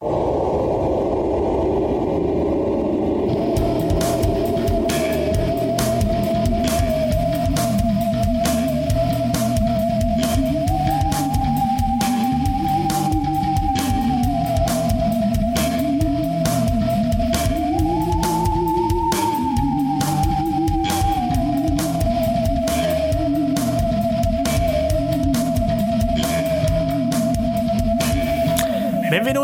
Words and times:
Oh. 0.00 0.37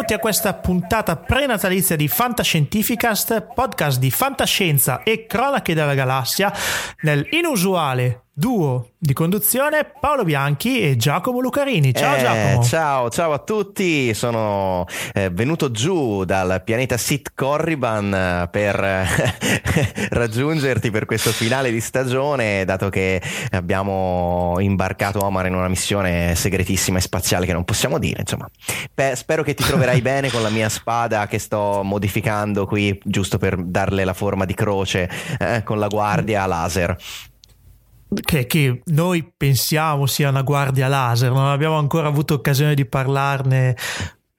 Benvenuti 0.05 0.12
a 0.12 0.30
questa 0.30 0.52
puntata 0.52 1.16
prenatalizia 1.16 1.97
di 1.97 2.08
Fantascientificast, 2.08 3.55
podcast 3.55 3.98
di 3.98 4.11
fantascienza 4.11 5.02
e 5.02 5.24
cronache 5.24 5.72
della 5.72 5.94
galassia, 5.94 6.52
nel 7.00 7.27
inusuale 7.30 8.23
duo 8.36 8.88
di 8.98 9.12
conduzione 9.12 9.92
Paolo 10.00 10.24
Bianchi 10.24 10.80
e 10.80 10.96
Giacomo 10.96 11.38
Lucarini. 11.40 11.94
Ciao 11.94 12.16
Eh, 12.16 12.18
Giacomo. 12.18 12.64
Ciao, 12.64 13.10
ciao 13.10 13.32
a 13.32 13.38
tutti. 13.38 14.12
Sono 14.12 14.86
eh, 15.12 15.30
venuto 15.30 15.70
giù 15.70 16.24
dal 16.24 16.62
pianeta 16.64 16.96
Sit 16.96 17.30
Corriban 17.34 18.12
eh, 18.12 18.48
per 18.50 18.82
eh, 18.82 19.06
raggiungerti 20.10 20.90
per 20.90 21.05
questo 21.05 21.30
finale 21.30 21.70
di 21.70 21.80
stagione, 21.80 22.64
dato 22.64 22.88
che 22.88 23.22
abbiamo 23.52 24.56
imbarcato 24.58 25.24
Omar 25.24 25.46
in 25.46 25.55
una 25.55 25.68
missione 25.68 26.34
segretissima 26.34 26.98
e 26.98 27.02
spaziale 27.02 27.46
che 27.46 27.52
non 27.52 27.64
possiamo 27.64 27.98
dire. 27.98 28.20
Insomma, 28.20 28.48
Beh, 28.92 29.14
spero 29.14 29.44
che 29.44 29.55
ti 29.55 29.62
troverai 29.62 30.00
bene 30.02 30.28
con 30.30 30.42
la 30.42 30.50
mia 30.50 30.68
spada 30.68 31.28
che 31.28 31.38
sto 31.38 31.82
modificando 31.84 32.66
qui, 32.66 32.98
giusto 33.05 33.38
per 33.38 33.62
darle 33.62 34.05
la 34.05 34.14
forma 34.14 34.44
di 34.44 34.55
croce 34.55 35.08
eh, 35.38 35.62
con 35.62 35.78
la 35.78 35.86
guardia 35.86 36.46
laser. 36.46 36.96
Che, 38.20 38.47
che 38.47 38.83
noi 38.86 39.33
pensiamo 39.36 40.07
sia 40.07 40.29
una 40.29 40.42
guardia 40.42 40.89
laser, 40.89 41.30
non 41.33 41.47
abbiamo 41.47 41.79
ancora 41.79 42.08
avuto 42.08 42.35
occasione 42.35 42.75
di 42.75 42.85
parlarne. 42.85 43.77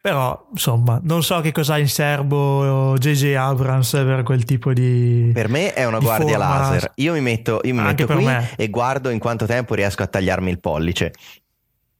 Però, 0.06 0.50
insomma, 0.52 1.00
non 1.02 1.24
so 1.24 1.42
che 1.42 1.52
cosa 1.52 1.74
ha 1.74 1.80
in 1.80 1.90
serbo 1.90 2.94
J.J. 2.96 3.34
Abrams 3.34 3.90
per 3.90 4.22
quel 4.22 4.44
tipo 4.44 4.72
di. 4.72 5.32
Per 5.34 5.50
me 5.50 5.74
è 5.74 5.84
una 5.86 5.98
di 5.98 6.06
guardia 6.06 6.38
forma. 6.38 6.60
laser. 6.60 6.92
Io 6.96 7.14
mi 7.14 7.22
metto, 7.22 7.60
io 7.64 7.74
mi 7.74 7.82
metto 7.82 8.06
qui 8.06 8.24
me. 8.24 8.52
e 8.56 8.70
guardo 8.70 9.10
in 9.10 9.18
quanto 9.18 9.48
tempo 9.48 9.74
riesco 9.74 10.04
a 10.04 10.08
tagliarmi 10.08 10.52
il 10.52 10.60
pollice. 10.60 11.12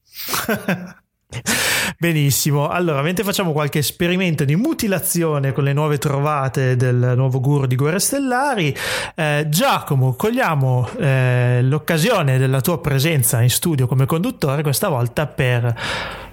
Benissimo, 1.98 2.68
allora 2.68 3.00
mentre 3.00 3.24
facciamo 3.24 3.52
qualche 3.52 3.78
esperimento 3.78 4.44
di 4.44 4.54
mutilazione 4.54 5.52
con 5.52 5.64
le 5.64 5.72
nuove 5.72 5.96
trovate 5.96 6.76
del 6.76 7.14
nuovo 7.16 7.40
guru 7.40 7.64
di 7.64 7.74
Guerre 7.74 8.00
Stellari, 8.00 8.76
eh, 9.14 9.46
Giacomo, 9.48 10.14
cogliamo 10.14 10.90
eh, 10.98 11.60
l'occasione 11.62 12.36
della 12.36 12.60
tua 12.60 12.82
presenza 12.82 13.40
in 13.40 13.48
studio 13.48 13.86
come 13.86 14.04
conduttore 14.04 14.60
questa 14.60 14.88
volta 14.88 15.26
per 15.26 15.74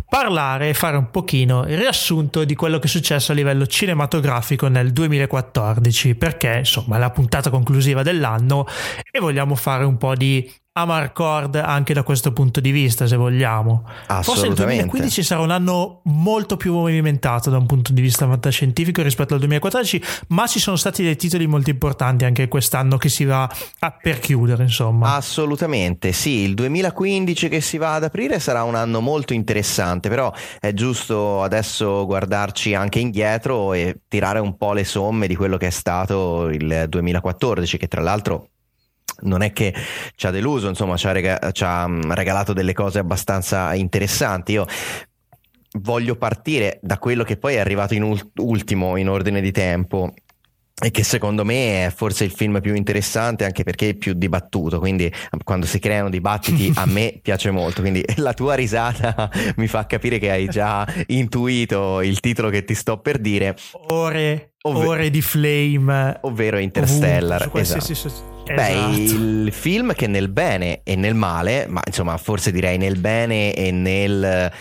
parlare 0.10 0.70
e 0.70 0.74
fare 0.74 0.98
un 0.98 1.10
pochino 1.10 1.66
il 1.66 1.78
riassunto 1.78 2.44
di 2.44 2.56
quello 2.56 2.78
che 2.78 2.88
è 2.88 2.90
successo 2.90 3.32
a 3.32 3.36
livello 3.36 3.66
cinematografico 3.66 4.68
nel 4.68 4.92
2014 4.92 6.16
perché 6.16 6.58
insomma 6.58 6.98
è 6.98 7.00
la 7.00 7.10
puntata 7.10 7.50
conclusiva 7.50 8.04
dell'anno 8.04 8.68
e 9.10 9.20
vogliamo 9.20 9.56
fare 9.56 9.86
un 9.86 9.98
po' 9.98 10.14
di 10.14 10.48
Amarcord 10.76 11.54
anche 11.54 11.94
da 11.94 12.02
questo 12.02 12.34
punto 12.34 12.60
di 12.60 12.72
vista 12.72 13.06
se 13.06 13.16
vogliamo 13.16 13.84
Forse 13.86 14.08
il 14.08 14.54
Assolutamente. 14.54 14.66
2015 14.66 15.24
sarà 15.24 15.42
un 15.42 15.52
anno 15.52 16.02
molto 16.06 16.58
più 16.58 16.74
movimentato 16.74 17.52
da 17.52 17.58
un 17.58 17.68
punto 17.68 17.94
di 17.94 18.02
vista 18.02 18.28
fantascientifico 18.28 19.04
rispetto 19.04 19.36
al 19.36 19.40
2014, 19.40 20.02
ma 20.30 20.48
ci 20.48 20.58
sono 20.58 20.76
stati 20.76 21.04
dei 21.04 21.16
titoli 21.16 21.46
molto 21.46 21.70
importanti 21.70 22.26
anche 22.26 22.48
quest'anno 22.48 22.98
che 22.98 23.10
si 23.10 23.24
va 23.24 23.48
a 23.80 23.92
per 23.92 24.18
chiudere, 24.18 24.64
insomma. 24.64 25.14
Assolutamente, 25.14 26.12
sì, 26.12 26.40
il 26.40 26.56
2015 26.56 27.50
che 27.50 27.62
si 27.62 27.78
va 27.78 27.94
ad 27.94 28.06
aprire 28.06 28.40
sarà 28.40 28.64
un 28.64 28.74
anno 28.74 29.00
molto 29.00 29.34
interessante, 29.34 30.10
però 30.10 30.34
è 30.60 30.74
giusto 30.74 31.44
adesso 31.44 32.04
guardarci 32.08 32.74
anche 32.74 32.98
indietro 32.98 33.74
e 33.74 34.00
tirare 34.08 34.40
un 34.40 34.58
po' 34.58 34.74
le 34.74 34.86
somme 34.86 35.28
di 35.28 35.36
quello 35.36 35.58
che 35.58 35.68
è 35.68 35.72
stato 35.72 36.50
il 36.50 36.86
2014, 36.90 37.78
che 37.78 37.88
tra 37.88 38.02
l'altro 38.02 38.48
non 39.24 39.42
è 39.42 39.52
che 39.52 39.74
ci 40.16 40.28
ha 40.28 40.32
deluso, 40.32 40.68
insomma, 40.68 40.98
ci 40.98 41.08
ha, 41.08 41.12
rega- 41.12 41.52
ci 41.52 41.64
ha, 41.64 41.88
mm, 41.88 42.12
regalato 42.12 42.54
delle 42.54 42.74
cose 42.74 43.00
abbastanza 43.00 43.74
interessanti. 43.74 44.54
Io 44.54 44.66
voglio 45.80 46.16
partire 46.16 46.80
da 46.82 46.98
quello 46.98 47.24
che 47.24 47.38
poi 47.38 47.56
è 47.56 47.60
arrivato 47.60 47.94
in 47.94 48.04
ul- 48.04 48.32
ultimo 48.38 48.98
in 48.98 49.10
ordine 49.10 49.42
di 49.42 49.52
tempo. 49.52 50.14
E 50.82 50.90
che 50.90 51.04
secondo 51.04 51.46
me 51.46 51.86
è 51.86 51.92
forse 51.92 52.24
il 52.24 52.32
film 52.32 52.60
più 52.60 52.74
interessante 52.74 53.46
anche 53.46 53.64
perché 53.64 53.90
è 53.90 53.94
più 53.94 54.14
dibattuto, 54.14 54.80
quindi 54.80 55.10
quando 55.44 55.68
si 55.68 55.78
creano 55.78 56.10
dibattiti 56.10 56.72
a 56.76 56.86
me 56.88 57.20
piace 57.22 57.52
molto, 57.52 57.82
quindi 57.82 58.04
la 58.18 58.34
tua 58.34 58.56
risata 58.56 59.30
mi 59.58 59.68
fa 59.68 59.86
capire 59.86 60.18
che 60.18 60.32
hai 60.32 60.48
già 60.48 60.86
intuito 61.08 62.02
il 62.02 62.20
titolo 62.20 62.50
che 62.50 62.64
ti 62.64 62.74
sto 62.74 62.98
per 62.98 63.20
dire, 63.20 63.56
Ore, 63.90 64.53
Ovve- 64.66 64.88
ore 64.88 65.10
di 65.10 65.22
flame. 65.22 66.20
ovvero 66.22 66.58
Interstellar. 66.58 67.42
ovunque, 67.42 67.62
esatto. 67.62 67.94
so- 67.94 68.32
Beh, 68.46 68.70
esatto. 68.70 68.94
il 68.94 69.50
film 69.54 69.94
che 69.94 70.08
nel 70.08 70.28
bene 70.28 70.82
e 70.84 70.96
nel 70.96 71.16
male, 71.16 71.66
ma 71.68 71.82
insomma 71.86 72.18
forse 72.18 72.52
direi 72.52 72.78
nel 72.78 72.98
bene 72.98 73.54
e 73.54 73.72
nel, 73.72 74.52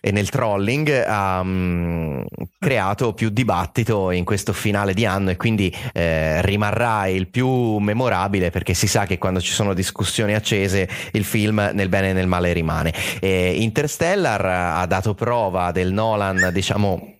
e 0.00 0.10
nel 0.12 0.28
trolling, 0.28 1.04
ha 1.06 1.42
mm, 1.42 2.22
creato 2.58 3.12
più 3.12 3.30
dibattito 3.30 4.10
in 4.12 4.24
questo 4.24 4.52
finale 4.52 4.94
di 4.94 5.04
anno 5.04 5.30
e 5.30 5.36
quindi 5.36 5.74
eh, 5.92 6.42
rimarrà 6.42 7.08
il 7.08 7.28
più 7.28 7.78
memorabile 7.78 8.50
perché 8.50 8.72
si 8.74 8.86
sa 8.86 9.04
che 9.04 9.18
quando 9.18 9.40
ci 9.40 9.52
sono 9.52 9.74
discussioni 9.74 10.34
accese 10.34 10.88
il 11.12 11.24
film 11.24 11.70
nel 11.74 11.88
bene 11.88 12.10
e 12.10 12.12
nel 12.12 12.28
male 12.28 12.52
rimane. 12.52 12.92
E 13.20 13.62
Interstellar 13.62 14.44
ha 14.44 14.86
dato 14.86 15.14
prova 15.14 15.72
del 15.72 15.92
Nolan, 15.92 16.50
diciamo 16.52 17.13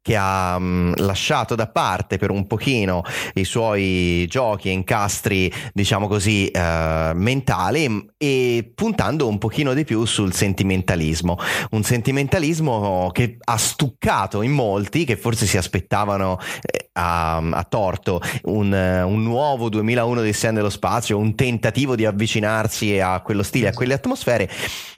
che 0.00 0.16
ha 0.16 0.58
mh, 0.58 0.94
lasciato 1.02 1.54
da 1.54 1.66
parte 1.66 2.16
per 2.16 2.30
un 2.30 2.46
pochino 2.46 3.02
i 3.34 3.44
suoi 3.44 4.26
giochi 4.28 4.68
e 4.68 4.72
incastri, 4.72 5.52
diciamo 5.72 6.08
così, 6.08 6.48
eh, 6.48 7.12
mentali 7.14 7.88
mh, 7.88 8.06
e 8.16 8.72
puntando 8.74 9.28
un 9.28 9.38
pochino 9.38 9.74
di 9.74 9.84
più 9.84 10.04
sul 10.04 10.32
sentimentalismo. 10.32 11.38
Un 11.70 11.82
sentimentalismo 11.82 13.10
che 13.12 13.36
ha 13.38 13.56
stuccato 13.56 14.42
in 14.42 14.52
molti 14.52 15.04
che 15.04 15.16
forse 15.16 15.46
si 15.46 15.56
aspettavano 15.56 16.38
eh, 16.62 16.88
a, 16.92 17.36
a 17.36 17.64
torto 17.64 18.20
un, 18.44 18.72
eh, 18.74 19.02
un 19.02 19.22
nuovo 19.22 19.68
2001 19.68 20.22
di 20.22 20.32
Sen 20.32 20.54
dello 20.54 20.70
spazio, 20.70 21.18
un 21.18 21.34
tentativo 21.34 21.94
di 21.94 22.04
avvicinarsi 22.04 22.98
a 22.98 23.20
quello 23.20 23.42
stile, 23.42 23.68
a 23.68 23.72
quelle 23.72 23.94
atmosfere, 23.94 24.48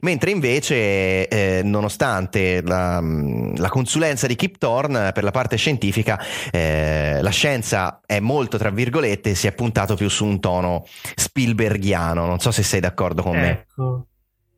mentre 0.00 0.30
invece, 0.30 1.28
eh, 1.28 1.62
nonostante 1.64 2.62
la, 2.62 3.02
la 3.56 3.68
consulenza 3.68 4.26
di 4.26 4.36
Kip 4.36 4.58
Thorne 4.58 4.89
per 4.90 5.24
la 5.24 5.30
parte 5.30 5.56
scientifica, 5.56 6.20
eh, 6.50 7.18
la 7.22 7.30
scienza 7.30 8.00
è 8.04 8.20
molto, 8.20 8.58
tra 8.58 8.70
virgolette, 8.70 9.34
si 9.34 9.46
è 9.46 9.52
puntato 9.52 9.94
più 9.94 10.08
su 10.08 10.24
un 10.24 10.40
tono 10.40 10.86
Spielbergiano. 11.14 12.26
Non 12.26 12.38
so 12.38 12.50
se 12.50 12.62
sei 12.62 12.80
d'accordo 12.80 13.22
con 13.22 13.36
me. 13.36 13.50
Ecco. 13.50 14.04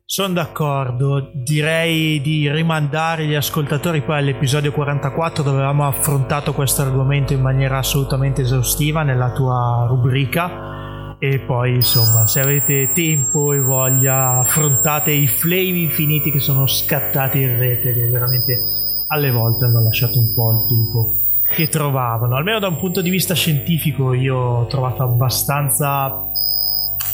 Sono 0.05 0.33
d'accordo, 0.33 1.31
direi 1.33 2.21
di 2.21 2.51
rimandare 2.51 3.25
gli 3.25 3.33
ascoltatori 3.33 4.01
poi 4.01 4.17
all'episodio 4.17 4.71
44 4.71 5.43
dove 5.43 5.57
avevamo 5.57 5.87
affrontato 5.87 6.53
questo 6.53 6.81
argomento 6.81 7.33
in 7.33 7.41
maniera 7.41 7.77
assolutamente 7.77 8.41
esaustiva 8.41 9.01
nella 9.03 9.31
tua 9.31 9.85
rubrica 9.87 11.15
e 11.19 11.39
poi 11.39 11.75
insomma 11.75 12.27
se 12.27 12.41
avete 12.41 12.91
tempo 12.93 13.53
e 13.53 13.61
voglia 13.61 14.39
affrontate 14.39 15.11
i 15.11 15.25
flame 15.27 15.79
infiniti 15.79 16.29
che 16.31 16.39
sono 16.39 16.67
scattati 16.67 17.39
in 17.39 17.57
rete 17.57 17.93
che 17.93 18.09
veramente 18.09 18.82
alle 19.13 19.31
volte 19.31 19.65
hanno 19.65 19.83
lasciato 19.83 20.19
un 20.19 20.33
po' 20.33 20.51
il 20.51 20.65
tempo 20.67 21.17
che 21.43 21.67
trovavano 21.69 22.35
almeno 22.35 22.59
da 22.59 22.67
un 22.67 22.77
punto 22.77 23.01
di 23.01 23.09
vista 23.09 23.33
scientifico 23.33 24.13
io 24.13 24.35
ho 24.35 24.67
trovato 24.67 25.03
abbastanza 25.03 26.31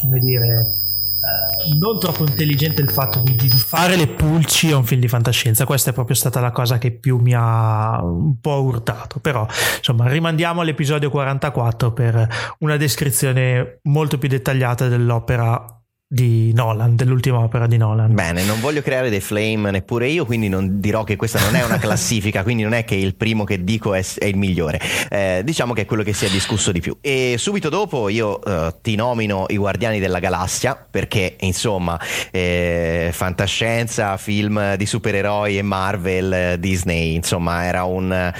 come 0.01 0.19
dire 0.19 0.75
eh, 1.19 1.77
non 1.77 1.99
troppo 1.99 2.25
intelligente 2.25 2.81
il 2.81 2.89
fatto 2.89 3.19
di, 3.19 3.35
di, 3.35 3.49
fare 3.49 3.97
le 3.97 4.07
pulci 4.07 4.71
a 4.71 4.77
un 4.77 4.85
film 4.85 5.01
di 5.01 5.09
fantascienza. 5.09 5.65
Questa 5.65 5.89
è 5.89 5.93
proprio 5.93 6.15
stata 6.15 6.39
la 6.39 6.51
cosa 6.51 6.77
che 6.77 6.91
più 6.91 7.17
mi 7.17 7.33
ha 7.35 8.01
un 8.01 8.39
po' 8.39 8.61
urtato. 8.61 9.19
Però, 9.19 9.45
insomma, 9.77 10.07
rimandiamo 10.07 10.61
all'episodio 10.61 11.09
44 11.09 11.91
per 11.91 12.55
una 12.59 12.77
descrizione 12.77 13.79
molto 13.83 14.17
più 14.17 14.29
dettagliata 14.29 14.87
dell'opera 14.87 15.78
di 16.11 16.51
Nolan, 16.53 16.95
dell'ultima 16.95 17.37
opera 17.37 17.67
di 17.67 17.77
Nolan. 17.77 18.15
Bene, 18.15 18.43
non 18.43 18.59
voglio 18.59 18.81
creare 18.81 19.11
dei 19.11 19.19
flame 19.19 19.69
neppure 19.69 20.07
io, 20.07 20.25
quindi 20.25 20.49
non 20.49 20.79
dirò 20.79 21.03
che 21.03 21.15
questa 21.15 21.39
non 21.39 21.53
è 21.53 21.63
una 21.63 21.77
classifica, 21.79 22.41
quindi 22.41 22.63
non 22.63 22.73
è 22.73 22.83
che 22.83 22.95
il 22.95 23.13
primo 23.13 23.43
che 23.43 23.63
dico 23.63 23.93
è, 23.93 24.03
è 24.17 24.25
il 24.25 24.35
migliore. 24.35 24.81
Eh, 25.07 25.41
diciamo 25.45 25.73
che 25.73 25.81
è 25.81 25.85
quello 25.85 26.01
che 26.01 26.13
si 26.13 26.25
è 26.25 26.29
discusso 26.29 26.71
di 26.71 26.79
più. 26.79 26.97
E 26.99 27.35
subito 27.37 27.69
dopo 27.69 28.09
io 28.09 28.43
eh, 28.43 28.73
ti 28.81 28.95
nomino 28.95 29.45
I 29.49 29.57
Guardiani 29.57 29.99
della 29.99 30.17
Galassia, 30.17 30.75
perché 30.89 31.35
insomma, 31.41 31.99
eh, 32.31 33.11
fantascienza, 33.13 34.17
film 34.17 34.77
di 34.77 34.87
supereroi 34.87 35.59
e 35.59 35.61
Marvel, 35.61 36.57
Disney, 36.57 37.13
insomma, 37.13 37.65
era 37.65 37.83
un, 37.83 38.33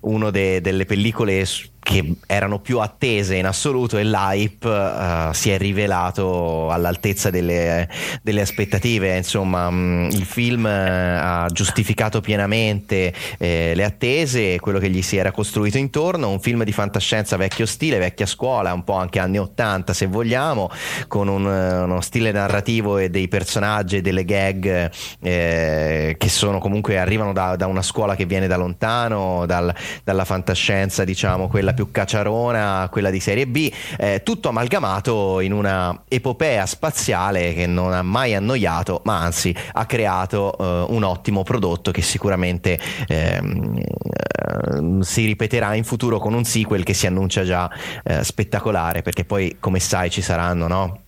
uno 0.00 0.30
de, 0.32 0.60
delle 0.60 0.84
pellicole 0.84 1.46
che 1.86 2.16
erano 2.26 2.58
più 2.58 2.80
attese 2.80 3.36
in 3.36 3.46
assoluto 3.46 3.96
e 3.96 4.02
l'hype 4.02 4.68
uh, 4.68 5.32
si 5.32 5.50
è 5.50 5.56
rivelato 5.56 6.68
all'altezza 6.68 7.30
delle, 7.30 7.88
delle 8.22 8.40
aspettative. 8.40 9.16
Insomma, 9.16 9.68
um, 9.68 10.08
il 10.10 10.24
film 10.24 10.64
uh, 10.64 10.68
ha 10.68 11.48
giustificato 11.52 12.20
pienamente 12.20 13.14
eh, 13.38 13.70
le 13.76 13.84
attese 13.84 14.54
e 14.54 14.58
quello 14.58 14.80
che 14.80 14.90
gli 14.90 15.00
si 15.00 15.16
era 15.16 15.30
costruito 15.30 15.78
intorno. 15.78 16.28
Un 16.28 16.40
film 16.40 16.64
di 16.64 16.72
fantascienza 16.72 17.36
vecchio 17.36 17.66
stile, 17.66 17.98
vecchia 17.98 18.26
scuola, 18.26 18.72
un 18.72 18.82
po' 18.82 18.94
anche 18.94 19.20
anni 19.20 19.38
80 19.38 19.92
se 19.92 20.06
vogliamo, 20.06 20.68
con 21.06 21.28
un, 21.28 21.44
uno 21.44 22.00
stile 22.00 22.32
narrativo 22.32 22.98
e 22.98 23.10
dei 23.10 23.28
personaggi 23.28 23.98
e 23.98 24.00
delle 24.00 24.24
gag 24.24 24.90
eh, 25.20 26.16
che 26.18 26.28
sono 26.28 26.58
comunque 26.58 26.98
arrivano 26.98 27.32
da, 27.32 27.54
da, 27.54 27.68
una 27.68 27.82
scuola 27.82 28.16
che 28.16 28.24
viene 28.24 28.48
da 28.48 28.56
lontano, 28.56 29.46
dal, 29.46 29.72
dalla 30.02 30.24
fantascienza, 30.24 31.04
diciamo, 31.04 31.46
quella 31.46 31.74
più 31.76 31.92
cacciarona, 31.92 32.88
quella 32.90 33.10
di 33.10 33.20
serie 33.20 33.46
B, 33.46 33.70
eh, 33.98 34.22
tutto 34.24 34.48
amalgamato 34.48 35.38
in 35.38 35.52
una 35.52 36.02
epopea 36.08 36.66
spaziale 36.66 37.54
che 37.54 37.68
non 37.68 37.92
ha 37.92 38.02
mai 38.02 38.34
annoiato, 38.34 39.02
ma 39.04 39.20
anzi 39.20 39.54
ha 39.72 39.86
creato 39.86 40.56
eh, 40.58 40.92
un 40.92 41.04
ottimo 41.04 41.44
prodotto 41.44 41.92
che 41.92 42.02
sicuramente 42.02 42.80
ehm, 43.06 43.78
eh, 43.78 45.04
si 45.04 45.24
ripeterà 45.26 45.74
in 45.74 45.84
futuro 45.84 46.18
con 46.18 46.34
un 46.34 46.44
sequel 46.44 46.82
che 46.82 46.94
si 46.94 47.06
annuncia 47.06 47.44
già 47.44 47.70
eh, 48.02 48.24
spettacolare, 48.24 49.02
perché 49.02 49.24
poi 49.24 49.58
come 49.60 49.78
sai 49.78 50.10
ci 50.10 50.22
saranno, 50.22 50.66
no? 50.66 51.00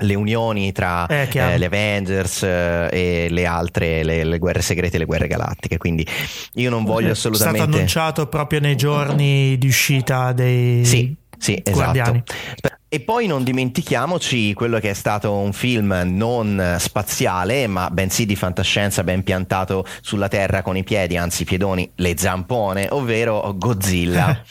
Le 0.00 0.14
unioni 0.14 0.72
tra 0.72 1.06
eh, 1.06 1.28
eh, 1.32 1.58
le 1.58 1.66
Avengers 1.66 2.42
eh, 2.42 2.88
e 2.90 3.26
le 3.30 3.46
altre, 3.46 4.02
le, 4.02 4.24
le, 4.24 4.38
guerre 4.38 4.62
segrete 4.62 4.96
e 4.96 4.98
le 4.98 5.04
guerre 5.04 5.26
galattiche. 5.26 5.78
Quindi 5.78 6.06
io 6.54 6.70
non 6.70 6.84
voglio 6.84 7.12
assolutamente. 7.12 7.58
È 7.58 7.62
stato 7.62 7.76
annunciato 7.76 8.26
proprio 8.26 8.60
nei 8.60 8.76
giorni 8.76 9.58
di 9.58 9.66
uscita 9.66 10.32
dei 10.32 10.84
sì, 10.84 11.14
sì, 11.40 11.62
Guardiani. 11.64 12.22
Esatto. 12.24 12.78
E 12.92 12.98
poi 12.98 13.28
non 13.28 13.44
dimentichiamoci 13.44 14.52
quello 14.52 14.80
che 14.80 14.90
è 14.90 14.94
stato 14.94 15.32
un 15.32 15.52
film 15.52 16.02
non 16.06 16.74
spaziale, 16.80 17.68
ma 17.68 17.88
bensì 17.88 18.26
di 18.26 18.34
fantascienza 18.34 19.04
ben 19.04 19.22
piantato 19.22 19.86
sulla 20.00 20.26
terra 20.26 20.62
con 20.62 20.76
i 20.76 20.82
piedi, 20.82 21.16
anzi 21.16 21.42
i 21.42 21.44
piedoni, 21.44 21.88
le 21.94 22.14
zampone, 22.18 22.88
ovvero 22.90 23.54
Godzilla. 23.56 24.42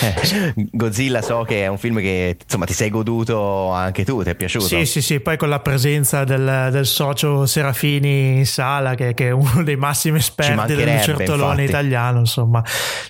Godzilla 0.72 1.20
so 1.20 1.42
che 1.42 1.64
è 1.64 1.66
un 1.66 1.76
film 1.76 1.98
che 1.98 2.38
insomma 2.42 2.64
ti 2.64 2.72
sei 2.72 2.88
goduto 2.88 3.68
anche 3.68 4.02
tu, 4.02 4.22
ti 4.22 4.30
è 4.30 4.34
piaciuto? 4.34 4.64
Sì, 4.64 4.86
sì, 4.86 5.02
sì, 5.02 5.20
poi 5.20 5.36
con 5.36 5.50
la 5.50 5.60
presenza 5.60 6.24
del, 6.24 6.70
del 6.72 6.86
socio 6.86 7.44
Serafini 7.44 8.38
in 8.38 8.46
sala, 8.46 8.94
che, 8.94 9.12
che, 9.12 9.26
è 9.26 9.30
uno 9.30 9.62
dei 9.62 9.76
massimi 9.76 10.16
esperti 10.16 10.74
del 10.74 10.90
lucertolone 10.90 11.64
italiano, 11.64 12.20
insomma, 12.20 12.64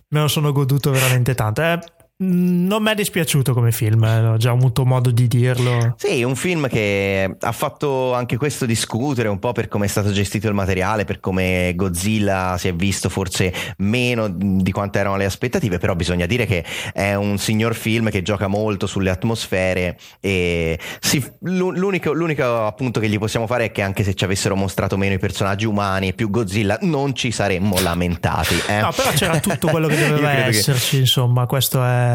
me 0.08 0.20
lo 0.20 0.26
sono 0.26 0.50
goduto 0.50 0.90
veramente 0.90 1.37
tanto. 1.37 1.62
Eh, 1.62 1.78
non 2.20 2.82
mi 2.82 2.91
è 2.91 2.94
dispiaciuto 2.97 3.55
come 3.55 3.70
film, 3.70 4.03
eh, 4.03 4.26
ho 4.26 4.37
già 4.38 4.50
avuto 4.50 4.85
modo 4.85 5.12
di 5.12 5.29
dirlo. 5.29 5.94
Sì, 5.97 6.25
un 6.25 6.35
film 6.35 6.67
che 6.67 7.37
ha 7.38 7.53
fatto 7.53 8.12
anche 8.12 8.37
questo 8.37 8.67
discutere 8.67 9.29
un 9.29 9.38
po' 9.38 9.53
per 9.53 9.69
come 9.69 9.85
è 9.85 9.88
stato 9.88 10.11
gestito 10.11 10.49
il 10.49 10.55
materiale, 10.55 11.05
per 11.05 11.20
come 11.20 11.73
Godzilla 11.76 12.56
si 12.59 12.67
è 12.67 12.75
visto 12.75 13.09
forse 13.09 13.55
meno 13.79 14.29
di 14.29 14.73
quanto 14.73 14.99
erano 14.99 15.17
le 15.17 15.26
aspettative, 15.26 15.79
però 15.79 15.94
bisogna 15.94 16.26
dire 16.26 16.44
che 16.44 16.65
è 16.93 17.15
un 17.15 17.38
signor 17.38 17.76
film 17.76 18.11
che 18.11 18.23
gioca 18.23 18.49
molto 18.49 18.88
sulle 18.88 19.11
atmosfere 19.11 19.97
e 20.19 20.76
sì, 20.99 21.25
l'unico, 21.43 22.12
l'unico 22.12 22.67
appunto 22.67 22.99
che 22.99 23.09
gli 23.09 23.19
possiamo 23.19 23.47
fare 23.47 23.67
è 23.67 23.70
che 23.70 23.82
anche 23.82 24.03
se 24.03 24.15
ci 24.15 24.25
avessero 24.25 24.56
mostrato 24.56 24.97
meno 24.97 25.15
i 25.15 25.19
personaggi 25.19 25.67
umani 25.67 26.09
e 26.09 26.12
più 26.15 26.31
Godzilla 26.31 26.79
non 26.81 27.15
ci 27.15 27.31
saremmo 27.31 27.79
lamentati. 27.79 28.61
Eh? 28.67 28.81
No, 28.81 28.91
però 28.91 29.11
c'era 29.11 29.38
tutto 29.38 29.69
quello 29.69 29.87
che 29.87 29.94
doveva 30.09 30.47
esserci, 30.47 30.97
che... 30.97 31.03
insomma, 31.03 31.47
questo 31.47 31.85
è 31.85 32.07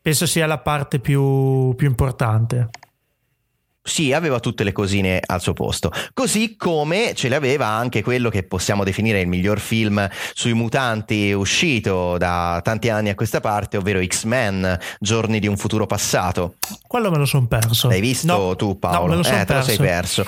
penso 0.00 0.26
sia 0.26 0.46
la 0.46 0.58
parte 0.58 0.98
più, 0.98 1.74
più 1.76 1.88
importante. 1.88 2.68
Sì, 3.82 4.12
aveva 4.12 4.40
tutte 4.40 4.62
le 4.62 4.72
cosine 4.72 5.20
al 5.24 5.40
suo 5.40 5.54
posto. 5.54 5.90
Così 6.12 6.56
come 6.56 7.12
ce 7.14 7.28
le 7.28 7.34
aveva 7.34 7.66
anche 7.66 8.02
quello 8.02 8.28
che 8.28 8.42
possiamo 8.42 8.84
definire 8.84 9.20
il 9.20 9.26
miglior 9.26 9.58
film 9.58 10.06
sui 10.34 10.52
mutanti 10.52 11.32
uscito 11.32 12.18
da 12.18 12.60
tanti 12.62 12.90
anni 12.90 13.08
a 13.08 13.14
questa 13.14 13.40
parte, 13.40 13.78
ovvero 13.78 14.04
X-Men, 14.04 14.78
Giorni 15.00 15.40
di 15.40 15.48
un 15.48 15.56
futuro 15.56 15.86
passato. 15.86 16.56
Quello 16.86 17.10
me 17.10 17.16
lo 17.16 17.24
sono 17.24 17.46
perso. 17.46 17.88
L'hai 17.88 18.00
visto 18.00 18.26
no, 18.26 18.54
tu, 18.54 18.78
Paolo? 18.78 18.98
No, 18.98 19.06
me 19.06 19.14
lo 19.16 19.22
eh, 19.22 19.30
perso. 19.30 19.44
te 19.46 19.54
lo 19.54 19.62
sei 19.62 19.76
perso. 19.78 20.24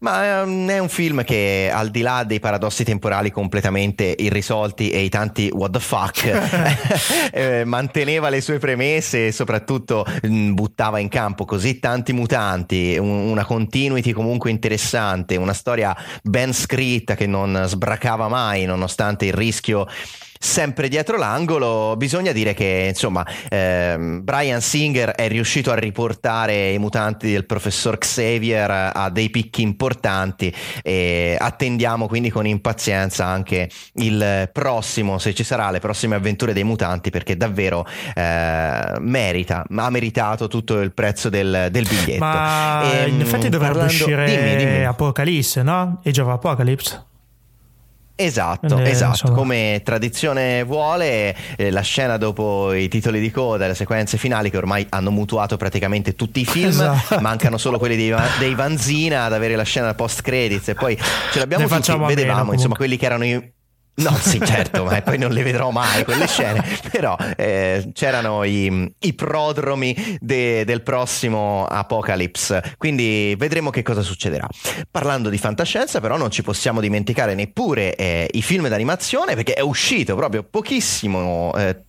Ma 0.00 0.42
ehm, 0.42 0.68
è 0.68 0.78
un 0.78 0.88
film 0.88 1.24
che 1.24 1.70
al 1.72 1.90
di 1.90 2.02
là 2.02 2.22
dei 2.22 2.38
paradossi 2.38 2.84
temporali 2.84 3.32
completamente 3.32 4.14
irrisolti 4.16 4.90
e 4.90 5.00
i 5.00 5.08
tanti 5.08 5.50
what 5.52 5.72
the 5.72 5.80
fuck 5.80 6.24
eh, 7.32 7.64
manteneva 7.64 8.28
le 8.28 8.40
sue 8.40 8.58
premesse 8.58 9.26
e 9.26 9.32
soprattutto 9.32 10.06
mh, 10.22 10.52
buttava 10.52 11.00
in 11.00 11.08
campo 11.08 11.44
così 11.44 11.80
tanti 11.80 12.12
mutanti, 12.12 12.96
un, 12.96 13.08
una 13.08 13.44
continuity 13.44 14.12
comunque 14.12 14.50
interessante, 14.50 15.34
una 15.34 15.52
storia 15.52 15.96
ben 16.22 16.52
scritta 16.52 17.16
che 17.16 17.26
non 17.26 17.64
sbracava 17.66 18.28
mai 18.28 18.66
nonostante 18.66 19.26
il 19.26 19.32
rischio 19.32 19.86
sempre 20.38 20.88
dietro 20.88 21.16
l'angolo, 21.16 21.94
bisogna 21.96 22.32
dire 22.32 22.54
che 22.54 22.86
insomma 22.88 23.26
ehm, 23.48 24.22
Brian 24.22 24.60
Singer 24.60 25.10
è 25.10 25.28
riuscito 25.28 25.70
a 25.70 25.74
riportare 25.74 26.70
i 26.70 26.78
mutanti 26.78 27.30
del 27.30 27.46
professor 27.46 27.98
Xavier 27.98 28.92
a 28.94 29.10
dei 29.10 29.30
picchi 29.30 29.62
importanti 29.62 30.54
e 30.82 31.36
attendiamo 31.38 32.06
quindi 32.06 32.30
con 32.30 32.46
impazienza 32.46 33.26
anche 33.26 33.68
il 33.94 34.50
prossimo, 34.52 35.18
se 35.18 35.34
ci 35.34 35.44
sarà, 35.44 35.70
le 35.70 35.80
prossime 35.80 36.14
avventure 36.14 36.52
dei 36.52 36.64
mutanti 36.64 37.10
perché 37.10 37.36
davvero 37.36 37.86
eh, 38.14 38.96
merita, 39.00 39.64
ha 39.68 39.90
meritato 39.90 40.48
tutto 40.48 40.80
il 40.80 40.92
prezzo 40.92 41.28
del, 41.28 41.68
del 41.70 41.86
biglietto. 41.88 42.24
Ma 42.24 43.04
e, 43.04 43.08
in 43.08 43.20
effetti 43.20 43.48
dovrebbe 43.48 43.78
parlando... 43.78 43.92
uscire 43.92 44.26
dimmi, 44.26 44.56
dimmi. 44.56 44.84
Apocalisse, 44.84 45.62
no? 45.62 46.00
Age 46.04 46.20
of 46.20 46.28
Apocalypse. 46.28 47.06
Esatto, 48.20 48.78
eh, 48.78 48.90
esatto. 48.90 49.10
Insomma. 49.10 49.34
Come 49.34 49.80
tradizione 49.84 50.64
vuole, 50.64 51.36
eh, 51.56 51.70
la 51.70 51.82
scena 51.82 52.16
dopo 52.16 52.72
i 52.72 52.88
titoli 52.88 53.20
di 53.20 53.30
coda, 53.30 53.68
le 53.68 53.76
sequenze 53.76 54.16
finali 54.16 54.50
che 54.50 54.56
ormai 54.56 54.84
hanno 54.88 55.12
mutuato 55.12 55.56
praticamente 55.56 56.16
tutti 56.16 56.40
i 56.40 56.44
film, 56.44 56.70
esatto. 56.70 57.20
mancano 57.20 57.58
solo 57.58 57.78
quelli 57.78 57.94
dei, 57.94 58.12
dei, 58.40 58.56
Vanzina 58.56 59.26
ad 59.26 59.34
avere 59.34 59.54
la 59.54 59.62
scena 59.62 59.94
post 59.94 60.22
credits 60.22 60.66
e 60.66 60.74
poi 60.74 60.98
ce 61.30 61.38
l'abbiamo 61.38 61.68
tutti, 61.68 61.92
vedevamo 61.92 62.40
meno, 62.40 62.52
insomma 62.54 62.74
quelli 62.74 62.96
che 62.96 63.06
erano 63.06 63.24
i 63.24 63.52
No, 63.98 64.16
sì, 64.20 64.40
certo, 64.44 64.84
ma 64.84 65.02
poi 65.02 65.18
non 65.18 65.32
le 65.32 65.42
vedrò 65.42 65.70
mai 65.70 66.04
quelle 66.04 66.28
scene, 66.28 66.62
però 66.90 67.16
eh, 67.36 67.90
c'erano 67.92 68.44
i, 68.44 68.94
i 69.00 69.12
prodromi 69.12 70.18
de, 70.20 70.64
del 70.64 70.82
prossimo 70.82 71.66
Apocalypse, 71.66 72.76
quindi 72.78 73.34
vedremo 73.36 73.70
che 73.70 73.82
cosa 73.82 74.02
succederà. 74.02 74.46
Parlando 74.88 75.28
di 75.30 75.38
fantascienza, 75.38 76.00
però 76.00 76.16
non 76.16 76.30
ci 76.30 76.42
possiamo 76.42 76.80
dimenticare 76.80 77.34
neppure 77.34 77.96
eh, 77.96 78.28
i 78.30 78.42
film 78.42 78.68
d'animazione, 78.68 79.34
perché 79.34 79.54
è 79.54 79.62
uscito 79.62 80.14
proprio 80.14 80.44
pochissimo 80.44 81.52
eh, 81.56 81.82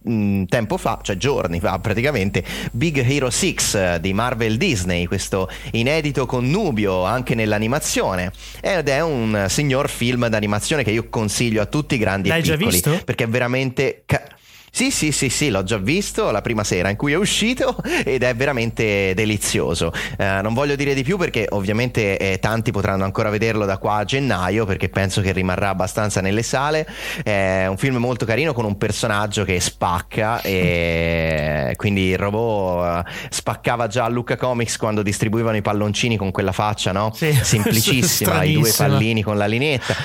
tempo 0.47 0.77
fa, 0.77 0.99
cioè 1.03 1.15
giorni 1.15 1.59
fa 1.59 1.77
praticamente, 1.77 2.43
Big 2.71 2.97
Hero 3.07 3.29
6 3.29 3.55
eh, 3.75 3.97
di 4.01 4.13
Marvel 4.13 4.57
Disney, 4.57 5.05
questo 5.05 5.47
inedito 5.73 6.25
connubio 6.25 7.03
anche 7.03 7.35
nell'animazione, 7.35 8.31
ed 8.61 8.89
è 8.89 9.01
un 9.01 9.45
signor 9.47 9.89
film 9.89 10.27
d'animazione 10.27 10.83
che 10.83 10.89
io 10.89 11.07
consiglio 11.09 11.61
a 11.61 11.67
tutti 11.67 11.97
grandi 11.99 12.29
L'hai 12.29 12.39
e 12.39 12.41
piccoli. 12.41 12.59
già 12.59 12.65
visto? 12.71 13.01
Perché 13.05 13.25
è 13.25 13.27
veramente... 13.27 14.03
Ca- 14.05 14.37
sì, 14.71 14.91
sì, 14.91 15.11
sì, 15.11 15.29
sì, 15.29 15.49
l'ho 15.49 15.63
già 15.63 15.77
visto 15.77 16.29
la 16.31 16.41
prima 16.41 16.63
sera 16.63 16.89
in 16.89 16.95
cui 16.95 17.13
è 17.13 17.15
uscito 17.15 17.75
ed 18.05 18.23
è 18.23 18.35
veramente 18.35 19.13
delizioso. 19.15 19.91
Eh, 20.17 20.41
non 20.41 20.53
voglio 20.53 20.75
dire 20.75 20.93
di 20.93 21.03
più 21.03 21.17
perché 21.17 21.47
ovviamente 21.49 22.17
eh, 22.17 22.39
tanti 22.39 22.71
potranno 22.71 23.03
ancora 23.03 23.29
vederlo 23.29 23.65
da 23.65 23.77
qua 23.77 23.95
a 23.95 24.05
gennaio 24.05 24.65
perché 24.65 24.89
penso 24.89 25.21
che 25.21 25.31
rimarrà 25.31 25.69
abbastanza 25.69 26.21
nelle 26.21 26.43
sale. 26.43 26.87
È 27.23 27.65
un 27.67 27.77
film 27.77 27.97
molto 27.97 28.25
carino 28.25 28.53
con 28.53 28.65
un 28.65 28.77
personaggio 28.77 29.43
che 29.43 29.59
spacca 29.59 30.41
e 30.41 31.73
quindi 31.77 32.09
il 32.09 32.17
robot 32.17 33.05
eh, 33.07 33.11
spaccava 33.29 33.87
già 33.87 34.05
a 34.05 34.09
Luca 34.09 34.37
Comics 34.37 34.77
quando 34.77 35.01
distribuivano 35.01 35.57
i 35.57 35.61
palloncini 35.61 36.15
con 36.15 36.31
quella 36.31 36.51
faccia, 36.51 36.91
no? 36.91 37.11
Sì, 37.13 37.33
Semplicissima, 37.41 38.43
i 38.43 38.53
due 38.53 38.71
pallini 38.75 39.23
con 39.23 39.37
la 39.37 39.47
linetta. 39.47 39.95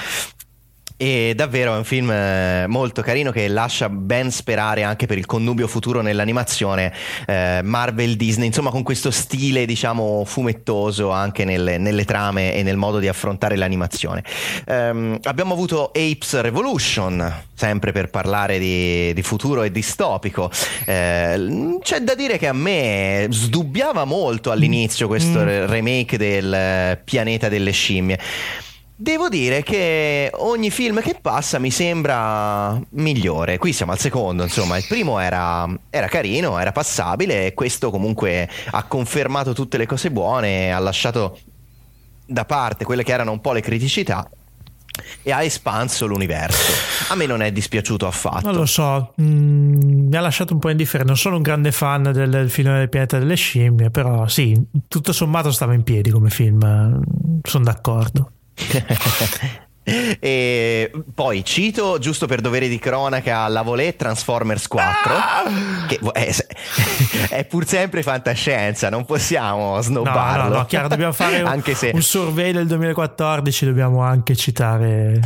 E 0.97 1.33
davvero 1.35 1.75
è 1.75 1.77
un 1.77 1.85
film 1.85 2.09
eh, 2.11 2.67
molto 2.69 3.03
carino 3.03 3.33
che 3.33 3.49
lascia 3.49 3.89
ben 3.89 4.31
sperare 4.31 4.85
anche 4.85 5.07
per 5.07 5.19
il 5.19 5.27
connubio 5.27 5.67
futuro 5.67 6.03
nell'animazione 6.03 6.93
eh, 7.27 7.61
Marvel 7.65 8.15
Disney, 8.15 8.47
insomma 8.47 8.71
con 8.71 8.85
questo 8.85 9.11
stile 9.11 9.67
diciamo 9.67 10.25
fumettoso 10.25 11.11
anche 11.11 11.45
nelle, 11.45 11.79
nelle 11.79 12.05
trame 12.05 12.55
e 12.55 12.63
nel 12.63 12.77
modo 12.77 13.01
di 13.01 13.09
affrontare 13.09 13.57
l'animazione. 13.57 14.23
Ehm, 14.67 15.19
abbiamo 15.25 15.53
avuto 15.55 15.87
Apes 15.89 16.41
Revolution, 16.41 17.43
sempre 17.55 17.91
per 17.91 18.11
parlare 18.11 18.61
di, 18.61 19.13
di 19.13 19.23
futuro 19.23 19.65
e 19.65 19.73
distopico. 19.73 20.49
Eh, 20.87 21.79
c'è 21.83 22.01
da 22.01 22.15
dire 22.15 22.39
che 22.39 22.47
a 22.47 22.53
me 22.53 23.27
sdubbiava 23.31 24.05
molto 24.05 24.53
all'inizio 24.53 25.09
questo 25.09 25.41
Mm. 25.41 25.67
remake 25.67 26.17
del 26.17 26.55
eh, 26.55 27.01
pianeta 27.03 27.49
delle 27.49 27.73
scimmie. 27.73 28.19
Devo 28.97 29.29
dire 29.29 29.65
che 29.65 30.31
ogni 30.35 30.71
film 30.71 31.01
che 31.01 31.19
passa 31.21 31.59
mi 31.59 31.73
sembra 31.73 32.81
migliore. 32.91 33.59
Qui 33.59 33.73
siamo 33.73 33.91
al 33.91 33.99
secondo, 33.99 34.45
insomma, 34.45 34.77
il 34.77 34.85
primo 34.87 35.19
era, 35.19 35.69
era 35.91 36.07
carino, 36.07 36.59
era 36.61 36.71
passabile 36.71 37.47
e 37.47 37.55
questo 37.55 37.91
comunque 37.91 38.49
ha 38.71 38.85
confermato 38.85 39.53
tutte 39.53 39.79
le 39.79 39.87
cose 39.87 40.13
buone, 40.13 40.73
ha 40.73 40.79
lasciato 40.79 41.39
da 42.25 42.45
parte 42.45 42.85
quelle 42.85 43.03
che 43.03 43.13
erano 43.13 43.33
un 43.33 43.41
po' 43.41 43.53
le 43.53 43.63
criticità 43.63 44.31
e 45.25 45.33
ha 45.33 45.43
espanso 45.43 46.07
l'universo. 46.07 46.73
A 47.09 47.17
me 47.17 47.27
non 47.27 47.43
è 47.43 47.51
dispiaciuto 47.51 48.07
affatto. 48.07 48.47
Non 48.47 48.55
lo 48.55 48.67
so, 48.67 49.13
mm, 49.21 50.07
mi 50.09 50.17
ha 50.17 50.21
lasciato 50.21 50.53
un 50.53 50.61
po' 50.61 50.71
indifferente. 50.71 51.11
Non 51.11 51.21
sono 51.21 51.35
un 51.35 51.43
grande 51.43 51.73
fan 51.73 52.13
del, 52.13 52.31
del 52.31 52.49
film 52.49 52.77
del 52.77 52.89
pianeta 52.89 53.19
delle 53.19 53.35
scimmie, 53.35 53.91
però 53.91 54.29
sì, 54.29 54.57
tutto 54.87 55.13
sommato 55.13 55.51
stava 55.51 55.75
in 55.75 55.83
piedi 55.83 56.11
come 56.11 56.31
film, 56.31 57.01
sono 57.43 57.65
d'accordo. 57.65 58.31
e 60.18 60.90
poi 61.14 61.44
cito, 61.44 61.99
giusto 61.99 62.26
per 62.26 62.40
dovere 62.40 62.68
di 62.68 62.78
cronaca, 62.78 63.46
la 63.49 63.61
volée 63.62 63.96
Transformers 63.96 64.66
4, 64.66 65.14
che 65.88 65.99
è, 66.12 66.34
è 67.34 67.44
pur 67.44 67.66
sempre 67.66 68.02
fantascienza, 68.02 68.88
non 68.88 69.04
possiamo 69.04 69.75
No, 69.75 69.82
snobbarlo. 69.82 70.49
no, 70.49 70.56
no, 70.61 70.64
chiaro, 70.64 70.88
dobbiamo 70.88 71.12
fare 71.12 71.40
un, 71.42 71.46
anche 71.49 71.75
se, 71.75 71.90
un 71.92 72.02
survey 72.02 72.52
del 72.52 72.66
2014, 72.66 73.66
dobbiamo 73.66 74.00
anche 74.02 74.34
citare 74.37 75.20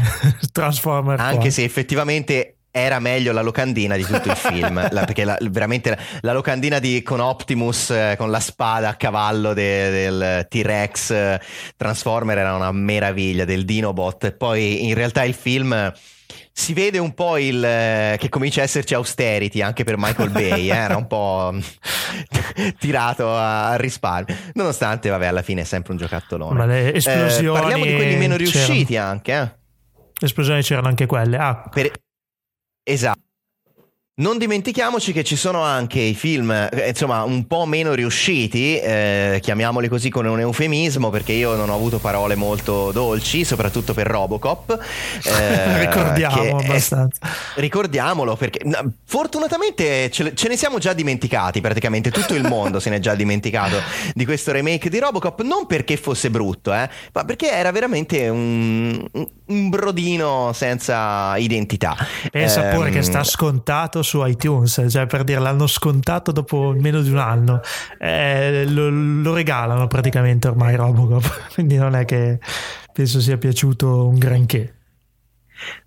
Transformer. 0.53 1.21
anche 1.21 1.35
4. 1.35 1.51
se 1.51 1.65
effettivamente 1.65 2.58
era 2.79 2.99
meglio 2.99 3.33
la 3.33 3.43
locandina 3.43 3.97
di 3.97 4.05
tutto 4.05 4.29
il 4.31 4.37
film, 4.37 4.75
la- 4.91 5.05
perché 5.05 5.25
la- 5.25 5.39
veramente 5.51 5.91
la, 5.91 5.99
la 6.21 6.33
locandina 6.33 6.79
di, 6.79 7.03
con 7.03 7.21
Optimus 7.21 7.91
eh, 7.91 8.15
con 8.19 8.31
la 8.31 8.41
spada 8.41 8.89
a 8.91 8.95
cavallo 8.95 9.53
de- 9.55 9.91
del 9.91 10.47
T-Rex 10.49 11.11
eh, 11.11 11.41
Transformer 11.77 12.39
era 12.39 12.55
una 12.55 12.73
meraviglia 12.73 13.45
del 13.45 13.65
Dinobot 13.65 14.25
e 14.25 14.33
poi 14.33 14.87
in 14.87 14.95
realtà 14.95 15.25
il 15.25 15.35
film 15.35 15.73
eh, 15.73 15.93
si 16.53 16.73
vede 16.73 16.99
un 16.99 17.15
po' 17.15 17.37
il, 17.39 17.63
eh, 17.65 18.17
che 18.19 18.29
comincia 18.29 18.61
a 18.61 18.65
esserci 18.65 18.93
austerity 18.95 19.61
anche 19.63 19.85
per 19.85 19.95
Michael 19.97 20.31
Bay, 20.31 20.69
eh, 20.69 20.75
era 20.75 20.97
un 20.97 21.07
po' 21.07 21.55
tirato 22.79 23.33
a, 23.35 23.71
a 23.71 23.77
risparmio, 23.77 24.35
nonostante 24.55 25.09
vabbè 25.09 25.27
alla 25.27 25.43
fine 25.43 25.61
è 25.61 25.65
sempre 25.65 25.93
un 25.93 25.99
giocattolone. 25.99 26.59
Ma 26.59 26.67
le 26.67 26.95
esplosioni 26.95 27.57
Eh, 27.57 27.61
parliamo 27.61 27.85
di 27.85 27.95
quelli 27.95 28.17
meno 28.17 28.37
c'erano. 28.37 28.67
riusciti 28.67 28.97
anche, 28.97 29.33
eh. 29.33 29.57
Le 30.21 30.27
esplosioni 30.27 30.63
c'erano 30.63 30.89
anche 30.89 31.07
quelle. 31.07 31.37
Ah, 31.37 31.69
Per- 31.73 31.93
Esatto. 32.91 33.21
Non 34.19 34.37
dimentichiamoci 34.37 35.13
che 35.13 35.23
ci 35.23 35.37
sono 35.37 35.63
anche 35.63 36.01
i 36.01 36.13
film, 36.15 36.51
eh, 36.51 36.89
insomma, 36.89 37.23
un 37.23 37.47
po' 37.47 37.67
meno 37.67 37.95
riusciti, 37.95 38.77
eh, 38.77 39.39
chiamiamoli 39.41 39.87
così 39.87 40.11
con 40.11 40.27
un 40.27 40.41
eufemismo, 40.41 41.09
perché 41.09 41.31
io 41.35 41.55
non 41.55 41.71
ho 41.71 41.75
avuto 41.75 42.01
parole 42.01 42.35
molto 42.35 42.91
dolci, 42.91 43.45
soprattutto 43.45 43.95
per 43.95 44.09
Robocop. 44.09 44.77
eh, 45.23 45.79
ricordiamo 45.87 46.43
che 46.43 46.49
è- 46.49 46.51
abbastanza. 46.51 47.21
ricordiamolo 47.57 48.35
perché 48.35 48.61
no, 48.65 48.93
fortunatamente 49.05 50.11
ce, 50.11 50.35
ce 50.35 50.49
ne 50.49 50.57
siamo 50.57 50.79
già 50.79 50.95
dimenticati 50.95 51.61
praticamente 51.61 52.11
tutto 52.11 52.35
il 52.35 52.43
mondo 52.43 52.81
se 52.81 52.91
ne 52.91 52.97
è 52.97 53.01
già 53.01 53.15
dimenticato 53.15 53.77
di 54.15 54.25
questo 54.25 54.51
remake 54.51 54.89
di 54.91 54.99
Robocop 54.99 55.43
non 55.43 55.67
perché 55.67 55.97
fosse 55.97 56.29
brutto 56.31 56.73
eh, 56.75 56.89
ma 57.13 57.25
perché 57.25 57.51
era 57.53 57.71
veramente 57.71 58.29
un, 58.29 59.07
un 59.49 59.69
brodino 59.69 60.53
senza 60.53 61.37
identità 61.37 61.97
Pensa 62.31 62.63
pure 62.69 62.89
Ehm, 62.89 62.95
che 62.95 63.03
sta 63.03 63.25
scontato 63.25 64.03
su 64.03 64.25
iTunes, 64.25 64.85
cioè 64.89 65.07
per 65.07 65.25
dire 65.25 65.41
l'hanno 65.41 65.67
scontato 65.67 66.33
dopo 66.33 66.75
meno 66.79 67.01
di 67.01 67.11
un 67.11 67.19
anno, 67.19 67.61
Eh, 67.99 68.65
lo, 68.69 68.89
lo 68.89 69.35
regalano 69.35 69.87
praticamente 69.87 70.49
ormai 70.49 70.75
Robocop, 70.77 71.51
quindi 71.55 71.77
non 71.77 71.95
è 71.95 72.05
che 72.05 72.39
penso 72.93 73.21
sia 73.21 73.37
piaciuto 73.39 74.07
un 74.07 74.19
granché. 74.19 74.78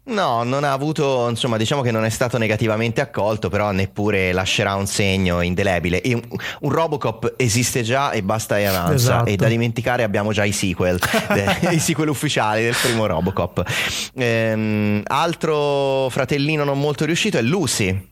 No, 0.04 0.44
non 0.44 0.64
ha 0.64 0.72
avuto, 0.74 1.28
insomma, 1.30 1.58
diciamo 1.58 1.82
che 1.82 1.92
non 1.92 2.04
è 2.04 2.10
stato 2.10 2.38
negativamente 2.38 3.02
accolto, 3.02 3.50
però 3.50 3.72
neppure 3.72 4.32
lascerà 4.34 4.76
un 4.76 4.88
segno 4.88 5.42
indelebile. 5.42 6.02
Un, 6.06 6.22
un 6.62 6.72
Robocop 6.72 7.34
esiste 7.38 7.84
già 7.84 8.12
e 8.12 8.24
basta 8.24 8.58
e 8.60 8.66
avanza. 8.66 8.94
Esatto. 8.94 9.30
E 9.30 9.36
da 9.36 9.48
dimenticare 9.48 10.04
abbiamo 10.04 10.32
già 10.34 10.44
i 10.44 10.52
sequel, 10.52 11.00
eh, 11.30 11.74
i 11.74 11.80
sequel 11.80 12.10
ufficiali 12.10 12.64
del 12.64 12.76
primo 12.82 13.06
Robocop. 13.06 13.64
Ehm, 14.16 15.04
altro 15.06 16.10
fratellino 16.10 16.64
non 16.64 16.80
molto 16.80 17.06
riuscito 17.06 17.38
è 17.38 17.42
Lucy. 17.42 18.10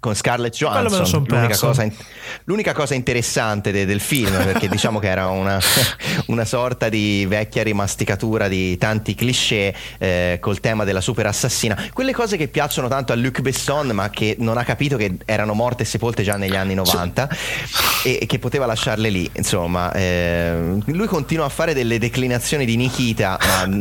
Con 0.00 0.14
Scarlett 0.14 0.56
Quello 0.56 0.74
me 0.74 0.82
lo 0.82 0.88
Johansson, 0.90 1.06
son 1.06 1.24
l'unica 1.26 1.58
cosa, 1.58 1.82
in- 1.82 1.92
l'unica 2.44 2.72
cosa 2.72 2.94
interessante 2.94 3.72
de- 3.72 3.84
del 3.84 3.98
film, 3.98 4.30
perché 4.44 4.68
diciamo 4.68 5.00
che 5.00 5.08
era 5.08 5.26
una, 5.28 5.58
una 6.26 6.44
sorta 6.44 6.88
di 6.88 7.26
vecchia 7.26 7.64
rimasticatura 7.64 8.46
di 8.46 8.78
tanti 8.78 9.16
cliché 9.16 9.74
eh, 9.98 10.38
col 10.40 10.60
tema 10.60 10.84
della 10.84 11.00
super 11.00 11.26
assassina, 11.26 11.76
quelle 11.92 12.12
cose 12.12 12.36
che 12.36 12.46
piacciono 12.46 12.86
tanto 12.86 13.12
a 13.12 13.16
Luc 13.16 13.40
Besson, 13.40 13.88
ma 13.88 14.08
che 14.10 14.36
non 14.38 14.56
ha 14.56 14.62
capito 14.62 14.96
che 14.96 15.16
erano 15.24 15.54
morte 15.54 15.82
e 15.82 15.86
sepolte 15.86 16.22
già 16.22 16.36
negli 16.36 16.54
anni 16.54 16.74
90 16.74 17.28
e, 18.04 18.18
e 18.22 18.26
che 18.26 18.38
poteva 18.38 18.66
lasciarle 18.66 19.10
lì. 19.10 19.28
Insomma, 19.34 19.92
eh, 19.94 20.78
lui 20.84 21.06
continua 21.08 21.46
a 21.46 21.48
fare 21.50 21.74
delle 21.74 21.98
declinazioni 21.98 22.64
di 22.64 22.76
Nikita, 22.76 23.36
ma 23.40 23.78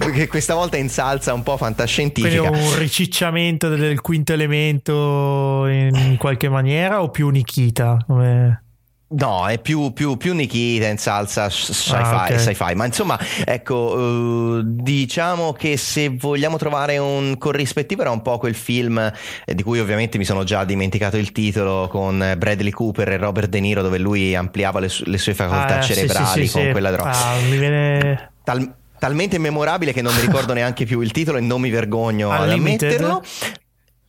che 0.10 0.26
questa 0.26 0.54
volta 0.54 0.76
in 0.76 0.88
salsa 0.88 1.32
un 1.32 1.44
po' 1.44 1.56
Quindi 1.56 1.74
fantascientifica. 1.76 2.50
un 2.50 2.76
ricicciamento 2.76 3.68
del 3.68 4.00
quinto 4.00 4.32
elemento 4.32 5.19
in 5.68 6.16
qualche 6.18 6.48
maniera 6.48 7.02
o 7.02 7.10
più 7.10 7.28
Nikita? 7.28 7.96
Come- 8.06 8.64
No, 9.12 9.48
è 9.48 9.58
più, 9.58 9.92
più, 9.92 10.16
più 10.16 10.32
Nikita 10.34 10.86
in 10.86 10.96
salsa 10.96 11.50
s- 11.50 11.72
sci-fi, 11.72 11.96
Ah, 11.96 12.26
ok. 12.30 12.38
sci-fi. 12.38 12.74
ma 12.76 12.84
insomma, 12.86 13.18
ecco, 13.44 14.58
eh, 14.58 14.62
diciamo 14.64 15.52
che 15.52 15.76
se 15.76 16.10
vogliamo 16.10 16.56
trovare 16.58 16.96
un 16.98 17.36
corrispettivo 17.36 18.02
era 18.02 18.12
un 18.12 18.22
po' 18.22 18.38
quel 18.38 18.54
film 18.54 18.98
eh, 19.44 19.52
di 19.52 19.64
cui 19.64 19.80
ovviamente 19.80 20.16
mi 20.16 20.24
sono 20.24 20.44
già 20.44 20.62
dimenticato 20.64 21.16
il 21.16 21.32
titolo 21.32 21.88
con 21.88 22.34
Bradley 22.38 22.70
Cooper 22.70 23.08
e 23.10 23.16
Robert 23.16 23.48
De 23.48 23.58
Niro 23.58 23.82
dove 23.82 23.98
lui 23.98 24.36
ampliava 24.36 24.78
le, 24.78 24.88
su- 24.88 25.02
le 25.06 25.18
sue 25.18 25.34
facoltà 25.34 25.78
Ah, 25.78 25.82
sì, 25.82 25.92
sì, 25.92 25.98
cerebrali 26.00 26.46
sì, 26.46 26.52
con 26.52 26.62
sì. 26.66 26.70
quella 26.70 26.90
droga. 26.92 27.10
Ah, 27.10 27.34
mi 27.50 27.58
viene 27.58 28.30
Tal- 28.44 28.74
talmente 28.96 29.38
memorabile 29.38 29.92
che 29.92 30.02
non 30.02 30.14
mi 30.14 30.20
ricordo 30.20 30.52
neanche 30.52 30.84
più 30.84 31.00
il 31.00 31.10
titolo 31.10 31.38
e 31.38 31.40
non 31.40 31.60
mi 31.60 31.70
vergogno 31.70 32.30
ad 32.32 32.48
ammetterlo. 32.48 33.22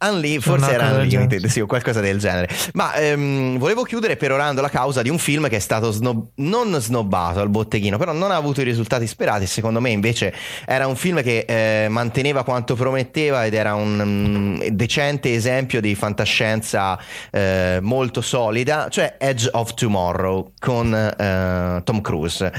Unli- 0.02 0.40
forse 0.40 0.72
era 0.72 0.92
Unlimited, 0.92 1.46
sì, 1.46 1.60
o 1.60 1.66
qualcosa 1.66 2.00
del 2.00 2.18
genere. 2.20 2.50
Ma 2.74 2.94
ehm, 2.96 3.58
volevo 3.58 3.84
chiudere 3.84 4.16
perorando 4.16 4.62
la 4.62 4.70
causa 4.70 5.02
di 5.02 5.10
un 5.10 5.18
film 5.18 5.48
che 5.48 5.58
è 5.58 5.60
stato 5.60 5.92
snob- 5.92 6.32
non 6.36 6.76
snobbato 6.80 7.40
al 7.40 7.50
botteghino, 7.50 7.98
però 7.98 8.12
non 8.12 8.32
ha 8.32 8.36
avuto 8.36 8.62
i 8.62 8.64
risultati 8.64 9.06
sperati. 9.08 9.46
Secondo 9.46 9.80
me, 9.80 9.90
invece, 9.90 10.34
era 10.66 10.88
un 10.88 10.96
film 10.96 11.22
che 11.22 11.46
eh, 11.48 11.88
manteneva 11.90 12.44
quanto 12.44 12.76
prometteva 12.76 13.46
ed 13.46 13.54
era 13.54 13.76
un 13.76 14.00
um, 14.00 14.68
decente 14.70 15.34
esempio 15.34 15.82
di 15.82 15.94
fantascienza 15.96 17.00
eh, 17.30 17.80
molto 17.82 18.22
solida, 18.22 18.88
cioè 18.90 19.16
Edge 19.20 19.50
of 19.52 19.74
Tomorrow 19.74 20.54
con 20.60 20.94
eh, 20.94 21.82
Tom 21.84 22.02
Cruise 22.02 22.52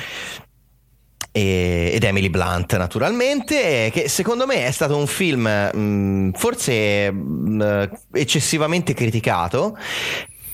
ed 1.32 2.04
Emily 2.04 2.28
Blunt 2.28 2.76
naturalmente, 2.76 3.90
che 3.90 4.08
secondo 4.08 4.46
me 4.46 4.66
è 4.66 4.70
stato 4.70 4.96
un 4.96 5.06
film 5.06 5.48
mh, 5.48 6.32
forse 6.34 7.10
mh, 7.10 7.88
eccessivamente 8.12 8.92
criticato 8.92 9.76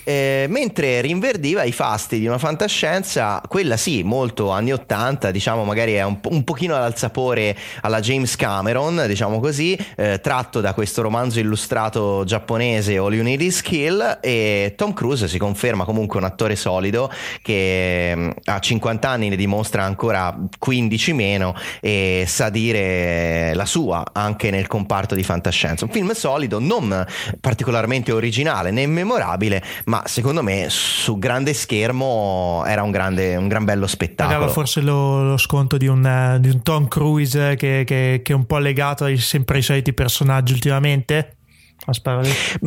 eh, 0.09 0.47
mentre 0.49 1.03
rinverdiva 1.03 1.65
i 1.65 1.73
fasti 1.73 2.19
di 2.19 2.27
una 2.27 2.39
fantascienza, 2.39 3.43
quella 3.47 3.77
sì, 3.77 4.03
molto 4.03 4.49
anni 4.51 4.73
80, 4.73 5.31
diciamo 5.31 5.65
magari 5.65 5.93
è 5.93 6.03
un, 6.03 6.19
un 6.31 6.45
pochino 6.45 6.75
all'alzapore 6.75 7.55
alla 7.83 8.01
James 8.01 8.35
Cameron, 8.35 9.05
diciamo 9.07 9.39
così, 9.39 9.79
eh, 9.97 10.19
tratto 10.23 10.63
da 10.63 10.73
questo 10.73 11.03
romanzo 11.03 11.41
illustrato 11.41 12.25
giapponese 12.25 12.97
All 12.97 13.13
You 13.13 13.23
Need 13.23 13.43
Is 13.43 13.61
Kill 13.61 14.21
e 14.23 14.73
Tom 14.79 14.95
Cruise 14.95 15.29
si 15.29 15.37
conferma 15.37 15.85
comunque 15.85 16.19
un 16.19 16.25
attore 16.25 16.57
solido 16.57 17.13
che 17.43 18.15
mm, 18.17 18.31
a 18.45 18.61
50 18.61 19.07
anni 19.11 19.29
ne 19.29 19.37
dimostra 19.37 19.85
ancora 19.85 20.35
15 20.59 21.13
meno 21.13 21.55
e 21.83 22.25
sa 22.27 22.49
dire 22.49 23.53
la 23.53 23.67
sua 23.67 24.07
anche 24.15 24.51
nel 24.51 24.69
comparto 24.69 25.15
di 25.15 25.23
fantascienza. 25.23 25.85
Un 25.85 25.91
film 25.91 26.13
solido, 26.13 26.61
non 26.61 27.07
particolarmente 27.43 28.11
originale 28.11 28.71
né 28.71 28.87
memorabile, 28.87 29.63
ma 29.85 29.97
ma 29.99 30.03
secondo 30.07 30.43
me 30.43 30.67
su 30.69 31.19
grande 31.19 31.53
schermo 31.53 32.63
era 32.67 32.83
un, 32.83 32.91
grande, 32.91 33.35
un 33.37 33.49
gran 33.49 33.65
bello 33.65 33.87
spettacolo. 33.87 34.35
Pagava 34.35 34.53
forse 34.53 34.81
lo, 34.81 35.25
lo 35.25 35.37
sconto 35.37 35.77
di 35.77 35.87
un, 35.87 36.37
di 36.41 36.49
un, 36.49 36.63
Tom 36.63 36.87
Cruise 36.87 37.57
che, 37.57 37.83
che, 37.85 38.21
che, 38.23 38.33
è 38.33 38.35
un 38.35 38.47
po' 38.47 38.59
legato 38.59 39.05
ai, 39.05 39.17
sempre 39.19 39.57
ai 39.57 39.63
soliti 39.63 39.93
personaggi 39.93 40.53
ultimamente? 40.53 41.38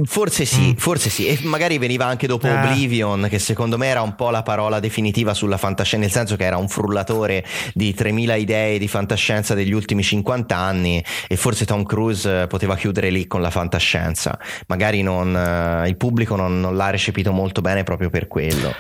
Forse 0.04 0.46
sì, 0.46 0.72
mm. 0.72 0.74
forse 0.74 1.10
sì. 1.10 1.28
E 1.28 1.40
magari 1.44 1.78
veniva 1.78 2.06
anche 2.06 2.28
dopo 2.28 2.48
eh. 2.48 2.52
Oblivion, 2.52 3.28
che 3.30 3.40
secondo 3.40 3.78
me 3.78 3.88
era 3.88 4.02
un 4.02 4.16
po' 4.16 4.30
la 4.30 4.42
parola 4.42 4.80
definitiva 4.80 5.34
sulla 5.34 5.58
fantascienza, 5.58 6.06
nel 6.06 6.12
senso 6.12 6.36
che 6.36 6.46
era 6.46 6.58
un 6.58 6.68
frullatore 6.68 7.46
di 7.74 7.94
3000 7.94 8.36
idee 8.36 8.80
di 8.80 8.88
fantascienza 8.88 9.54
degli 9.54 9.74
ultimi 9.74 10.02
50 10.02 10.56
anni 10.56 11.04
e 11.28 11.36
forse 11.36 11.66
Tom 11.66 11.84
Cruise 11.84 12.48
poteva 12.48 12.76
chiudere 12.76 13.10
lì 13.10 13.28
con 13.28 13.42
la 13.42 13.50
fantascienza. 13.50 14.38
Magari 14.68 15.02
non, 15.02 15.36
eh, 15.36 15.88
il 15.88 15.98
pubblico 15.98 16.36
non, 16.36 16.60
non 16.60 16.76
l'ha 16.76 16.90
recepito 16.90 17.32
molto 17.32 17.62
bene 17.62 17.84
proprio 17.84 18.10
per 18.10 18.28
quello. 18.28 18.74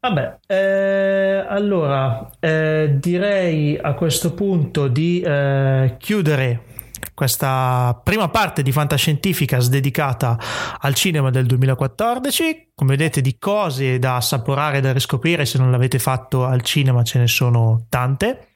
Vabbè, 0.00 0.36
eh, 0.48 1.44
allora 1.48 2.28
eh, 2.38 2.96
direi 2.98 3.78
a 3.80 3.94
questo 3.94 4.34
punto 4.34 4.88
di 4.88 5.20
eh, 5.20 5.94
chiudere 5.98 6.72
questa 7.14 7.98
prima 8.02 8.28
parte 8.28 8.62
di 8.62 8.72
Fantascientificas 8.72 9.68
dedicata 9.68 10.38
al 10.78 10.94
cinema 10.94 11.30
del 11.30 11.46
2014. 11.46 12.72
Come 12.74 12.96
vedete, 12.96 13.20
di 13.20 13.38
cose 13.38 13.98
da 13.98 14.16
assaporare 14.16 14.78
e 14.78 14.80
da 14.80 14.92
riscoprire, 14.92 15.46
se 15.46 15.58
non 15.58 15.70
l'avete 15.70 15.98
fatto 15.98 16.44
al 16.44 16.62
cinema, 16.62 17.02
ce 17.04 17.20
ne 17.20 17.26
sono 17.28 17.86
tante. 17.88 18.48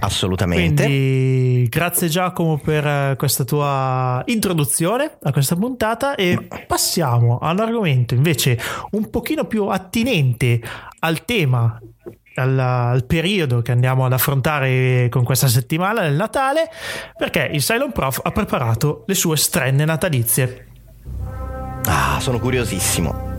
Assolutamente. 0.00 0.84
Quindi 0.84 1.66
grazie 1.68 2.08
Giacomo 2.08 2.58
per 2.58 2.86
eh, 2.86 3.14
questa 3.16 3.44
tua 3.44 4.22
introduzione 4.26 5.18
a 5.22 5.32
questa 5.32 5.56
puntata 5.56 6.14
e 6.14 6.48
passiamo 6.66 7.38
a 7.38 7.52
un 7.52 7.60
argomento 7.60 8.14
invece 8.14 8.58
un 8.92 9.10
pochino 9.10 9.44
più 9.44 9.66
attinente 9.66 10.60
al 11.00 11.24
tema 11.24 11.80
al, 12.34 12.58
al, 12.58 13.04
periodo 13.04 13.62
che 13.62 13.72
andiamo 13.72 14.04
ad 14.04 14.12
affrontare 14.12 15.08
con 15.10 15.24
questa 15.24 15.48
settimana 15.48 16.02
del 16.02 16.14
Natale, 16.14 16.70
perché 17.16 17.48
il 17.52 17.60
Cylon 17.62 17.92
Prof 17.92 18.20
ha 18.22 18.30
preparato 18.30 19.04
le 19.06 19.14
sue 19.14 19.36
strenne 19.36 19.84
natalizie. 19.84 20.66
Ah, 21.84 22.18
sono 22.20 22.38
curiosissimo. 22.38 23.31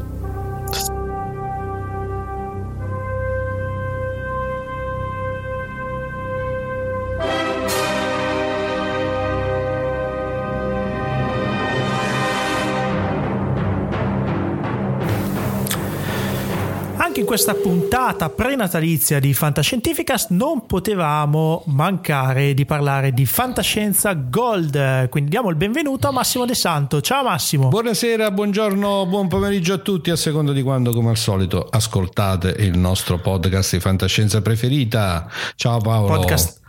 Questa 17.33 17.55
puntata 17.55 18.29
prenatalizia 18.29 19.19
di 19.19 19.33
Fantascientificast 19.33 20.29
non 20.29 20.67
potevamo 20.67 21.63
mancare 21.65 22.53
di 22.53 22.63
parlare 22.63 23.11
di 23.11 23.25
fantascienza 23.25 24.13
gold. 24.13 25.09
Quindi 25.09 25.31
diamo 25.31 25.49
il 25.49 25.55
benvenuto 25.55 26.07
a 26.07 26.11
Massimo 26.11 26.45
De 26.45 26.53
Santo. 26.53 27.01
Ciao 27.01 27.23
Massimo. 27.23 27.69
Buonasera, 27.69 28.29
buongiorno, 28.29 29.07
buon 29.07 29.27
pomeriggio 29.29 29.73
a 29.73 29.77
tutti, 29.79 30.11
a 30.11 30.15
seconda 30.15 30.51
di 30.51 30.61
quando, 30.61 30.93
come 30.93 31.09
al 31.09 31.17
solito, 31.17 31.67
ascoltate 31.67 32.49
il 32.59 32.77
nostro 32.77 33.17
podcast 33.17 33.73
di 33.73 33.81
fantascienza 33.81 34.39
preferita. 34.43 35.27
Ciao 35.55 35.79
Paolo. 35.79 36.19
Podcast 36.19 36.61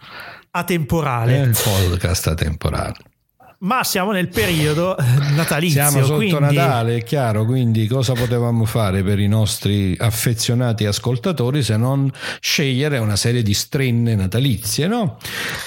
atemporale. 0.53 1.41
il 1.41 1.59
podcast 1.62 2.29
atemporale 2.29 3.13
ma 3.64 3.83
siamo 3.83 4.12
nel 4.12 4.29
periodo 4.29 4.94
natalizio. 5.35 5.83
Siamo 5.88 6.05
sotto 6.05 6.16
quindi... 6.16 6.57
Natale, 6.57 6.96
è 6.96 7.03
chiaro, 7.03 7.44
quindi 7.46 7.87
cosa 7.87 8.12
potevamo 8.12 8.64
fare 8.66 9.03
per 9.03 9.18
i 9.18 9.27
nostri 9.27 9.96
affezionati 9.98 10.85
ascoltatori 10.85 11.62
se 11.62 11.77
non 11.77 12.11
scegliere 12.40 12.98
una 12.98 13.16
serie 13.16 13.42
di 13.42 13.55
strenne 13.55 14.14
natalizie, 14.14 14.87
no? 14.87 15.16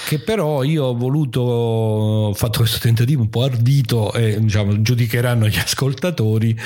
Che 0.07 0.19
però 0.19 0.63
io 0.63 0.85
ho 0.85 0.95
voluto, 0.95 1.41
ho 1.41 2.33
fatto 2.33 2.59
questo 2.59 2.77
tentativo 2.79 3.21
un 3.21 3.29
po' 3.29 3.43
ardito 3.43 4.13
e 4.13 4.39
diciamo, 4.39 4.81
giudicheranno 4.81 5.47
gli 5.47 5.57
ascoltatori 5.57 6.57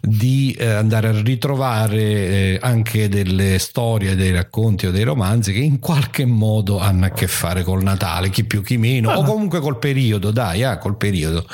di 0.00 0.56
eh, 0.58 0.66
andare 0.66 1.08
a 1.08 1.20
ritrovare 1.20 2.00
eh, 2.00 2.58
anche 2.60 3.10
delle 3.10 3.58
storie, 3.58 4.16
dei 4.16 4.32
racconti 4.32 4.86
o 4.86 4.90
dei 4.90 5.04
romanzi 5.04 5.52
che 5.52 5.58
in 5.58 5.78
qualche 5.78 6.24
modo 6.24 6.78
hanno 6.78 7.04
a 7.04 7.10
che 7.10 7.26
fare 7.26 7.62
col 7.64 7.82
Natale, 7.82 8.30
chi 8.30 8.44
più 8.44 8.62
chi 8.62 8.78
meno, 8.78 9.10
ah. 9.10 9.18
o 9.18 9.24
comunque 9.24 9.60
col 9.60 9.78
periodo, 9.78 10.30
dai, 10.30 10.68
eh, 10.72 10.78
col 10.78 10.96
periodo. 10.96 11.44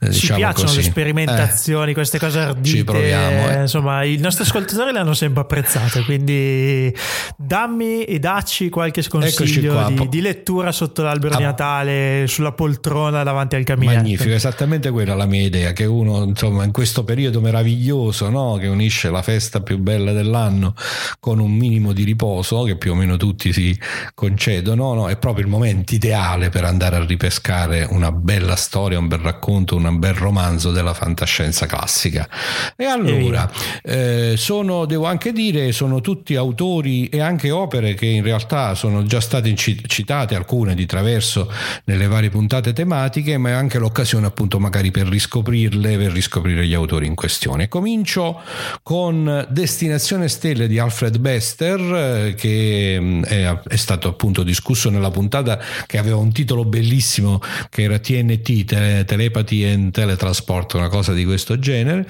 Eh, 0.00 0.06
Ci 0.06 0.20
diciamo 0.20 0.38
piacciono 0.38 0.66
così. 0.66 0.76
le 0.76 0.82
sperimentazioni, 0.82 1.90
eh, 1.90 1.94
queste 1.94 2.18
cose 2.18 2.38
ardite. 2.38 2.76
Ci 2.76 2.84
proviamo. 2.84 3.50
Eh. 3.50 3.60
Insomma, 3.62 4.04
i 4.04 4.16
nostri 4.16 4.44
ascoltatori 4.44 4.92
le 4.92 4.98
hanno 4.98 5.14
sempre 5.14 5.42
apprezzate, 5.42 6.02
quindi 6.04 6.94
dammi 7.36 8.04
e 8.04 8.18
dacci 8.18 8.68
qualche 8.68 9.06
consiglio 9.08 9.88
di, 9.88 10.08
di, 10.08 10.20
lettura 10.20 10.72
sotto 10.72 11.02
l'albero 11.02 11.34
ah. 11.34 11.38
di 11.38 11.42
Natale, 11.44 12.24
sulla 12.26 12.52
poltrona 12.52 13.22
davanti 13.22 13.56
al 13.56 13.64
camino. 13.64 13.92
Magnifico, 13.92 14.34
esattamente 14.34 14.90
quella 14.90 15.14
la 15.14 15.26
mia 15.26 15.42
idea, 15.42 15.72
che 15.72 15.84
uno 15.84 16.24
insomma 16.24 16.64
in 16.64 16.72
questo 16.72 17.04
periodo 17.04 17.40
meraviglioso 17.40 18.28
no? 18.30 18.56
che 18.60 18.66
unisce 18.66 19.10
la 19.10 19.22
festa 19.22 19.60
più 19.60 19.78
bella 19.78 20.12
dell'anno 20.12 20.74
con 21.18 21.38
un 21.38 21.52
minimo 21.52 21.92
di 21.92 22.04
riposo 22.04 22.62
che 22.62 22.76
più 22.76 22.92
o 22.92 22.94
meno 22.94 23.16
tutti 23.16 23.52
si 23.52 23.78
concedono, 24.14 24.94
no? 24.94 25.08
è 25.08 25.16
proprio 25.16 25.44
il 25.44 25.50
momento 25.50 25.94
ideale 25.94 26.48
per 26.48 26.64
andare 26.64 26.96
a 26.96 27.04
ripescare 27.04 27.86
una 27.88 28.12
bella 28.12 28.49
storia, 28.56 28.98
un 28.98 29.08
bel 29.08 29.18
racconto, 29.18 29.76
un 29.76 29.98
bel 29.98 30.14
romanzo 30.14 30.70
della 30.72 30.94
fantascienza 30.94 31.66
classica. 31.66 32.28
E 32.76 32.84
allora, 32.84 33.50
eh, 33.82 34.34
sono, 34.36 34.84
devo 34.86 35.06
anche 35.06 35.32
dire, 35.32 35.72
sono 35.72 36.00
tutti 36.00 36.36
autori 36.36 37.08
e 37.08 37.20
anche 37.20 37.50
opere 37.50 37.94
che 37.94 38.06
in 38.06 38.22
realtà 38.22 38.74
sono 38.74 39.04
già 39.04 39.20
state 39.20 39.54
citate, 39.54 40.34
alcune 40.34 40.74
di 40.74 40.86
traverso 40.86 41.50
nelle 41.84 42.06
varie 42.06 42.30
puntate 42.30 42.72
tematiche, 42.72 43.38
ma 43.38 43.50
è 43.50 43.52
anche 43.52 43.78
l'occasione 43.78 44.26
appunto 44.26 44.58
magari 44.58 44.90
per 44.90 45.06
riscoprirle, 45.06 45.96
per 45.96 46.12
riscoprire 46.12 46.66
gli 46.66 46.74
autori 46.74 47.06
in 47.06 47.14
questione. 47.14 47.68
Comincio 47.68 48.40
con 48.82 49.46
Destinazione 49.50 50.28
Stelle 50.28 50.66
di 50.66 50.78
Alfred 50.78 51.18
Bester, 51.18 51.80
eh, 51.80 52.34
che 52.34 52.96
mm, 53.00 53.22
è, 53.24 53.58
è 53.68 53.76
stato 53.76 54.08
appunto 54.08 54.42
discusso 54.42 54.90
nella 54.90 55.10
puntata 55.10 55.58
che 55.86 55.98
aveva 55.98 56.16
un 56.16 56.32
titolo 56.32 56.64
bellissimo 56.64 57.40
che 57.68 57.82
era 57.82 57.98
TNT, 57.98 58.39
tele, 58.42 59.04
Telepathy 59.04 59.64
and 59.64 59.92
Teletransport, 59.92 60.74
una 60.74 60.88
cosa 60.88 61.12
di 61.12 61.24
questo 61.24 61.58
genere, 61.58 62.06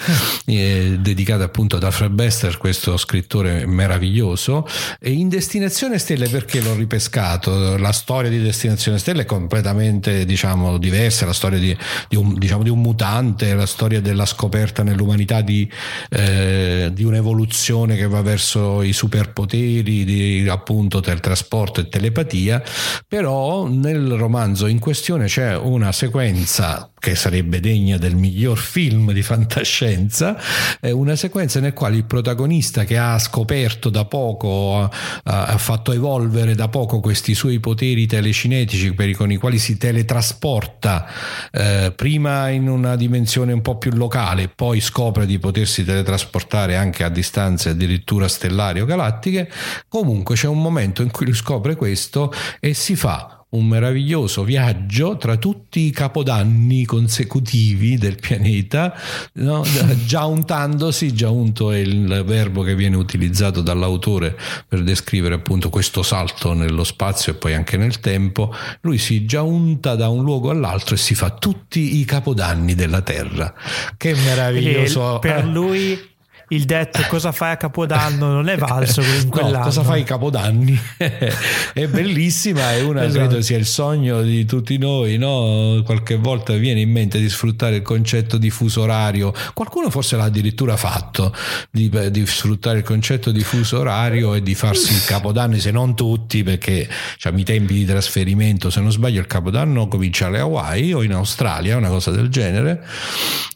eh, 0.47 0.97
dedicata 1.01 1.45
appunto 1.45 1.77
ad 1.77 1.85
Alfred 1.85 2.13
Bester, 2.13 2.57
questo 2.57 2.97
scrittore 2.97 3.67
meraviglioso. 3.67 4.67
E 5.01 5.11
in 5.11 5.29
Destinazione 5.29 5.99
Stelle 5.99 6.29
perché 6.29 6.61
l'ho 6.61 6.75
ripescato? 6.75 7.77
La 7.77 7.93
storia 7.93 8.31
di 8.31 8.41
Destinazione 8.41 8.99
Stelle 8.99 9.23
è 9.23 9.25
completamente 9.25 10.25
diciamo 10.25 10.79
diversa, 10.79 11.27
la 11.27 11.33
storia 11.33 11.59
di, 11.59 11.77
di, 12.09 12.17
un, 12.17 12.35
diciamo, 12.39 12.63
di 12.63 12.71
un 12.71 12.81
mutante, 12.81 13.55
la 13.55 13.67
storia 13.67 14.01
della 14.01 14.27
scoperta 14.27 14.83
nell'umanità 14.83 15.41
di, 15.41 15.71
eh, 16.11 16.91
di 16.93 17.05
un'evoluzione 17.05 17.97
che 17.97 18.07
va 18.07 18.23
verso 18.23 18.83
i 18.83 18.93
superpoteri, 18.93 20.05
di 20.05 20.47
appunto 20.49 21.01
teletrasporto 21.01 21.81
e 21.81 21.89
telepatia, 21.89 22.63
però 23.07 23.67
nel 23.67 24.13
romanzo 24.13 24.67
in 24.67 24.79
questione 24.79 25.27
c'è 25.27 25.57
una 25.57 25.93
sequenza 25.93 26.20
sequenza 26.21 26.91
che 26.99 27.15
sarebbe 27.15 27.61
degna 27.61 27.97
del 27.97 28.15
miglior 28.15 28.59
film 28.59 29.13
di 29.13 29.23
fantascienza, 29.23 30.39
è 30.79 30.91
una 30.91 31.17
sequenza 31.17 31.59
nel 31.59 31.73
quale 31.73 31.97
il 31.97 32.05
protagonista 32.05 32.85
che 32.85 32.99
ha 32.99 33.19
scoperto 33.19 33.89
da 33.89 34.05
poco, 34.05 34.91
ha, 35.23 35.57
fatto 35.57 35.93
evolvere 35.93 36.55
da 36.55 36.69
poco 36.69 37.01
questi 37.01 37.35
suoi 37.35 37.59
poteri 37.59 38.07
telecinetici 38.07 38.95
con 39.15 39.33
i 39.33 39.37
quali 39.37 39.59
si 39.59 39.79
teletrasporta 39.79 41.07
eh, 41.53 41.93
prima 41.97 42.51
in 42.51 42.69
una 42.69 42.97
dimensione 42.97 43.55
un 43.55 43.63
po' 43.63 43.79
più 43.79 43.93
locale, 43.93 44.49
poi 44.55 44.81
scopre 44.81 45.25
di 45.25 45.39
potersi 45.39 45.85
teletrasportare 45.85 46.77
anche 46.77 47.03
a 47.03 47.09
distanze 47.09 47.71
addirittura 47.71 48.29
stellari 48.29 48.83
o 48.83 48.85
galattiche, 48.85 49.51
comunque 49.89 50.35
c'è 50.35 50.49
un 50.49 50.61
momento 50.61 51.01
in 51.01 51.11
cui 51.11 51.25
lui 51.25 51.35
scopre 51.35 51.77
questo 51.77 52.31
e 52.61 52.75
si 52.75 52.95
fa 52.95 53.40
un 53.51 53.67
meraviglioso 53.67 54.45
viaggio 54.45 55.17
tra 55.17 55.37
tutti 55.37 55.81
i 55.81 55.91
capodanni 55.91 56.85
consecutivi 56.85 57.99
del 57.99 58.17
pianeta, 58.17 58.95
no? 59.35 59.65
già 60.07 60.25
untandosi, 60.25 61.13
già 61.13 61.31
unto 61.31 61.73
è 61.73 61.79
il 61.79 62.23
verbo 62.25 62.63
che 62.63 62.75
viene 62.75 62.97
utilizzato 62.97 63.61
dall'autore 63.61 64.37
per 64.69 64.83
descrivere 64.83 65.35
appunto 65.35 65.69
questo 65.69 66.03
salto 66.03 66.53
nello 66.53 66.85
spazio 66.85 67.33
e 67.33 67.35
poi 67.37 67.55
anche 67.55 67.77
nel 67.77 67.99
tempo, 68.01 68.55
lui 68.83 68.99
si 68.99 69.27
già 69.27 69.43
unta 69.43 69.97
da 69.97 70.09
un 70.09 70.23
luogo 70.23 70.51
all'altro 70.51 70.95
e 70.95 70.99
si 70.99 71.15
fa 71.15 71.31
tutti 71.31 71.99
i 71.99 72.05
capodanni 72.05 72.75
della 72.75 73.03
Terra. 73.03 73.53
Che 73.97 74.15
meraviglioso! 74.15 75.19
per 75.21 75.45
eh. 75.45 75.47
lui 75.51 76.09
il 76.53 76.65
detto 76.65 77.03
cosa 77.09 77.31
fai 77.31 77.53
a 77.53 77.57
Capodanno 77.57 78.33
non 78.33 78.49
è 78.49 78.57
valso 78.57 79.03
in 79.03 79.29
quell'anno. 79.31 79.59
No, 79.59 79.65
cosa 79.65 79.85
fai 79.85 80.01
a 80.01 80.05
Capodanni? 80.05 80.79
è 80.97 81.87
bellissima, 81.87 82.73
è 82.73 82.83
una, 82.83 83.05
esatto. 83.05 83.27
credo 83.27 83.43
sia 83.43 83.57
il 83.57 83.67
sogno 83.67 84.23
di 84.23 84.45
tutti 84.45 84.77
noi, 84.77 85.17
no? 85.17 85.81
Qualche 85.85 86.17
volta 86.17 86.55
viene 86.55 86.81
in 86.81 86.91
mente 86.91 87.21
di 87.21 87.29
sfruttare 87.29 87.77
il 87.77 87.83
concetto 87.83 88.37
di 88.37 88.51
fuso 88.51 88.83
orario, 88.83 89.33
qualcuno 89.55 89.91
forse 89.91 90.17
l'ha 90.17 90.25
addirittura 90.25 90.77
fatto, 90.77 91.33
di, 91.71 91.89
di 92.11 92.27
sfruttare 92.27 92.79
il 92.79 92.85
concetto 92.85 93.31
di 93.31 93.43
fuso 93.43 93.79
orario 93.79 94.35
e 94.35 94.43
di 94.43 94.55
farsi 94.57 94.93
il 94.93 95.05
Capodanno, 95.05 95.57
se 95.57 95.71
non 95.71 95.95
tutti, 95.95 96.43
perché 96.43 96.89
diciamo, 97.15 97.39
i 97.39 97.45
tempi 97.45 97.75
di 97.75 97.85
trasferimento, 97.85 98.71
se 98.71 98.81
non 98.81 98.91
sbaglio 98.91 99.21
il 99.21 99.27
Capodanno 99.29 99.87
comincia 99.87 100.27
alle 100.27 100.41
Hawaii 100.41 100.93
o 100.95 101.03
in 101.03 101.13
Australia, 101.13 101.77
una 101.77 101.91
cosa 101.91 102.11
del 102.11 102.29
genere, 102.29 102.85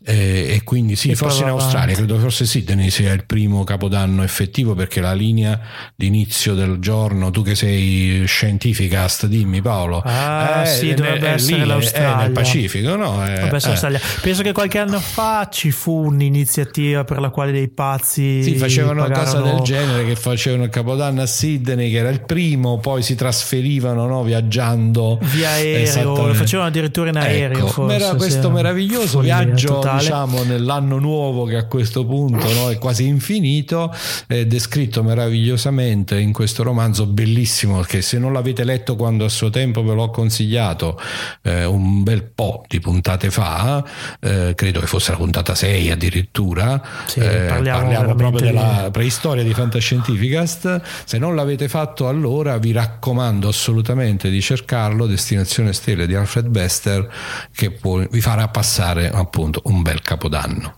e, 0.05 0.47
e 0.51 0.63
quindi 0.63 0.95
sì, 0.95 1.11
e 1.11 1.17
forse 1.17 1.43
in 1.43 1.49
Australia, 1.49 1.95
credo 1.97 2.19
forse 2.19 2.47
Sydney 2.47 2.84
anni 2.85 2.91
sia 2.91 3.13
il 3.13 3.25
primo 3.25 3.65
capodanno 3.65 4.23
effettivo 4.23 4.75
perché 4.75 5.01
la 5.01 5.15
linea 5.15 5.59
d'inizio 5.95 6.55
del 6.55 6.79
giorno, 6.79 7.31
tu 7.31 7.43
che 7.43 7.55
sei 7.55 8.25
scientificast, 8.27 9.27
dimmi 9.27 9.63
Paolo. 9.63 10.03
Ah 10.05 10.63
eh, 10.63 10.67
sì, 10.67 10.95
dovrebbe 10.95 11.29
essere 11.29 11.61
lì, 11.61 11.67
l'Australia. 11.67 12.19
È 12.19 12.23
nel 12.23 12.33
Pacifico, 12.33 12.97
no? 12.97 13.27
Eh, 13.27 13.47
eh. 13.47 14.01
Penso 14.21 14.43
che 14.43 14.53
qualche 14.53 14.79
anno 14.79 15.01
fa 15.01 15.49
ci 15.51 15.71
fu 15.71 16.05
un'iniziativa 16.07 17.05
per 17.05 17.21
la 17.21 17.31
quale 17.31 17.53
dei 17.53 17.69
pazzi... 17.69 18.43
Sì, 18.43 18.57
facevano 18.57 19.05
una 19.05 19.19
cosa 19.19 19.41
del 19.41 19.61
genere 19.61 20.05
che 20.05 20.17
facevano 20.17 20.65
il 20.65 20.71
capodanno 20.71 21.23
a 21.23 21.27
Sydney 21.27 21.91
che 21.91 21.99
era 21.99 22.11
il 22.11 22.25
primo, 22.25 22.79
poi 22.79 23.03
si 23.03 23.15
trasferivano 23.15 24.07
no, 24.07 24.23
viaggiando. 24.23 25.19
Via 25.23 25.51
aereo, 25.51 26.27
lo 26.27 26.35
facevano 26.35 26.69
addirittura 26.69 27.11
in 27.11 27.17
aereo. 27.17 27.59
Ecco, 27.59 27.69
forse, 27.69 27.97
era 27.97 28.15
questo 28.15 28.51
meraviglioso 28.51 29.21
viaggio 29.21 29.81
diciamo 29.97 30.43
nell'anno 30.43 30.99
nuovo 30.99 31.45
che 31.45 31.57
a 31.57 31.67
questo 31.67 32.05
punto 32.05 32.53
no, 32.53 32.71
è 32.75 32.79
quasi 32.79 33.07
infinito, 33.07 33.93
è 34.27 34.45
descritto 34.47 35.03
meravigliosamente 35.03 36.19
in 36.19 36.33
questo 36.33 36.63
romanzo 36.63 37.07
bellissimo 37.07 37.81
che 37.81 38.03
se 38.03 38.19
non 38.19 38.33
l'avete 38.33 38.65
letto 38.65 38.97
quando 38.97 39.25
a 39.25 39.29
suo 39.29 39.51
tempo 39.51 39.83
ve 39.83 39.95
l'ho 39.95 40.11
consigliato 40.11 41.01
eh, 41.43 41.65
un 41.65 42.03
bel 42.03 42.25
po' 42.25 42.65
di 42.69 42.81
puntate 42.81 43.31
fa, 43.31 43.85
eh, 44.21 44.53
credo 44.55 44.81
che 44.81 44.87
fosse 44.87 45.13
la 45.13 45.17
puntata 45.17 45.55
6 45.55 45.91
addirittura, 45.91 46.83
sì, 47.07 47.21
eh, 47.21 47.47
parliamo, 47.49 47.79
parliamo 47.81 48.15
proprio 48.15 48.47
della 48.47 48.89
preistoria 48.91 49.43
di 49.43 49.55
Fantascientificast, 49.55 50.81
se 51.05 51.19
non 51.19 51.35
l'avete 51.35 51.69
fatto 51.69 52.09
allora 52.09 52.59
vi 52.59 52.73
raccomando 52.73 53.49
assolutamente 53.49 54.31
di 54.31 54.41
cercarlo, 54.41 55.07
Destinazione 55.07 55.73
Stelle 55.73 56.07
di 56.07 56.15
Alfred 56.15 56.47
Bester 56.49 57.09
che 57.55 57.71
può, 57.71 57.99
vi 58.11 58.21
farà 58.21 58.49
passare 58.49 59.11
appunto 59.11 59.61
un 59.65 59.83
bel 59.83 60.01
capodanno. 60.01 60.75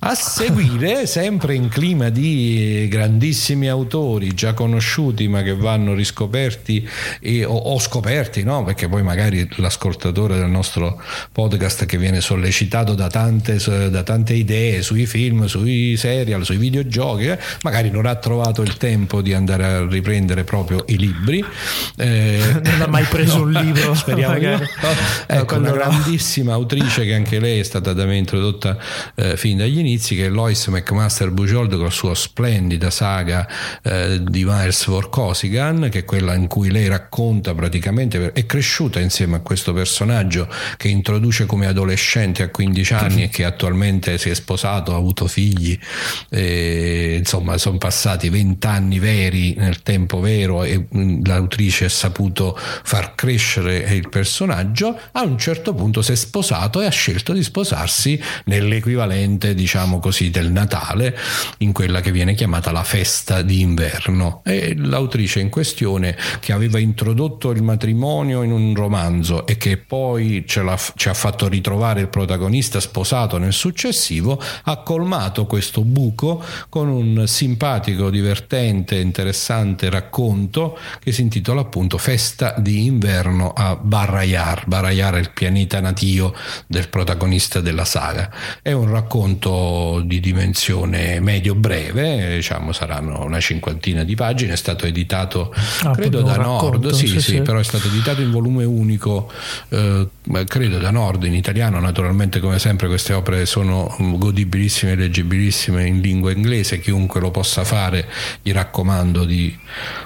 A 0.00 0.14
seguire 0.14 1.06
sempre 1.06 1.33
sempre 1.34 1.56
in 1.56 1.68
clima 1.68 2.10
di 2.10 2.86
grandissimi 2.88 3.68
autori 3.68 4.34
già 4.34 4.54
conosciuti 4.54 5.26
ma 5.26 5.42
che 5.42 5.56
vanno 5.56 5.92
riscoperti 5.92 6.88
e, 7.18 7.44
o, 7.44 7.56
o, 7.56 7.80
scoperti, 7.80 8.44
no? 8.44 8.62
perché 8.62 8.88
poi 8.88 9.02
magari 9.02 9.48
l'ascoltatore 9.56 10.36
del 10.36 10.48
nostro 10.48 11.02
podcast 11.32 11.86
che 11.86 11.98
viene 11.98 12.20
sollecitato 12.20 12.94
da 12.94 13.08
tante, 13.08 13.58
da 13.90 14.04
tante 14.04 14.34
idee 14.34 14.80
sui 14.82 15.06
film, 15.06 15.46
sui 15.46 15.96
serial, 15.96 16.44
sui 16.44 16.56
videogiochi, 16.56 17.26
eh, 17.26 17.38
magari 17.62 17.90
non 17.90 18.06
ha 18.06 18.14
trovato 18.14 18.62
il 18.62 18.76
tempo 18.76 19.20
di 19.20 19.34
andare 19.34 19.64
a 19.64 19.86
riprendere 19.88 20.44
proprio 20.44 20.84
i 20.86 20.96
libri. 20.96 21.44
Eh, 21.96 22.60
non 22.62 22.80
ha 22.80 22.86
mai 22.86 23.04
preso 23.04 23.38
no, 23.42 23.42
un 23.42 23.50
libro. 23.50 23.92
Speriamo 23.98 24.34
magari. 24.34 24.68
No. 24.80 24.88
Ecco, 25.26 25.56
una 25.56 25.72
grandissima 25.72 26.52
autrice 26.52 27.04
che 27.04 27.14
anche 27.14 27.40
lei 27.40 27.58
è 27.58 27.64
stata 27.64 27.92
da 27.92 28.04
me 28.04 28.18
introdotta 28.18 28.78
eh, 29.16 29.36
fin 29.36 29.56
dagli 29.56 29.78
inizi, 29.78 30.14
che 30.14 30.26
è 30.26 30.28
Lois 30.28 30.64
McMaster 30.68 31.13
Peter 31.14 31.30
Bujold 31.30 31.70
con 31.74 31.84
la 31.84 31.90
sua 31.90 32.14
splendida 32.14 32.90
saga 32.90 33.46
eh, 33.82 34.20
di 34.22 34.44
Myers 34.44 34.86
Vorkosigan, 34.86 35.88
che 35.90 36.00
è 36.00 36.04
quella 36.04 36.34
in 36.34 36.48
cui 36.48 36.70
lei 36.70 36.88
racconta 36.88 37.54
praticamente, 37.54 38.32
è 38.32 38.46
cresciuta 38.46 39.00
insieme 39.00 39.36
a 39.36 39.40
questo 39.40 39.72
personaggio 39.72 40.48
che 40.76 40.88
introduce 40.88 41.46
come 41.46 41.66
adolescente 41.66 42.42
a 42.42 42.48
15 42.48 42.94
anni 42.94 43.22
e 43.22 43.28
che 43.28 43.44
attualmente 43.44 44.18
si 44.18 44.28
è 44.30 44.34
sposato, 44.34 44.92
ha 44.92 44.96
avuto 44.96 45.26
figli, 45.26 45.78
e, 46.28 47.16
insomma 47.18 47.56
sono 47.58 47.78
passati 47.78 48.28
20 48.28 48.66
anni 48.66 48.98
veri 48.98 49.54
nel 49.56 49.82
tempo 49.82 50.20
vero 50.20 50.64
e 50.64 50.86
mm, 50.94 51.24
l'autrice 51.24 51.86
ha 51.86 51.90
saputo 51.90 52.58
far 52.58 53.14
crescere 53.14 53.78
il 53.94 54.08
personaggio, 54.08 54.98
a 55.12 55.22
un 55.22 55.38
certo 55.38 55.74
punto 55.74 56.02
si 56.02 56.12
è 56.12 56.16
sposato 56.16 56.80
e 56.80 56.86
ha 56.86 56.90
scelto 56.90 57.32
di 57.32 57.42
sposarsi 57.42 58.20
nell'equivalente 58.44 59.54
diciamo 59.54 60.00
così 60.00 60.30
del 60.30 60.50
Natale 60.50 61.03
in 61.58 61.72
quella 61.72 62.00
che 62.00 62.12
viene 62.12 62.34
chiamata 62.34 62.70
la 62.70 62.84
festa 62.84 63.42
di 63.42 63.60
inverno 63.60 64.42
e 64.44 64.74
l'autrice 64.76 65.40
in 65.40 65.48
questione 65.48 66.16
che 66.40 66.52
aveva 66.52 66.78
introdotto 66.78 67.50
il 67.50 67.62
matrimonio 67.62 68.42
in 68.42 68.52
un 68.52 68.74
romanzo 68.74 69.46
e 69.46 69.56
che 69.56 69.76
poi 69.76 70.44
ci 70.46 70.58
ha 70.60 71.14
fatto 71.14 71.48
ritrovare 71.48 72.00
il 72.00 72.08
protagonista 72.08 72.80
sposato 72.80 73.38
nel 73.38 73.52
successivo 73.52 74.40
ha 74.64 74.76
colmato 74.78 75.46
questo 75.46 75.82
buco 75.82 76.42
con 76.68 76.88
un 76.88 77.26
simpatico, 77.26 78.10
divertente, 78.10 78.96
interessante 78.96 79.90
racconto 79.90 80.78
che 81.00 81.12
si 81.12 81.22
intitola 81.22 81.62
appunto 81.62 81.98
Festa 81.98 82.54
di 82.58 82.84
inverno 82.86 83.52
a 83.54 83.76
Barrayar. 83.76 84.66
Barrayar 84.66 85.14
è 85.14 85.18
il 85.18 85.30
pianeta 85.30 85.80
natio 85.80 86.34
del 86.66 86.88
protagonista 86.88 87.60
della 87.60 87.84
saga. 87.84 88.30
È 88.62 88.72
un 88.72 88.90
racconto 88.90 90.02
di 90.04 90.20
dimensione 90.20 90.93
medio-breve, 91.20 92.36
diciamo 92.36 92.72
saranno 92.72 93.24
una 93.24 93.40
cinquantina 93.40 94.04
di 94.04 94.14
pagine, 94.14 94.52
è 94.52 94.56
stato 94.56 94.86
editato 94.86 95.54
ah, 95.82 95.92
credo 95.92 96.22
da 96.22 96.36
Nord, 96.36 96.90
sì, 96.90 97.06
sì, 97.06 97.20
sì, 97.20 97.40
però 97.42 97.58
è 97.58 97.64
stato 97.64 97.88
editato 97.88 98.20
in 98.20 98.30
volume 98.30 98.64
unico, 98.64 99.30
eh, 99.68 100.08
credo 100.46 100.78
da 100.78 100.90
Nord 100.90 101.24
in 101.24 101.34
italiano, 101.34 101.80
naturalmente 101.80 102.40
come 102.40 102.58
sempre 102.58 102.86
queste 102.88 103.12
opere 103.12 103.46
sono 103.46 103.94
godibilissime 103.98 104.92
e 104.92 104.96
leggibilissime 104.96 105.86
in 105.86 106.00
lingua 106.00 106.30
inglese, 106.30 106.80
chiunque 106.80 107.20
lo 107.20 107.30
possa 107.30 107.64
fare 107.64 108.06
gli 108.42 108.52
raccomando 108.52 109.24
di 109.24 109.56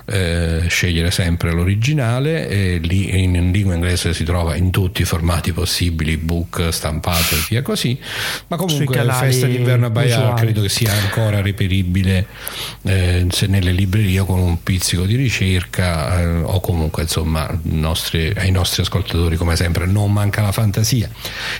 eh, 0.06 0.64
scegliere 0.68 1.10
sempre 1.10 1.52
l'originale 1.52 2.48
e 2.48 2.78
lì 2.78 3.22
in 3.22 3.50
lingua 3.50 3.74
inglese 3.74 4.14
si 4.14 4.24
trova 4.24 4.56
in 4.56 4.70
tutti 4.70 5.02
i 5.02 5.04
formati 5.04 5.52
possibili, 5.52 6.16
book, 6.16 6.68
stampato 6.70 7.34
e 7.34 7.38
via 7.48 7.62
così, 7.62 7.98
ma 8.48 8.56
comunque 8.56 9.02
la 9.02 9.14
festa 9.14 9.46
d'inverno 9.46 9.86
a 9.86 9.90
Baia 9.90 10.34
credo 10.34 10.62
che 10.62 10.68
sia 10.68 10.77
sia 10.78 10.92
ancora 10.92 11.40
reperibile 11.40 12.26
eh, 12.82 13.26
se 13.30 13.48
nelle 13.48 13.72
librerie 13.72 14.24
con 14.24 14.38
un 14.38 14.62
pizzico 14.62 15.06
di 15.06 15.16
ricerca 15.16 16.20
eh, 16.20 16.26
o 16.42 16.60
comunque 16.60 17.02
insomma 17.02 17.50
nostri, 17.62 18.32
ai 18.36 18.52
nostri 18.52 18.82
ascoltatori 18.82 19.34
come 19.34 19.56
sempre 19.56 19.86
non 19.86 20.12
manca 20.12 20.40
la 20.40 20.52
fantasia. 20.52 21.10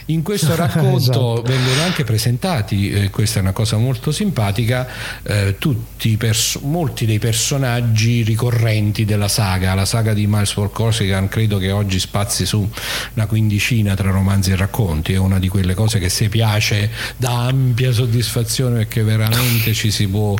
In 0.07 0.23
questo 0.23 0.55
racconto 0.55 1.43
esatto. 1.43 1.43
vengono 1.43 1.83
anche 1.83 2.05
presentati 2.05 2.91
eh, 2.91 3.11
questa 3.11 3.41
è 3.41 3.43
una 3.43 3.51
cosa 3.51 3.77
molto 3.77 4.13
simpatica 4.13 4.87
eh, 5.25 5.57
tutti 5.59 6.17
pers- 6.17 6.61
molti 6.63 7.05
dei 7.05 7.19
personaggi 7.19 8.23
ricorrenti 8.23 9.05
della 9.05 9.27
saga. 9.27 9.75
La 9.75 9.85
saga 9.85 10.15
di 10.15 10.29
Miles 10.29 10.53
Ford 10.53 10.71
Corsican 10.71 11.27
credo 11.27 11.59
che 11.59 11.73
oggi 11.73 11.99
spazi 11.99 12.47
su 12.47 12.69
una 13.15 13.27
quindicina 13.27 13.97
tra 13.97 14.13
romanzi 14.13 14.53
e 14.53 14.57
racconti. 14.57 15.15
È 15.15 15.17
una 15.17 15.41
di 15.41 15.49
quelle 15.49 15.75
cose 15.75 15.99
che 15.99 16.09
se 16.09 16.29
piace 16.29 16.89
dà 17.17 17.47
ampia 17.47 17.91
soddisfazione 17.91 18.77
perché 18.77 19.07
veramente 19.17 19.73
ci 19.73 19.91
si 19.91 20.07
può 20.07 20.35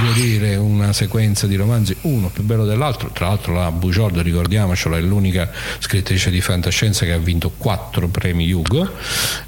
godere 0.00 0.56
una 0.56 0.92
sequenza 0.92 1.46
di 1.46 1.56
romanzi, 1.56 1.94
uno 2.02 2.28
più 2.28 2.42
bello 2.42 2.64
dell'altro. 2.64 3.10
Tra 3.12 3.28
l'altro, 3.28 3.52
la 3.52 3.70
Bugiordo, 3.70 4.22
ricordiamocelo, 4.22 4.96
è 4.96 5.00
l'unica 5.00 5.50
scrittrice 5.78 6.30
di 6.30 6.40
fantascienza 6.40 7.04
che 7.04 7.12
ha 7.12 7.18
vinto 7.18 7.52
quattro 7.56 8.08
premi 8.08 8.50
Hugo, 8.50 8.90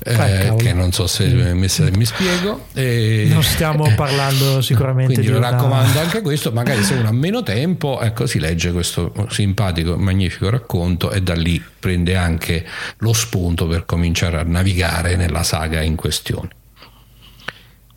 eh, 0.04 0.54
che 0.56 0.72
non 0.72 0.92
so 0.92 1.06
se 1.06 1.26
mi, 1.26 1.68
se 1.68 1.90
mi 1.96 2.04
spiego. 2.04 2.66
E, 2.74 3.28
non 3.30 3.42
stiamo 3.42 3.92
parlando 3.94 4.60
sicuramente 4.60 5.14
quindi 5.14 5.26
di 5.26 5.32
lo 5.32 5.38
una... 5.38 5.50
raccomando 5.50 5.98
anche 5.98 6.20
questo, 6.20 6.52
magari 6.52 6.82
se 6.82 6.94
uno 6.94 7.08
ha 7.08 7.12
meno 7.12 7.42
tempo, 7.42 8.00
ecco, 8.00 8.26
si 8.26 8.38
legge 8.38 8.72
questo 8.72 9.12
simpatico, 9.28 9.96
magnifico 9.96 10.50
racconto 10.50 11.10
e 11.10 11.22
da 11.22 11.34
lì 11.34 11.62
prende 11.78 12.16
anche 12.16 12.66
lo 12.98 13.12
spunto 13.12 13.66
per 13.66 13.86
cominciare 13.86 14.38
a 14.38 14.42
navigare 14.42 15.16
nella 15.16 15.42
saga 15.42 15.80
in 15.80 15.94
questione. 15.94 16.55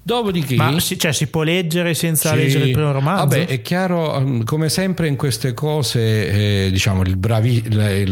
Dopodiché, 0.10 0.56
Ma 0.56 0.80
si, 0.80 0.98
cioè, 0.98 1.12
si 1.12 1.28
può 1.28 1.44
leggere 1.44 1.94
senza 1.94 2.30
sì, 2.30 2.38
leggere 2.38 2.66
il 2.66 2.72
primo 2.72 2.92
romanzo? 2.92 3.26
Vabbè, 3.26 3.46
è 3.46 3.62
chiaro, 3.62 4.18
um, 4.18 4.44
come 4.44 4.68
sempre 4.68 5.08
in 5.08 5.16
queste 5.16 5.54
cose, 5.54 6.66
eh, 6.66 6.72
diciamo, 6.72 7.04
il 7.04 7.16
bravi, 7.16 7.64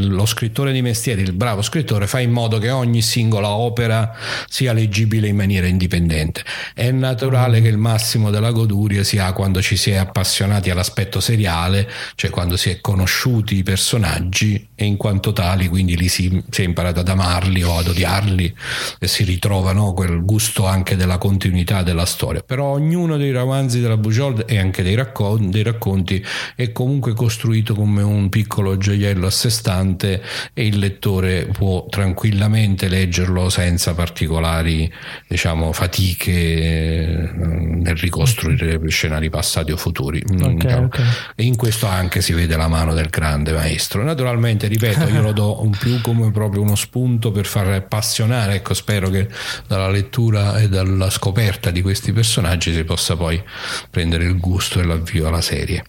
lo 0.07 0.27
scrittore 0.27 0.71
di 0.71 0.83
mestiere, 0.83 1.21
il 1.21 1.33
bravo 1.33 1.63
scrittore, 1.63 2.05
fa 2.05 2.19
in 2.19 2.29
modo 2.29 2.59
che 2.59 2.69
ogni 2.69 3.01
singola 3.01 3.49
opera 3.49 4.15
sia 4.47 4.73
leggibile 4.73 5.27
in 5.27 5.35
maniera 5.35 5.65
indipendente. 5.65 6.43
È 6.75 6.91
naturale 6.91 7.59
mm. 7.59 7.63
che 7.63 7.69
il 7.69 7.77
massimo 7.77 8.29
della 8.29 8.51
goduria 8.51 9.03
si 9.03 9.17
ha 9.17 9.33
quando 9.33 9.59
ci 9.59 9.75
si 9.75 9.89
è 9.89 9.95
appassionati 9.95 10.69
all'aspetto 10.69 11.19
seriale, 11.19 11.89
cioè 12.13 12.29
quando 12.29 12.57
si 12.57 12.69
è 12.69 12.79
conosciuti 12.79 13.55
i 13.55 13.63
personaggi 13.63 14.66
e 14.79 14.85
in 14.85 14.95
quanto 14.95 15.33
tali, 15.33 15.67
quindi 15.67 15.97
lì 15.97 16.07
si, 16.07 16.43
si 16.51 16.61
è 16.61 16.65
imparato 16.65 16.99
ad 16.99 17.07
amarli 17.09 17.63
o 17.63 17.77
ad 17.77 17.87
odiarli 17.87 18.55
e 18.99 19.07
si 19.07 19.23
ritrova 19.23 19.73
no, 19.73 19.93
quel 19.93 20.23
gusto 20.23 20.67
anche 20.67 20.95
della 20.95 21.17
continuità 21.17 21.81
della 21.81 22.05
storia, 22.05 22.43
però 22.45 22.65
ognuno 22.73 23.17
dei 23.17 23.31
romanzi 23.31 23.79
della 23.79 23.97
Bujold 23.97 24.45
e 24.47 24.59
anche 24.59 24.83
dei 24.83 24.93
racconti, 24.93 25.49
dei 25.49 25.63
racconti 25.63 26.23
è 26.55 26.71
comunque 26.71 27.13
costruito 27.13 27.73
come 27.73 28.03
un 28.03 28.29
piccolo 28.29 28.77
gioiello 28.77 29.25
a 29.25 29.31
sé 29.31 29.49
stante 29.49 30.21
e 30.53 30.67
il 30.67 30.77
lettore 30.77 31.47
può 31.51 31.87
tranquillamente 31.89 32.87
leggerlo 32.87 33.49
senza 33.49 33.95
particolari 33.95 34.91
diciamo, 35.27 35.71
fatiche 35.71 36.31
eh, 36.31 37.29
nel 37.33 37.95
ricostruire 37.95 38.79
scenari 38.89 39.31
passati 39.31 39.71
o 39.71 39.77
futuri. 39.77 40.21
Okay, 40.39 40.83
okay. 40.83 41.05
E 41.35 41.43
in 41.43 41.55
questo 41.55 41.87
anche 41.87 42.21
si 42.21 42.33
vede 42.33 42.55
la 42.55 42.67
mano 42.67 42.93
del 42.93 43.07
grande 43.09 43.53
maestro. 43.53 44.03
Naturalmente, 44.03 44.66
ripeto, 44.67 45.07
io 45.07 45.21
lo 45.21 45.31
do 45.31 45.63
un 45.63 45.71
più 45.71 46.01
come 46.01 46.31
proprio 46.31 46.61
uno 46.61 46.75
spunto 46.75 47.31
per 47.31 47.45
far 47.45 47.67
appassionare, 47.67 48.55
ecco, 48.55 48.73
spero 48.73 49.09
che 49.09 49.27
dalla 49.67 49.89
lettura 49.89 50.59
e 50.59 50.69
dalla 50.69 51.09
scoperta 51.09 51.71
di 51.71 51.81
questi 51.81 52.11
personaggi 52.13 52.73
si 52.73 52.83
possa 52.83 53.15
poi 53.15 53.41
prendere 53.89 54.25
il 54.25 54.37
gusto 54.37 54.79
e 54.79 54.83
l'avvio 54.83 55.27
alla 55.27 55.41
serie. 55.41 55.83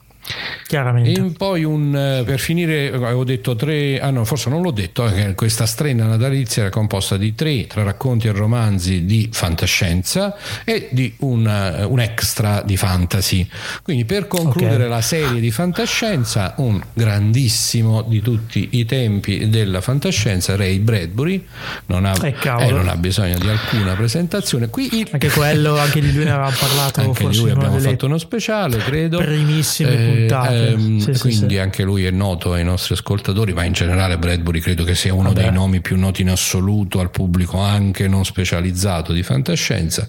Chiaramente. 0.67 1.19
E 1.19 1.33
poi 1.37 1.64
un, 1.64 1.97
eh, 1.97 2.25
per 2.25 2.38
finire 2.38 2.88
avevo 2.88 3.25
detto 3.25 3.57
tre, 3.57 4.01
ah 4.01 4.11
no 4.11 4.25
forse 4.25 4.51
non 4.51 4.61
l'ho 4.61 4.71
detto, 4.71 5.09
eh, 5.09 5.35
questa 5.35 5.64
strena 5.64 6.05
natalizia 6.05 6.62
era 6.62 6.71
composta 6.71 7.17
di 7.17 7.35
tre, 7.35 7.67
tra 7.67 7.83
racconti 7.83 8.27
e 8.27 8.33
romanzi 8.33 9.07
di 9.07 9.31
fantascienza 9.33 10.37
e 10.64 10.88
di 10.91 11.14
una, 11.21 11.79
eh, 11.79 11.85
un 11.85 12.01
extra 12.01 12.62
di 12.62 12.77
fantasy. 12.77 13.49
Quindi 13.83 14.05
per 14.05 14.27
concludere 14.27 14.85
okay. 14.85 14.88
la 14.88 15.01
serie 15.01 15.41
di 15.41 15.51
fantascienza, 15.51 16.55
un 16.59 16.79
grandissimo 16.93 18.03
di 18.03 18.21
tutti 18.21 18.69
i 18.73 18.85
tempi 18.85 19.49
della 19.49 19.81
fantascienza, 19.81 20.55
Ray 20.55 20.79
Bradbury, 20.81 21.47
non 21.87 22.05
ha, 22.05 22.14
eh, 22.23 22.35
eh, 22.43 22.71
non 22.71 22.88
ha 22.88 22.97
bisogno 22.97 23.38
di 23.38 23.49
alcuna 23.49 23.95
presentazione. 23.95 24.69
Qui 24.69 24.99
il, 24.99 25.09
anche 25.11 25.31
quello, 25.31 25.79
anche 25.79 26.01
di 26.01 26.12
lui 26.12 26.25
ne 26.25 26.31
avevamo 26.31 26.57
parlato. 26.59 27.01
Anche 27.01 27.27
di 27.29 27.37
lui 27.38 27.51
abbiamo 27.51 27.79
fatto 27.79 28.05
uno 28.05 28.19
speciale, 28.19 28.77
credo. 28.79 29.17
Primissime 29.17 29.93
eh, 29.93 30.18
ehm, 30.27 30.99
sì, 30.99 31.19
quindi 31.19 31.55
sì, 31.55 31.59
anche 31.59 31.83
lui 31.83 32.05
è 32.05 32.11
noto 32.11 32.53
ai 32.53 32.65
nostri 32.65 32.95
ascoltatori, 32.95 33.53
ma 33.53 33.65
in 33.65 33.73
generale 33.73 34.19
Bradbury 34.19 34.61
credo 34.61 34.85
che 34.85 34.95
sia 34.95 35.15
uno 35.15 35.33
Vabbè. 35.33 35.43
dei 35.43 35.53
nomi 35.53 35.81
più 35.81 35.97
noti 35.97 36.23
in 36.23 36.31
assoluto 36.31 37.01
al 37.01 37.11
pubblico 37.11 37.59
anche 37.59 38.09
non 38.09 38.25
specializzato 38.25 39.13
di 39.13 39.23
fantascienza. 39.23 40.07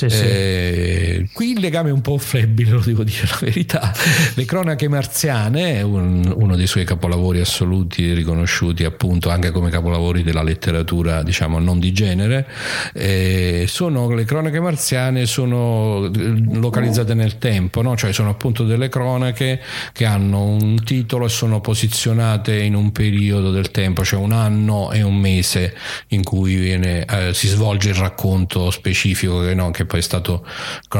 Eh, 0.00 1.28
qui 1.32 1.52
il 1.52 1.60
legame 1.60 1.90
è 1.90 1.92
un 1.92 2.00
po' 2.00 2.18
flebile, 2.18 2.70
lo 2.70 2.82
devo 2.84 3.04
dire 3.04 3.26
la 3.28 3.38
verità. 3.40 3.92
Le 4.34 4.44
cronache 4.44 4.88
marziane, 4.88 5.82
un, 5.82 6.32
uno 6.34 6.56
dei 6.56 6.66
suoi 6.66 6.84
capolavori 6.84 7.40
assoluti 7.40 8.12
riconosciuti 8.12 8.84
appunto 8.84 9.30
anche 9.30 9.50
come 9.50 9.70
capolavori 9.70 10.22
della 10.22 10.42
letteratura 10.42 11.22
diciamo 11.22 11.58
non 11.58 11.78
di 11.78 11.92
genere, 11.92 12.46
eh, 12.92 13.64
sono 13.68 14.12
le 14.14 14.24
cronache 14.24 14.60
marziane 14.60 15.26
sono 15.26 16.10
localizzate 16.10 17.14
nel 17.14 17.38
tempo, 17.38 17.82
no? 17.82 17.96
cioè 17.96 18.12
sono 18.12 18.30
appunto 18.30 18.64
delle 18.64 18.88
cronache 18.88 19.45
cronache 19.46 19.60
che 19.92 20.04
hanno 20.04 20.42
un 20.44 20.82
titolo 20.82 21.26
e 21.26 21.28
sono 21.28 21.60
posizionate 21.60 22.60
in 22.60 22.74
un 22.74 22.90
periodo 22.90 23.50
del 23.50 23.70
tempo, 23.70 24.04
cioè 24.04 24.18
un 24.18 24.32
anno 24.32 24.90
e 24.90 25.02
un 25.02 25.16
mese 25.16 25.76
in 26.08 26.22
cui 26.22 26.56
viene, 26.56 27.04
eh, 27.04 27.34
si 27.34 27.46
svolge 27.46 27.90
il 27.90 27.94
racconto 27.94 28.70
specifico 28.70 29.40
che, 29.40 29.54
no, 29.54 29.70
che 29.70 29.84
poi 29.84 30.00
è 30.00 30.02
stato 30.02 30.44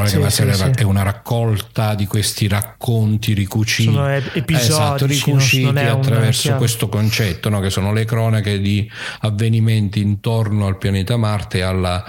sì, 0.04 0.22
sì, 0.28 0.52
sì. 0.52 0.70
è 0.76 0.82
una 0.82 1.02
raccolta 1.02 1.94
di 1.94 2.06
questi 2.06 2.46
racconti 2.48 3.32
ricuciti, 3.32 3.92
sono 3.92 4.08
episodi, 4.08 4.54
esatto, 4.54 5.06
ricuciti 5.06 5.78
attraverso 5.78 6.52
un, 6.52 6.56
questo 6.56 6.88
concetto 6.88 7.48
no, 7.48 7.60
che 7.60 7.70
sono 7.70 7.92
le 7.92 8.04
cronache 8.04 8.60
di 8.60 8.88
avvenimenti 9.20 10.00
intorno 10.00 10.66
al 10.66 10.78
pianeta 10.78 11.16
Marte 11.16 11.58
e 11.58 11.62
al 11.62 12.04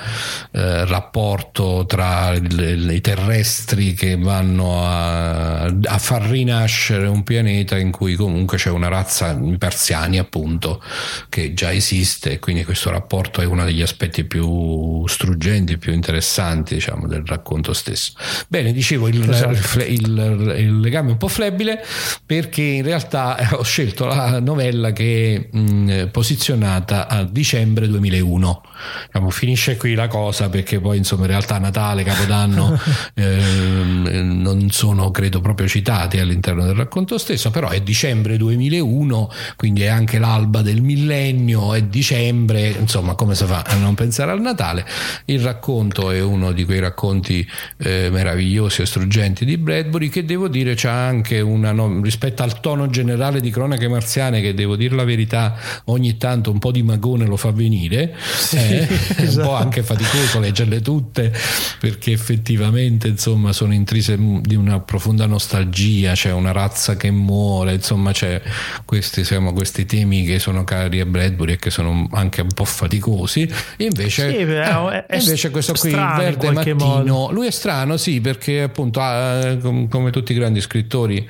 eh, 0.51 0.85
rapporto 0.85 1.85
tra 1.87 2.33
i 2.33 3.01
terrestri 3.01 3.93
che 3.93 4.17
vanno 4.17 4.83
a, 4.83 5.63
a 5.63 5.97
far 5.97 6.26
rinascere 6.27 7.07
un 7.07 7.23
pianeta 7.23 7.77
in 7.77 7.91
cui 7.91 8.15
comunque 8.15 8.57
c'è 8.57 8.69
una 8.69 8.87
razza, 8.87 9.31
i 9.31 9.57
persiani 9.57 10.17
appunto, 10.17 10.81
che 11.29 11.53
già 11.53 11.71
esiste 11.71 12.33
e 12.33 12.39
quindi 12.39 12.63
questo 12.63 12.89
rapporto 12.89 13.41
è 13.41 13.45
uno 13.45 13.63
degli 13.63 13.81
aspetti 13.81 14.23
più 14.23 15.05
struggenti, 15.07 15.77
più 15.77 15.93
interessanti 15.93 16.75
diciamo 16.75 17.07
del 17.07 17.23
racconto 17.25 17.73
stesso. 17.73 18.13
Bene, 18.47 18.71
dicevo 18.71 19.07
il, 19.07 19.29
esatto. 19.29 19.79
il, 19.79 19.91
il, 19.91 20.53
il 20.57 20.79
legame 20.79 21.09
è 21.09 21.11
un 21.11 21.17
po' 21.17 21.27
flebile 21.27 21.83
perché 22.25 22.61
in 22.61 22.83
realtà 22.83 23.49
ho 23.53 23.63
scelto 23.63 24.05
la 24.05 24.39
novella 24.39 24.91
che 24.91 25.49
è 25.87 26.07
posizionata 26.07 27.07
a 27.07 27.23
dicembre 27.23 27.87
2001. 27.87 28.61
Diciamo, 29.07 29.29
finisce 29.29 29.77
qui 29.77 29.95
la 29.95 30.07
cosa 30.07 30.49
perché 30.49 30.79
poi 30.79 30.97
insomma 30.97 31.23
in 31.23 31.29
realtà 31.29 31.57
Natale, 31.57 32.03
Capodanno 32.03 32.79
eh, 33.15 34.21
non 34.21 34.69
sono 34.69 35.11
credo 35.11 35.41
proprio 35.41 35.67
citati 35.67 36.16
citati 36.17 36.19
all'interno 36.19 36.65
del 36.65 36.75
racconto 36.75 37.17
stesso, 37.17 37.51
però 37.51 37.69
è 37.69 37.81
dicembre 37.81 38.37
2001, 38.37 39.31
quindi 39.55 39.83
è 39.83 39.87
anche 39.87 40.19
l'alba 40.19 40.61
del 40.61 40.81
millennio, 40.81 41.73
è 41.73 41.83
dicembre, 41.83 42.69
insomma 42.69 43.15
come 43.15 43.35
si 43.35 43.45
fa 43.45 43.63
a 43.65 43.75
non 43.75 43.93
pensare 43.95 44.31
al 44.31 44.41
Natale? 44.41 44.85
Il 45.25 45.41
racconto 45.41 46.11
è 46.11 46.21
uno 46.21 46.51
di 46.51 46.65
quei 46.65 46.79
racconti 46.79 47.47
eh, 47.77 48.09
meravigliosi 48.11 48.81
e 48.81 48.85
struggenti 48.85 49.45
di 49.45 49.57
Bradbury 49.57 50.09
che 50.09 50.25
devo 50.25 50.47
dire 50.47 50.73
c'ha 50.75 51.05
anche 51.05 51.39
una, 51.39 51.71
no, 51.71 52.01
rispetto 52.01 52.43
al 52.43 52.59
tono 52.59 52.89
generale 52.89 53.39
di 53.39 53.49
cronache 53.49 53.87
marziane 53.87 54.41
che 54.41 54.53
devo 54.53 54.75
dire 54.75 54.95
la 54.95 55.03
verità 55.03 55.55
ogni 55.85 56.17
tanto 56.17 56.51
un 56.51 56.59
po' 56.59 56.71
di 56.71 56.83
magone 56.83 57.25
lo 57.25 57.37
fa 57.37 57.51
venire, 57.51 58.15
sì, 58.17 58.57
eh, 58.57 58.87
esatto. 58.87 59.15
è 59.17 59.21
un 59.21 59.25
po' 59.25 59.25
esatto. 59.25 59.53
anche 59.53 59.83
faticoso 59.83 60.39
leggerle 60.39 60.81
tutte 60.81 61.33
perché 61.79 62.11
effettivamente 62.11 63.07
insomma 63.07 63.51
sono 63.53 63.73
intrise 63.73 64.17
di 64.17 64.55
una 64.55 64.79
profonda 64.79 65.25
nostalgia 65.25 65.96
via, 65.97 66.13
c'è 66.13 66.31
una 66.31 66.51
razza 66.51 66.95
che 66.95 67.11
muore, 67.11 67.73
insomma 67.73 68.11
c'è 68.11 68.41
questi, 68.85 69.21
diciamo, 69.21 69.53
questi 69.53 69.85
temi 69.85 70.23
che 70.23 70.39
sono 70.39 70.63
cari 70.63 70.99
a 70.99 71.05
Bradbury 71.05 71.53
e 71.53 71.57
che 71.57 71.69
sono 71.69 72.07
anche 72.11 72.41
un 72.41 72.53
po' 72.53 72.65
faticosi. 72.65 73.49
invece, 73.77 74.29
sì, 74.29 74.45
però, 74.45 74.91
eh, 74.91 75.05
invece 75.17 75.49
questo 75.49 75.73
qui, 75.73 75.89
il 75.89 76.13
verde 76.17 76.51
mattino, 76.51 76.75
modo. 76.75 77.31
lui 77.31 77.47
è 77.47 77.51
strano, 77.51 77.97
sì, 77.97 78.21
perché 78.21 78.61
appunto 78.61 78.99
ha, 79.01 79.57
come 79.57 80.11
tutti 80.11 80.31
i 80.31 80.35
grandi 80.35 80.61
scrittori 80.61 81.27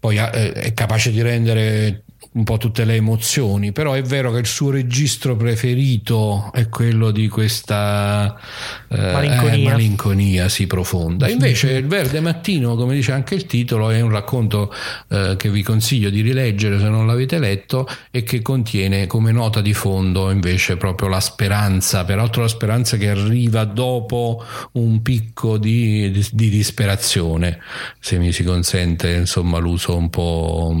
poi 0.00 0.16
è 0.16 0.72
capace 0.74 1.10
di 1.10 1.20
rendere 1.22 2.04
un 2.32 2.44
po' 2.44 2.58
tutte 2.58 2.84
le 2.84 2.94
emozioni, 2.94 3.72
però 3.72 3.92
è 3.92 4.02
vero 4.02 4.30
che 4.30 4.38
il 4.38 4.46
suo 4.46 4.70
registro 4.70 5.36
preferito 5.36 6.50
è 6.52 6.68
quello 6.68 7.10
di 7.10 7.28
questa 7.28 8.38
eh, 8.88 8.96
malinconia, 8.96 9.54
eh, 9.54 9.72
malinconia 9.72 10.48
sì, 10.48 10.66
profonda. 10.66 11.28
Invece 11.28 11.72
il 11.72 11.86
Verde 11.86 12.20
Mattino, 12.20 12.76
come 12.76 12.94
dice 12.94 13.12
anche 13.12 13.34
il 13.34 13.46
titolo, 13.46 13.90
è 13.90 14.00
un 14.00 14.10
racconto 14.10 14.72
eh, 15.08 15.34
che 15.36 15.50
vi 15.50 15.62
consiglio 15.62 16.10
di 16.10 16.20
rileggere 16.20 16.78
se 16.78 16.88
non 16.88 17.06
l'avete 17.06 17.38
letto 17.38 17.88
e 18.10 18.22
che 18.22 18.42
contiene 18.42 19.06
come 19.06 19.32
nota 19.32 19.60
di 19.60 19.72
fondo 19.72 20.30
invece 20.30 20.76
proprio 20.76 21.08
la 21.08 21.20
speranza, 21.20 22.04
peraltro 22.04 22.42
la 22.42 22.48
speranza 22.48 22.96
che 22.96 23.08
arriva 23.08 23.64
dopo 23.64 24.44
un 24.72 25.02
picco 25.02 25.56
di, 25.56 26.10
di, 26.10 26.26
di 26.30 26.48
disperazione, 26.50 27.58
se 27.98 28.18
mi 28.18 28.32
si 28.32 28.44
consente 28.44 29.10
insomma 29.12 29.58
l'uso 29.58 29.96
un 29.96 30.10
po' 30.10 30.76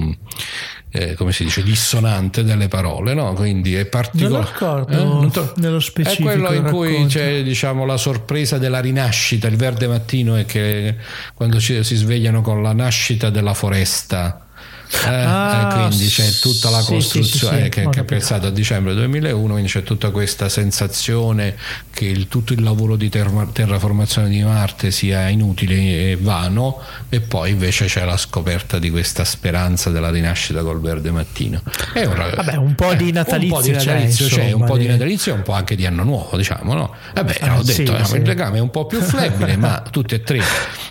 eh, 0.90 1.14
come 1.14 1.32
si 1.32 1.44
dice, 1.44 1.62
dissonante 1.62 2.42
delle 2.44 2.68
parole, 2.68 3.14
no? 3.14 3.32
Quindi 3.34 3.74
è 3.74 3.84
particolare. 3.86 4.84
Non 4.88 5.24
eh? 5.26 5.30
to- 5.30 5.52
nello 5.56 5.80
specifico. 5.80 6.28
È 6.28 6.32
quello 6.32 6.52
in 6.52 6.62
racconto. 6.62 6.76
cui 6.76 7.06
c'è 7.06 7.42
diciamo, 7.42 7.84
la 7.84 7.96
sorpresa 7.96 8.58
della 8.58 8.80
rinascita. 8.80 9.48
Il 9.48 9.56
verde 9.56 9.86
mattino 9.86 10.36
è 10.36 10.46
che 10.46 10.96
quando 11.34 11.60
ci, 11.60 11.82
si 11.84 11.94
svegliano 11.94 12.40
con 12.40 12.62
la 12.62 12.72
nascita 12.72 13.30
della 13.30 13.54
foresta 13.54 14.47
Eh, 14.90 15.08
ah, 15.10 15.86
quindi 15.86 16.06
c'è 16.06 16.30
tutta 16.40 16.70
la 16.70 16.82
costruzione 16.82 17.24
sì, 17.24 17.62
sì, 17.62 17.62
sì, 17.64 17.68
che, 17.68 17.88
che 17.90 18.00
è 18.00 18.04
pensato 18.04 18.46
a 18.46 18.50
dicembre 18.50 18.94
2001, 18.94 19.52
quindi 19.52 19.70
c'è 19.70 19.82
tutta 19.82 20.10
questa 20.10 20.48
sensazione 20.48 21.56
che 21.92 22.06
il, 22.06 22.28
tutto 22.28 22.52
il 22.52 22.62
lavoro 22.62 22.96
di 22.96 23.08
terra, 23.08 23.46
terraformazione 23.52 24.28
di 24.28 24.42
Marte 24.42 24.90
sia 24.90 25.28
inutile 25.28 26.10
e 26.10 26.16
vano 26.18 26.80
e 27.08 27.20
poi 27.20 27.50
invece 27.50 27.86
c'è 27.86 28.04
la 28.04 28.16
scoperta 28.16 28.78
di 28.78 28.90
questa 28.90 29.24
speranza 29.24 29.90
della 29.90 30.10
rinascita 30.10 30.62
col 30.62 30.80
verde 30.80 31.10
mattino. 31.10 31.60
È 31.92 32.04
un, 32.04 32.32
Vabbè, 32.34 32.56
un 32.56 32.74
po' 32.74 32.94
di 32.94 33.12
natalizio, 33.12 33.56
un 33.56 33.60
po' 33.60 33.66
di 33.66 33.72
natalizio 33.72 34.26
c'è, 34.26 34.34
c'è 34.34 34.52
un 34.52 34.64
po' 34.64 34.78
di 34.78 34.86
natalizio 34.86 35.32
e 35.32 35.36
un 35.36 35.42
po' 35.42 35.52
anche 35.52 35.76
di 35.76 35.84
anno 35.84 36.02
nuovo, 36.02 36.36
diciamo, 36.36 36.72
no? 36.74 36.94
Vabbè, 37.14 37.38
eh, 37.40 37.50
ho 37.50 37.62
detto, 37.62 37.96
eh, 37.96 38.16
il 38.16 38.22
legame 38.22 38.58
è 38.58 38.60
un 38.60 38.70
po' 38.70 38.86
più 38.86 39.00
flebile, 39.00 39.56
ma 39.56 39.82
tutti 39.90 40.14
e 40.14 40.22
tre 40.22 40.40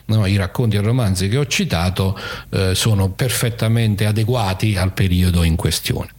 no, 0.07 0.25
i 0.25 0.35
racconti 0.35 0.75
e 0.77 0.81
romanzi 0.81 1.27
che 1.27 1.37
ho 1.37 1.45
citato 1.47 2.17
eh, 2.49 2.75
sono 2.75 3.09
perfettamente 3.09 3.86
adeguati 3.95 4.75
al 4.75 4.93
periodo 4.93 5.43
in 5.43 5.55
questione 5.55 6.09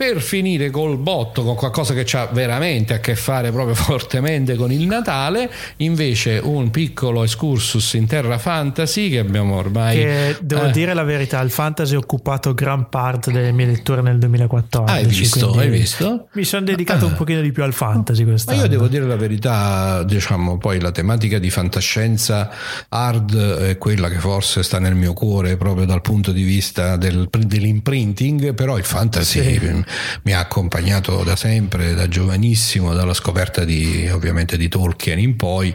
per 0.00 0.22
finire 0.22 0.70
col 0.70 0.96
botto 0.96 1.44
con 1.44 1.56
qualcosa 1.56 1.92
che 1.92 2.06
ha 2.16 2.24
veramente 2.32 2.94
a 2.94 3.00
che 3.00 3.14
fare 3.14 3.52
proprio 3.52 3.74
fortemente 3.76 4.54
con 4.54 4.72
il 4.72 4.86
Natale 4.86 5.50
invece 5.76 6.40
un 6.42 6.70
piccolo 6.70 7.22
excursus 7.22 7.92
in 7.92 8.06
terra 8.06 8.38
fantasy 8.38 9.10
che 9.10 9.18
abbiamo 9.18 9.56
ormai 9.56 9.98
che 9.98 10.36
devo 10.40 10.68
eh. 10.68 10.70
dire 10.70 10.94
la 10.94 11.02
verità 11.02 11.38
il 11.42 11.50
fantasy 11.50 11.96
ha 11.96 11.98
occupato 11.98 12.54
gran 12.54 12.88
parte 12.88 13.30
delle 13.30 13.52
mie 13.52 13.66
letture 13.66 14.00
nel 14.00 14.16
2014 14.16 14.90
hai 14.90 15.04
visto? 15.04 15.52
Hai 15.52 15.68
visto? 15.68 16.28
mi 16.32 16.44
sono 16.44 16.64
dedicato 16.64 17.04
ah. 17.04 17.08
un 17.08 17.14
pochino 17.16 17.42
di 17.42 17.52
più 17.52 17.62
al 17.62 17.74
fantasy 17.74 18.24
quest'anno 18.24 18.56
ma 18.56 18.62
io 18.64 18.70
devo 18.70 18.88
dire 18.88 19.04
la 19.04 19.16
verità 19.16 20.02
diciamo 20.02 20.56
poi 20.56 20.80
la 20.80 20.92
tematica 20.92 21.38
di 21.38 21.50
fantascienza 21.50 22.50
hard 22.88 23.36
è 23.36 23.76
quella 23.76 24.08
che 24.08 24.18
forse 24.18 24.62
sta 24.62 24.78
nel 24.78 24.94
mio 24.94 25.12
cuore 25.12 25.58
proprio 25.58 25.84
dal 25.84 26.00
punto 26.00 26.32
di 26.32 26.42
vista 26.42 26.96
del, 26.96 27.28
dell'imprinting 27.30 28.54
però 28.54 28.78
il 28.78 28.84
fantasy 28.84 29.42
sì 29.42 29.88
mi 30.22 30.32
ha 30.32 30.38
accompagnato 30.38 31.22
da 31.24 31.36
sempre, 31.36 31.94
da 31.94 32.08
giovanissimo, 32.08 32.94
dalla 32.94 33.14
scoperta 33.14 33.64
di 33.64 34.08
ovviamente 34.10 34.56
di 34.56 34.68
Tolkien 34.68 35.18
in 35.18 35.36
poi 35.36 35.74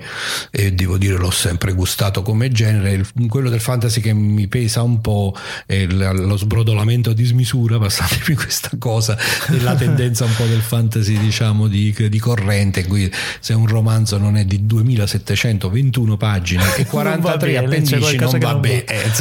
e 0.51 0.73
devo 0.73 0.97
dire 0.97 1.17
l'ho 1.17 1.32
sempre 1.32 1.73
gustato 1.73 2.21
come 2.21 2.49
genere. 2.49 3.06
Quello 3.28 3.49
del 3.49 3.60
fantasy 3.60 4.01
che 4.01 4.13
mi 4.13 4.47
pesa 4.47 4.82
un 4.82 5.01
po' 5.01 5.36
è 5.65 5.86
lo 5.86 6.38
sbrodolamento 6.38 7.12
a 7.12 7.13
dismisura, 7.13 7.78
passatemi 7.78 8.36
questa 8.38 8.71
cosa, 8.78 9.17
della 9.47 9.75
tendenza 9.75 10.25
un 10.25 10.36
po' 10.36 10.45
del 10.45 10.62
fantasy 10.62 11.17
diciamo 11.17 11.67
di, 11.67 11.93
di 12.10 12.19
corrente, 12.19 12.82
in 12.82 12.88
cui 12.88 13.12
se 13.39 13.54
un 13.54 13.67
romanzo 13.67 14.17
non 14.17 14.38
è 14.38 14.45
di 14.45 14.65
2721 14.65 16.17
pagine 16.17 16.75
e 16.75 16.86
43 16.88 17.58
appendici 17.58 18.17
non 18.17 18.38
va 18.39 18.56
bene. 18.56 18.84
Eh, 18.86 19.12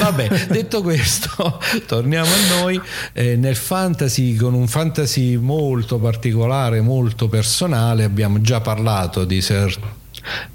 vabbè, 0.00 0.46
detto 0.48 0.82
questo, 0.82 1.60
torniamo 1.86 2.30
a 2.30 2.60
noi. 2.60 2.80
Eh, 3.12 3.36
nel 3.36 3.56
fantasy 3.56 4.21
fantasy 4.22 4.36
con 4.36 4.54
un 4.54 4.68
fantasy 4.68 5.36
molto 5.36 5.98
particolare, 5.98 6.80
molto 6.80 7.28
personale. 7.28 8.04
Abbiamo 8.04 8.40
già 8.40 8.60
parlato 8.60 9.24
di 9.24 9.40
Sir 9.40 10.00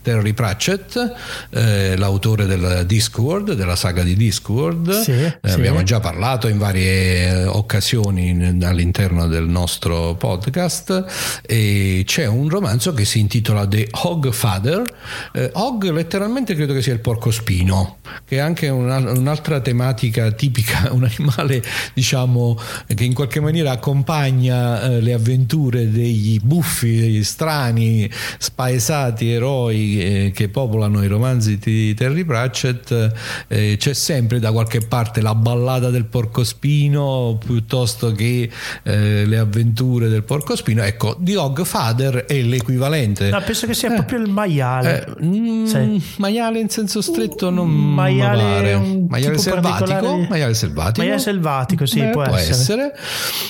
Terry 0.01 0.34
Pratchett, 0.34 1.13
eh, 1.49 1.97
l'autore 1.97 2.45
del 2.45 2.84
Discworld, 2.86 3.53
della 3.53 3.75
saga 3.75 4.03
di 4.03 4.15
Discworld. 4.15 5.01
Sì, 5.01 5.12
eh, 5.12 5.39
sì. 5.43 5.51
Abbiamo 5.51 5.84
già 5.84 5.99
parlato 5.99 6.47
in 6.47 6.58
varie 6.58 7.43
occasioni 7.43 8.58
all'interno 8.63 9.27
del 9.27 9.47
nostro 9.47 10.15
podcast. 10.15 11.41
E 11.45 12.03
c'è 12.06 12.25
un 12.25 12.47
romanzo 12.47 12.93
che 12.93 13.03
si 13.03 13.19
intitola 13.19 13.67
The 13.67 13.89
Hog 14.03 14.32
Father. 14.32 14.86
Eh, 15.34 15.49
Hog 15.53 15.89
letteralmente 15.89 16.56
credo 16.56 16.73
che 16.73 16.82
sia 16.82 16.93
il 16.93 16.99
porcospino, 16.99 17.97
che 18.25 18.38
è 18.38 18.39
anche 18.39 18.69
una, 18.69 18.97
un'altra 18.97 19.60
tematica 19.60 20.32
tipica, 20.32 20.89
un 20.95 21.03
animale 21.03 21.62
diciamo 21.93 22.58
che 22.93 23.03
in 23.03 23.13
qualche 23.13 23.41
maniera 23.41 23.71
accompagna 23.71 24.82
eh, 24.84 25.01
le 25.01 25.13
avventure 25.13 25.91
degli 25.91 26.39
buffi, 26.41 26.99
degli 26.99 27.23
strani, 27.23 28.10
spaesati 28.38 29.32
eroi 29.32 29.56
eroi 29.58 30.02
eh, 30.02 30.32
che 30.34 30.50
popolano 30.50 31.04
i 31.04 31.08
romanzi 31.08 31.58
di 31.58 31.93
Terry 31.93 32.24
Pratchett 32.24 33.13
eh, 33.48 33.76
c'è 33.78 33.93
sempre 33.93 34.39
da 34.39 34.52
qualche 34.52 34.82
parte 34.82 35.22
la 35.22 35.34
ballata 35.34 35.89
del 35.89 36.06
porcospino 36.06 37.38
piuttosto 37.43 38.12
che 38.12 38.50
eh, 38.84 39.26
le 39.26 39.38
avventure 39.38 40.08
del 40.10 40.24
porcospino 40.24 40.84
ecco 40.84 41.17
The 41.20 41.38
Hogfather 41.38 42.26
è 42.26 42.39
l'equivalente. 42.41 43.30
No, 43.30 43.41
penso 43.41 43.65
che 43.65 43.74
sia 43.74 43.91
proprio 43.91 44.20
il 44.20 44.30
maiale. 44.30 45.06
Eh, 45.20 45.26
mm, 45.26 45.65
sì. 45.65 46.04
maiale 46.17 46.60
in 46.60 46.70
senso 46.70 47.02
stretto 47.02 47.50
non 47.50 47.70
maiale, 47.70 48.78
maiale 49.08 49.38
selvatico? 49.38 50.26
maiale 50.30 50.54
selvatico? 50.54 51.02
Maiale 51.02 51.22
selvatico 51.22 51.86
sì 51.86 52.04
può, 52.12 52.24
può, 52.24 52.36
essere, 52.36 52.93
essere. 52.93 52.98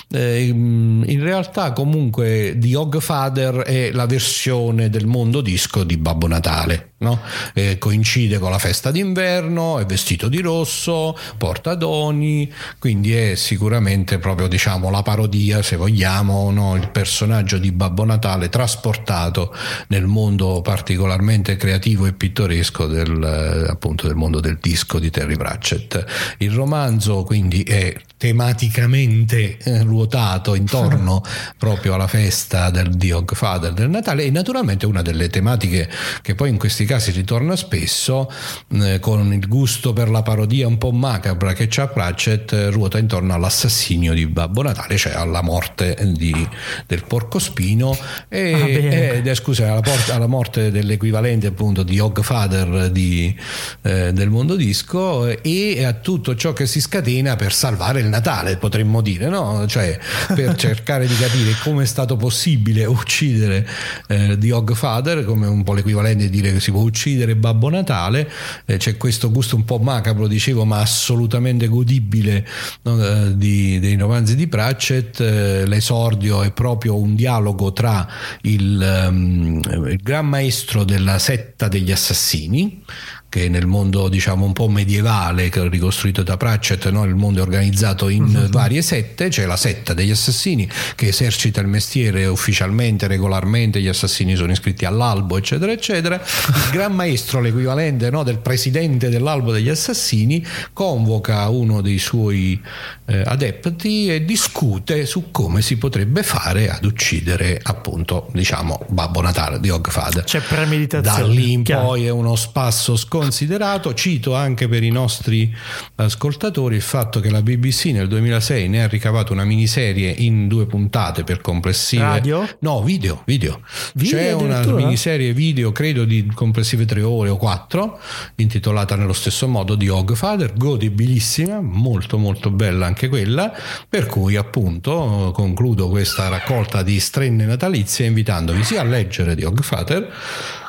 Eh, 0.09 0.47
in 0.47 1.19
realtà 1.19 1.73
comunque 1.73 2.55
The 2.59 2.75
Hogfather 2.75 3.55
è 3.57 3.91
la 3.91 4.05
versione 4.05 4.89
del 4.89 5.05
mondo 5.05 5.41
disco 5.41 5.83
di 5.83 5.96
Babbo 5.97 6.27
Natale. 6.27 6.93
No? 6.99 7.19
Eh, 7.53 7.77
coincide 7.77 8.39
con 8.39 8.49
la 8.49 8.57
festa 8.57 8.89
d'inverno, 8.89 9.77
è 9.77 9.85
vestito 9.85 10.29
di 10.29 10.39
rosso, 10.39 11.15
porta 11.37 11.75
doni, 11.75 12.51
quindi 12.79 13.13
è 13.13 13.35
sicuramente 13.35 14.17
proprio 14.17 14.47
diciamo, 14.47 14.89
la 14.89 15.03
parodia, 15.03 15.61
se 15.61 15.75
vogliamo, 15.75 16.49
no? 16.49 16.75
il 16.75 16.89
personaggio 16.89 17.59
di 17.59 17.71
Babbo 17.71 18.03
Natale 18.03 18.49
trasportato 18.49 19.53
nel 19.87 20.07
mondo 20.07 20.61
particolarmente 20.61 21.55
creativo 21.55 22.05
e 22.07 22.13
pittoresco 22.13 22.87
del, 22.87 23.21
eh, 23.23 23.69
appunto, 23.69 24.07
del 24.07 24.15
mondo 24.15 24.39
del 24.39 24.57
disco 24.59 24.97
di 24.97 25.11
Terry 25.11 25.35
Pratchett. 25.35 26.03
Il 26.39 26.51
romanzo 26.51 27.23
quindi 27.23 27.61
è 27.61 27.95
tematicamente 28.17 29.57
eh, 29.57 29.83
ruotato 29.83 30.55
intorno 30.55 31.21
proprio 31.57 31.93
alla 31.93 32.07
festa 32.07 32.71
del 32.71 32.89
Diog 32.95 33.35
Father 33.35 33.73
del 33.73 33.89
Natale 33.89 34.23
e 34.23 34.31
naturalmente 34.31 34.87
una 34.87 35.03
delle 35.03 35.29
tematiche 35.29 35.87
che 36.23 36.33
poi 36.33 36.49
in 36.49 36.57
questi 36.57 36.85
casi 36.87 37.11
ritorna 37.11 37.55
spesso 37.55 38.31
eh, 38.69 38.99
con 38.99 39.31
il 39.31 39.47
gusto 39.47 39.93
per 39.93 40.09
la 40.09 40.23
parodia 40.23 40.67
un 40.67 40.79
po' 40.79 40.91
macabra 40.91 41.53
che 41.53 41.67
c'ha 41.69 41.87
Pratchett 41.87 42.51
eh, 42.53 42.69
ruota 42.71 42.97
intorno 42.97 43.33
all'assassinio 43.33 44.13
di 44.13 44.25
Babbo 44.25 44.63
Natale 44.63 44.97
cioè 44.97 45.13
alla 45.13 45.41
morte 45.43 45.95
di, 46.13 46.47
del 46.87 47.03
porcospino 47.05 47.95
e, 48.27 48.53
ah, 48.53 48.67
ed 48.67 49.27
è 49.27 49.35
scusa 49.35 49.71
alla, 49.71 49.81
porta, 49.81 50.15
alla, 50.15 50.27
morte 50.27 50.71
dell'equivalente 50.71 51.47
appunto 51.47 51.83
di 51.83 51.99
Hogfather 51.99 52.89
di, 52.89 53.35
eh, 53.83 54.13
del 54.13 54.29
mondo 54.29 54.55
disco 54.55 55.27
e 55.27 55.83
a 55.83 55.93
tutto 55.93 56.35
ciò 56.35 56.53
che 56.53 56.65
si 56.65 56.81
scatena 56.81 57.35
per 57.35 57.53
salvare 57.53 57.99
il 57.99 58.07
Natale, 58.07 58.57
potremmo 58.57 59.01
dire, 59.01 59.27
no? 59.27 59.65
Cioè, 59.67 59.99
per 60.33 60.55
cercare 60.57 61.07
di 61.07 61.15
capire 61.15 61.51
come 61.63 61.83
è 61.83 61.85
stato 61.85 62.15
possibile 62.15 62.85
uccidere 62.85 63.67
eh, 64.07 64.37
The 64.37 64.51
Hogfather, 64.51 65.25
come 65.25 65.47
un 65.47 65.63
po' 65.63 65.73
l'equivalente 65.73 66.29
di 66.29 66.41
dire 66.41 66.53
che 66.53 66.59
si 66.59 66.71
può 66.77 66.85
uccidere 66.85 67.35
Babbo 67.35 67.69
Natale, 67.69 68.29
eh, 68.65 68.77
c'è 68.77 68.97
questo 68.97 69.31
gusto 69.31 69.55
un 69.55 69.65
po' 69.65 69.79
macabro, 69.79 70.27
dicevo, 70.27 70.63
ma 70.63 70.79
assolutamente 70.79 71.67
godibile 71.67 72.47
no? 72.83 73.03
Eh, 73.03 73.35
di, 73.35 73.79
dei 73.79 73.95
romanzi 73.95 74.35
di 74.35 74.47
Pratchett. 74.47 75.19
Eh, 75.19 75.65
l'esordio 75.65 76.43
è 76.43 76.51
proprio 76.51 76.99
un 76.99 77.15
dialogo 77.15 77.73
tra 77.73 78.07
il, 78.41 79.07
um, 79.09 79.59
il 79.87 79.99
gran 80.01 80.27
maestro 80.27 80.83
della 80.83 81.17
setta 81.17 81.67
degli 81.67 81.91
assassini, 81.91 82.83
che 83.29 83.49
nel 83.49 83.67
mondo 83.67 84.07
diciamo 84.07 84.45
un 84.45 84.53
po' 84.53 84.69
medievale 84.69 85.51
ricostruito 85.53 86.23
da 86.23 86.37
Pratchett 86.37 86.87
no? 86.89 87.03
il 87.03 87.15
mondo 87.15 87.39
è 87.39 87.41
organizzato 87.41 88.07
in 88.07 88.23
uh-huh. 88.23 88.49
varie 88.49 88.81
sette 88.81 89.27
c'è 89.27 89.45
la 89.45 89.57
setta 89.57 89.93
degli 89.93 90.11
assassini 90.11 90.67
che 90.95 91.07
esercita 91.07 91.59
il 91.59 91.67
mestiere 91.67 92.25
ufficialmente 92.25 93.05
regolarmente 93.07 93.81
gli 93.81 93.87
assassini 93.89 94.35
sono 94.37 94.53
iscritti 94.53 94.85
all'albo 94.85 95.35
eccetera 95.35 95.73
eccetera 95.73 96.15
il 96.15 96.71
gran 96.71 96.93
maestro 96.93 97.41
l'equivalente 97.41 98.09
no? 98.09 98.23
del 98.23 98.37
presidente 98.37 99.09
dell'albo 99.09 99.51
degli 99.51 99.69
assassini 99.69 100.45
convoca 100.71 101.49
uno 101.49 101.81
dei 101.81 101.99
suoi 101.99 102.61
eh, 103.05 103.23
adepti 103.25 104.09
e 104.09 104.23
discute 104.23 105.05
su 105.05 105.31
come 105.31 105.61
si 105.61 105.77
potrebbe 105.77 106.23
fare 106.23 106.69
ad 106.69 106.85
uccidere 106.85 107.59
appunto 107.61 108.29
diciamo 108.31 108.85
Babbo 108.87 109.21
Natale 109.21 109.59
di 109.59 109.69
Hogfather 109.69 110.23
c'è 110.23 110.39
premeditazione 110.39 111.21
da 111.21 111.27
lì 111.27 111.51
in 111.51 111.63
poi 111.63 112.05
è 112.05 112.09
uno 112.09 112.35
spasso 112.37 112.95
sconosciuto 112.95 113.25
considerato. 113.27 113.93
Cito 113.93 114.35
anche 114.35 114.67
per 114.69 114.83
i 114.83 114.89
nostri 114.89 115.53
ascoltatori 115.95 116.75
il 116.75 116.81
fatto 116.81 117.19
che 117.19 117.29
la 117.29 117.41
BBC 117.41 117.85
nel 117.87 118.07
2006 118.07 118.69
ne 118.69 118.83
ha 118.83 118.87
ricavato 118.87 119.33
una 119.33 119.43
miniserie 119.43 120.09
in 120.09 120.47
due 120.47 120.65
puntate 120.65 121.23
per 121.23 121.41
complessive. 121.41 122.03
Radio? 122.03 122.47
No, 122.59 122.81
video. 122.81 123.23
video. 123.25 123.61
video 123.95 124.17
C'è 124.17 124.31
una 124.31 124.65
miniserie 124.65 125.33
video, 125.33 125.71
credo 125.71 126.05
di 126.05 126.25
complessive 126.33 126.85
tre 126.85 127.01
ore 127.01 127.29
o 127.29 127.37
quattro, 127.37 127.99
intitolata 128.35 128.95
nello 128.95 129.13
stesso 129.13 129.47
modo 129.47 129.75
di 129.75 129.89
Hogfather, 129.89 130.53
godibilissima, 130.55 131.59
molto 131.59 132.17
molto 132.17 132.49
bella 132.49 132.85
anche 132.85 133.09
quella. 133.09 133.51
Per 133.89 134.05
cui, 134.05 134.37
appunto, 134.37 135.31
concludo 135.33 135.89
questa 135.89 136.29
raccolta 136.29 136.81
di 136.81 136.99
strenne 136.99 137.45
natalizie 137.45 138.05
invitandovi 138.05 138.63
sia 138.63 138.81
a 138.81 138.85
leggere 138.85 139.35
di 139.35 139.43
Hogfather 139.43 140.13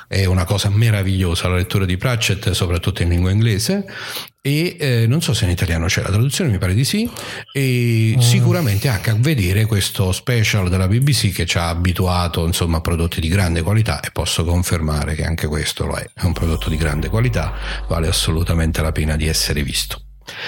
è 0.09 0.25
una 0.25 0.45
cosa 0.45 0.71
meravigliosa 0.71 1.49
la 1.49 1.57
lettura 1.57 1.85
di 1.85 1.99
Pratchett, 1.99 2.51
soprattutto 2.53 3.03
in 3.03 3.11
lingua 3.11 3.31
inglese. 3.31 3.85
E 4.41 4.77
eh, 4.81 5.07
non 5.07 5.21
so 5.21 5.35
se 5.35 5.45
in 5.45 5.51
italiano 5.51 5.87
c'è 5.87 6.01
la 6.01 6.09
traduzione, 6.09 6.51
mi 6.51 6.57
pare 6.57 6.73
di 6.73 6.85
sì. 6.85 7.09
E 7.53 8.15
mm. 8.17 8.21
sicuramente 8.21 8.89
anche 8.89 9.11
a 9.11 9.17
vedere 9.19 9.67
questo 9.67 10.11
special 10.13 10.71
della 10.71 10.89
BBC 10.89 11.31
che 11.33 11.45
ci 11.45 11.59
ha 11.59 11.69
abituato 11.69 12.47
insomma, 12.47 12.79
a 12.79 12.81
prodotti 12.81 13.21
di 13.21 13.29
grande 13.29 13.61
qualità 13.61 14.01
e 14.01 14.09
posso 14.11 14.45
confermare 14.45 15.15
che 15.15 15.25
anche 15.25 15.47
questo 15.47 15.85
lo 15.85 15.97
è. 15.97 16.09
È 16.15 16.25
un 16.25 16.33
prodotto 16.33 16.71
di 16.71 16.77
grande 16.77 17.11
qualità, 17.11 17.53
vale 17.87 18.09
assolutamente 18.09 18.81
la 18.81 18.93
pena 18.93 19.15
di 19.15 19.27
essere 19.29 19.63
visto. 19.63 20.01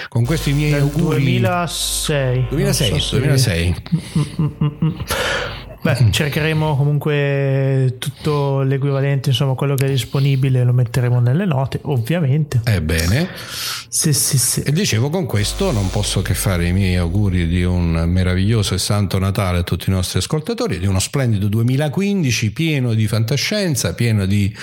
Con 0.09 0.25
questi 0.25 0.53
miei 0.53 0.73
Del 0.73 0.81
auguri 0.83 1.23
2006 1.23 2.47
2006, 2.49 3.01
so 3.01 3.17
2006. 3.19 3.75
Mm, 5.81 5.89
mm, 5.89 6.07
Beh, 6.07 6.11
cercheremo 6.11 6.77
comunque 6.77 7.97
tutto 7.99 8.61
l'equivalente, 8.61 9.31
insomma, 9.31 9.55
quello 9.55 9.75
che 9.75 9.87
è 9.87 9.89
disponibile 9.89 10.63
lo 10.63 10.73
metteremo 10.73 11.21
nelle 11.21 11.47
note, 11.47 11.81
ovviamente. 11.83 12.61
Ebbene, 12.65 13.29
sì, 13.89 14.13
sì, 14.13 14.39
sì. 14.39 14.61
E 14.61 14.73
dicevo, 14.73 15.09
con 15.09 15.27
questo 15.27 15.73
non 15.73 15.91
posso 15.91 16.21
che 16.23 16.35
fare 16.35 16.67
i 16.67 16.73
miei 16.73 16.97
auguri 16.97 17.47
di 17.49 17.65
un 17.65 18.05
meraviglioso 18.07 18.75
e 18.75 18.79
santo 18.79 19.19
Natale 19.19 19.59
a 19.59 19.63
tutti 19.63 19.89
i 19.89 19.93
nostri 19.93 20.19
ascoltatori, 20.19 20.79
di 20.79 20.87
uno 20.87 21.01
splendido 21.01 21.49
2015 21.49 22.53
pieno 22.53 22.93
di 22.95 23.07
fantascienza, 23.07 23.95
pieno 23.95 24.27
di, 24.27 24.55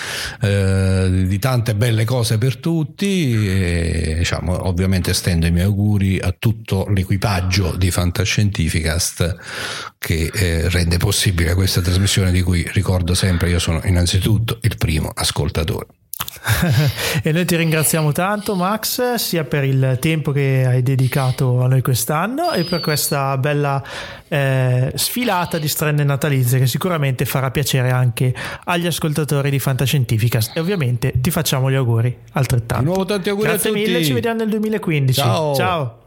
eh, 0.42 1.26
di 1.26 1.40
tante 1.40 1.74
belle 1.74 2.06
cose 2.06 2.38
per 2.38 2.58
tutti. 2.58 3.34
E, 3.34 4.16
diciamo, 4.20 4.68
ovviamente 4.68 5.14
stendo 5.14 5.48
i 5.48 5.52
miei 5.52 5.66
auguri 5.66 6.20
a 6.20 6.34
tutto 6.38 6.86
l'equipaggio 6.90 7.76
di 7.76 7.90
Fantascientificast 7.90 9.36
che 9.98 10.30
eh, 10.32 10.70
rende 10.70 10.98
possibile 10.98 11.07
questa 11.54 11.82
trasmissione 11.82 12.32
di 12.32 12.42
cui 12.42 12.68
ricordo 12.74 13.14
sempre 13.14 13.50
io 13.50 13.60
sono 13.60 13.82
innanzitutto 13.84 14.58
il 14.62 14.78
primo 14.78 15.12
ascoltatore. 15.14 15.88
e 17.24 17.32
noi 17.32 17.46
ti 17.46 17.56
ringraziamo 17.56 18.12
tanto 18.12 18.56
Max 18.56 19.16
sia 19.16 19.44
per 19.44 19.64
il 19.64 19.98
tempo 20.00 20.32
che 20.32 20.66
hai 20.68 20.82
dedicato 20.82 21.62
a 21.62 21.68
noi 21.68 21.82
quest'anno 21.82 22.52
e 22.54 22.64
per 22.64 22.80
questa 22.80 23.38
bella 23.38 23.84
eh, 24.28 24.92
sfilata 24.96 25.58
di 25.58 25.68
strenne 25.68 26.04
natalizie 26.04 26.60
che 26.60 26.68
sicuramente 26.68 27.26
farà 27.26 27.52
piacere 27.52 27.92
anche 27.92 28.34
agli 28.66 28.88
ascoltatori 28.88 29.50
di 29.50 29.60
Fantascientifica 29.60 30.40
e 30.54 30.60
ovviamente 30.60 31.14
ti 31.16 31.32
facciamo 31.32 31.70
gli 31.70 31.76
auguri 31.76 32.16
altrettanto. 32.34 32.84
Di 32.84 32.90
nuovo 32.90 33.06
tanti 33.06 33.30
auguri 33.30 33.50
Grazie 33.50 33.70
a 33.70 33.74
tutti. 33.74 33.86
mille, 33.86 34.04
ci 34.04 34.14
vediamo 34.14 34.38
nel 34.38 34.50
2015. 34.50 35.20
Ciao. 35.20 35.56
Ciao. 35.56 35.98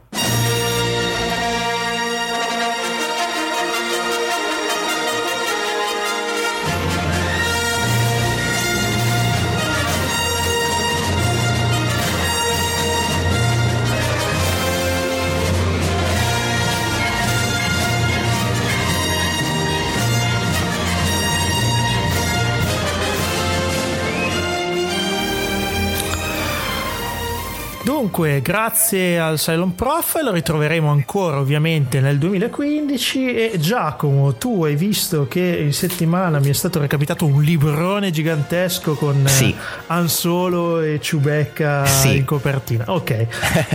Dunque, 28.01 28.41
grazie 28.41 29.19
al 29.21 29.37
Cylon 29.37 29.75
Prof 29.75 30.23
lo 30.23 30.33
ritroveremo 30.33 30.89
ancora 30.91 31.39
ovviamente 31.39 32.01
nel 32.01 32.17
2015 32.17 33.51
e 33.51 33.59
Giacomo, 33.59 34.37
tu 34.37 34.65
hai 34.65 34.75
visto 34.75 35.29
che 35.29 35.59
in 35.63 35.75
settimana 35.75 36.39
mi 36.39 36.49
è 36.49 36.55
stato 36.55 36.81
recapitato 36.81 37.27
un 37.27 37.43
librone 37.43 38.11
gigantesco 38.11 38.95
con 38.95 39.25
Sì. 39.27 39.55
Han 39.89 40.09
Solo 40.09 40.81
e 40.81 40.99
Chewbacca 40.99 41.85
Sì. 41.85 42.17
in 42.17 42.25
copertina. 42.25 42.85
Ok, 42.87 43.27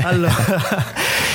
allora... 0.02 0.34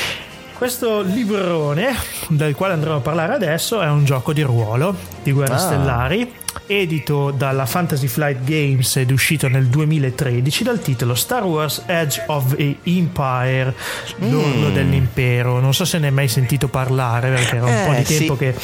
Questo 0.61 1.01
librone 1.01 1.95
del 2.29 2.55
quale 2.55 2.75
andremo 2.75 2.97
a 2.97 3.01
parlare 3.01 3.33
adesso 3.33 3.81
è 3.81 3.89
un 3.89 4.05
gioco 4.05 4.35
di 4.35 4.43
ruolo 4.43 4.95
di 5.23 5.33
Guerre 5.33 5.55
Ah. 5.55 5.59
Stellari, 5.59 6.31
edito 6.67 7.31
dalla 7.31 7.65
Fantasy 7.65 8.07
Flight 8.09 8.45
Games 8.45 8.95
ed 8.97 9.11
uscito 9.11 9.49
nel 9.49 9.69
2013 9.69 10.63
dal 10.63 10.79
titolo 10.83 11.15
Star 11.15 11.45
Wars 11.45 11.85
Edge 11.87 12.23
of 12.27 12.55
the 12.57 12.77
Empire, 12.83 13.75
l'orlo 14.19 14.69
Mm. 14.69 14.75
dell'impero. 14.75 15.61
Non 15.61 15.73
so 15.73 15.87
se 15.87 15.99
ne 15.99 16.09
hai 16.09 16.13
mai 16.13 16.29
sentito 16.29 16.69
parlare 16.69 17.31
perché 17.31 17.57
era 17.57 17.65
un 17.65 17.73
Eh, 17.73 17.85
po' 17.87 17.93
di 17.95 18.05
sì. 18.05 18.19
tempo 18.19 18.37
che, 18.37 18.55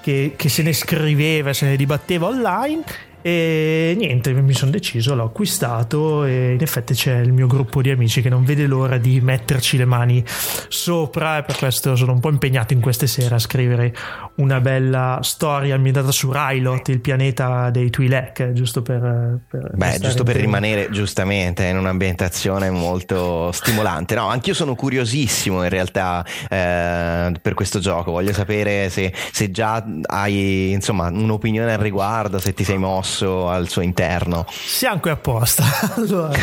che- 0.00 0.32
che 0.36 0.48
se 0.48 0.62
ne 0.62 0.72
scriveva, 0.72 1.52
se 1.52 1.66
ne 1.66 1.76
dibatteva 1.76 2.26
online. 2.26 2.82
E 3.22 3.94
niente, 3.98 4.32
mi 4.32 4.54
sono 4.54 4.70
deciso, 4.70 5.14
l'ho 5.14 5.24
acquistato 5.24 6.24
e 6.24 6.52
in 6.54 6.62
effetti 6.62 6.94
c'è 6.94 7.18
il 7.18 7.32
mio 7.32 7.46
gruppo 7.46 7.82
di 7.82 7.90
amici 7.90 8.22
che 8.22 8.30
non 8.30 8.44
vede 8.44 8.66
l'ora 8.66 8.96
di 8.96 9.20
metterci 9.20 9.76
le 9.76 9.84
mani 9.84 10.24
sopra 10.68 11.38
e 11.38 11.42
per 11.42 11.56
questo 11.58 11.96
sono 11.96 12.12
un 12.12 12.20
po' 12.20 12.30
impegnato 12.30 12.72
in 12.72 12.80
queste 12.80 13.06
sere 13.06 13.34
a 13.34 13.38
scrivere 13.38 13.94
una 14.40 14.60
bella 14.60 15.20
storia 15.22 15.74
ambientata 15.74 16.10
su 16.10 16.30
Rylot, 16.32 16.88
il 16.88 17.00
pianeta 17.00 17.70
dei 17.70 17.90
Twi'lek, 17.90 18.52
giusto 18.52 18.82
per... 18.82 19.38
per 19.48 19.70
Beh, 19.74 19.98
giusto 20.00 20.24
per 20.24 20.36
rimanere 20.36 20.88
giustamente 20.90 21.64
in 21.66 21.76
un'ambientazione 21.76 22.70
molto 22.70 23.52
stimolante. 23.52 24.14
No, 24.14 24.28
anch'io 24.28 24.54
sono 24.54 24.74
curiosissimo 24.74 25.62
in 25.62 25.68
realtà 25.68 26.24
eh, 26.48 27.32
per 27.40 27.54
questo 27.54 27.78
gioco. 27.78 28.12
Voglio 28.12 28.32
sapere 28.32 28.88
se, 28.88 29.12
se 29.30 29.50
già 29.50 29.84
hai 30.06 30.70
insomma 30.72 31.08
un'opinione 31.08 31.74
al 31.74 31.80
riguardo, 31.80 32.38
se 32.38 32.54
ti 32.54 32.64
sei 32.64 32.78
mosso 32.78 33.48
al 33.48 33.68
suo 33.68 33.82
interno. 33.82 34.46
Siamo 34.48 35.00
qui 35.00 35.10
apposta. 35.10 35.64
allora, 35.96 36.34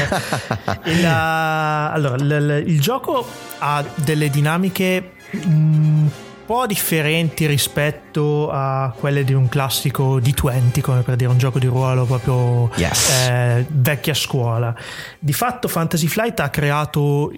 il, 0.83 1.03
uh, 1.03 1.93
allora, 1.93 2.15
il, 2.15 2.63
il 2.67 2.79
gioco 2.79 3.25
ha 3.59 3.83
delle 3.95 4.29
dinamiche 4.29 5.11
un 5.45 6.09
po' 6.47 6.65
differenti 6.65 7.45
rispetto 7.45 8.49
a 8.49 8.93
quelle 8.97 9.25
di 9.25 9.33
un 9.33 9.49
classico 9.49 10.17
D20, 10.17 10.79
come 10.79 11.01
per 11.01 11.17
dire 11.17 11.29
un 11.29 11.37
gioco 11.37 11.59
di 11.59 11.67
ruolo 11.67 12.05
proprio 12.05 12.71
Yes. 12.77 13.09
eh, 13.27 13.65
vecchia 13.67 14.13
scuola. 14.13 14.73
Di 15.19 15.33
fatto 15.33 15.67
Fantasy 15.67 16.07
Flight 16.07 16.39
ha 16.39 16.49
creato 16.49 17.33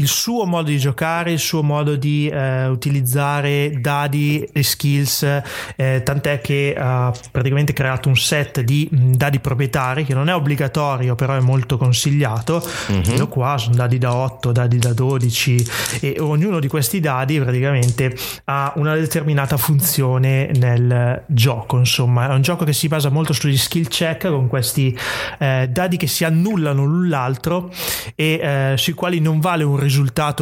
il 0.00 0.08
suo 0.08 0.46
modo 0.46 0.70
di 0.70 0.78
giocare, 0.78 1.30
il 1.32 1.38
suo 1.38 1.62
modo 1.62 1.94
di 1.94 2.26
eh, 2.28 2.66
utilizzare 2.66 3.78
dadi 3.80 4.48
e 4.50 4.62
skills, 4.62 5.42
eh, 5.76 6.00
tant'è 6.02 6.40
che 6.40 6.74
ha 6.76 7.12
praticamente 7.30 7.74
creato 7.74 8.08
un 8.08 8.16
set 8.16 8.62
di 8.62 8.88
mh, 8.90 9.12
dadi 9.12 9.40
proprietari 9.40 10.04
che 10.04 10.14
non 10.14 10.30
è 10.30 10.34
obbligatorio, 10.34 11.14
però 11.14 11.34
è 11.34 11.40
molto 11.40 11.76
consigliato. 11.76 12.66
Vedo 12.88 13.28
qua 13.28 13.58
sono 13.58 13.74
dadi 13.74 13.98
da 13.98 14.14
8, 14.14 14.52
dadi 14.52 14.78
da 14.78 14.92
12 14.92 15.68
e 16.00 16.16
ognuno 16.18 16.60
di 16.60 16.68
questi 16.68 16.98
dadi 17.00 17.38
praticamente 17.38 18.16
ha 18.44 18.72
una 18.76 18.94
determinata 18.94 19.56
funzione 19.58 20.50
nel 20.54 21.24
gioco. 21.26 21.76
Insomma, 21.76 22.30
è 22.30 22.34
un 22.34 22.42
gioco 22.42 22.64
che 22.64 22.72
si 22.72 22.88
basa 22.88 23.10
molto 23.10 23.34
sugli 23.34 23.58
skill 23.58 23.86
check 23.88 24.28
con 24.28 24.48
questi 24.48 24.96
eh, 25.38 25.68
dadi 25.70 25.96
che 25.98 26.06
si 26.06 26.24
annullano 26.24 26.84
l'un 26.84 27.08
l'altro 27.08 27.70
e 28.14 28.40
eh, 28.42 28.74
sui 28.76 28.94
quali 28.94 29.20
non 29.20 29.40
vale 29.40 29.62
un 29.62 29.76
risultato 29.76 29.89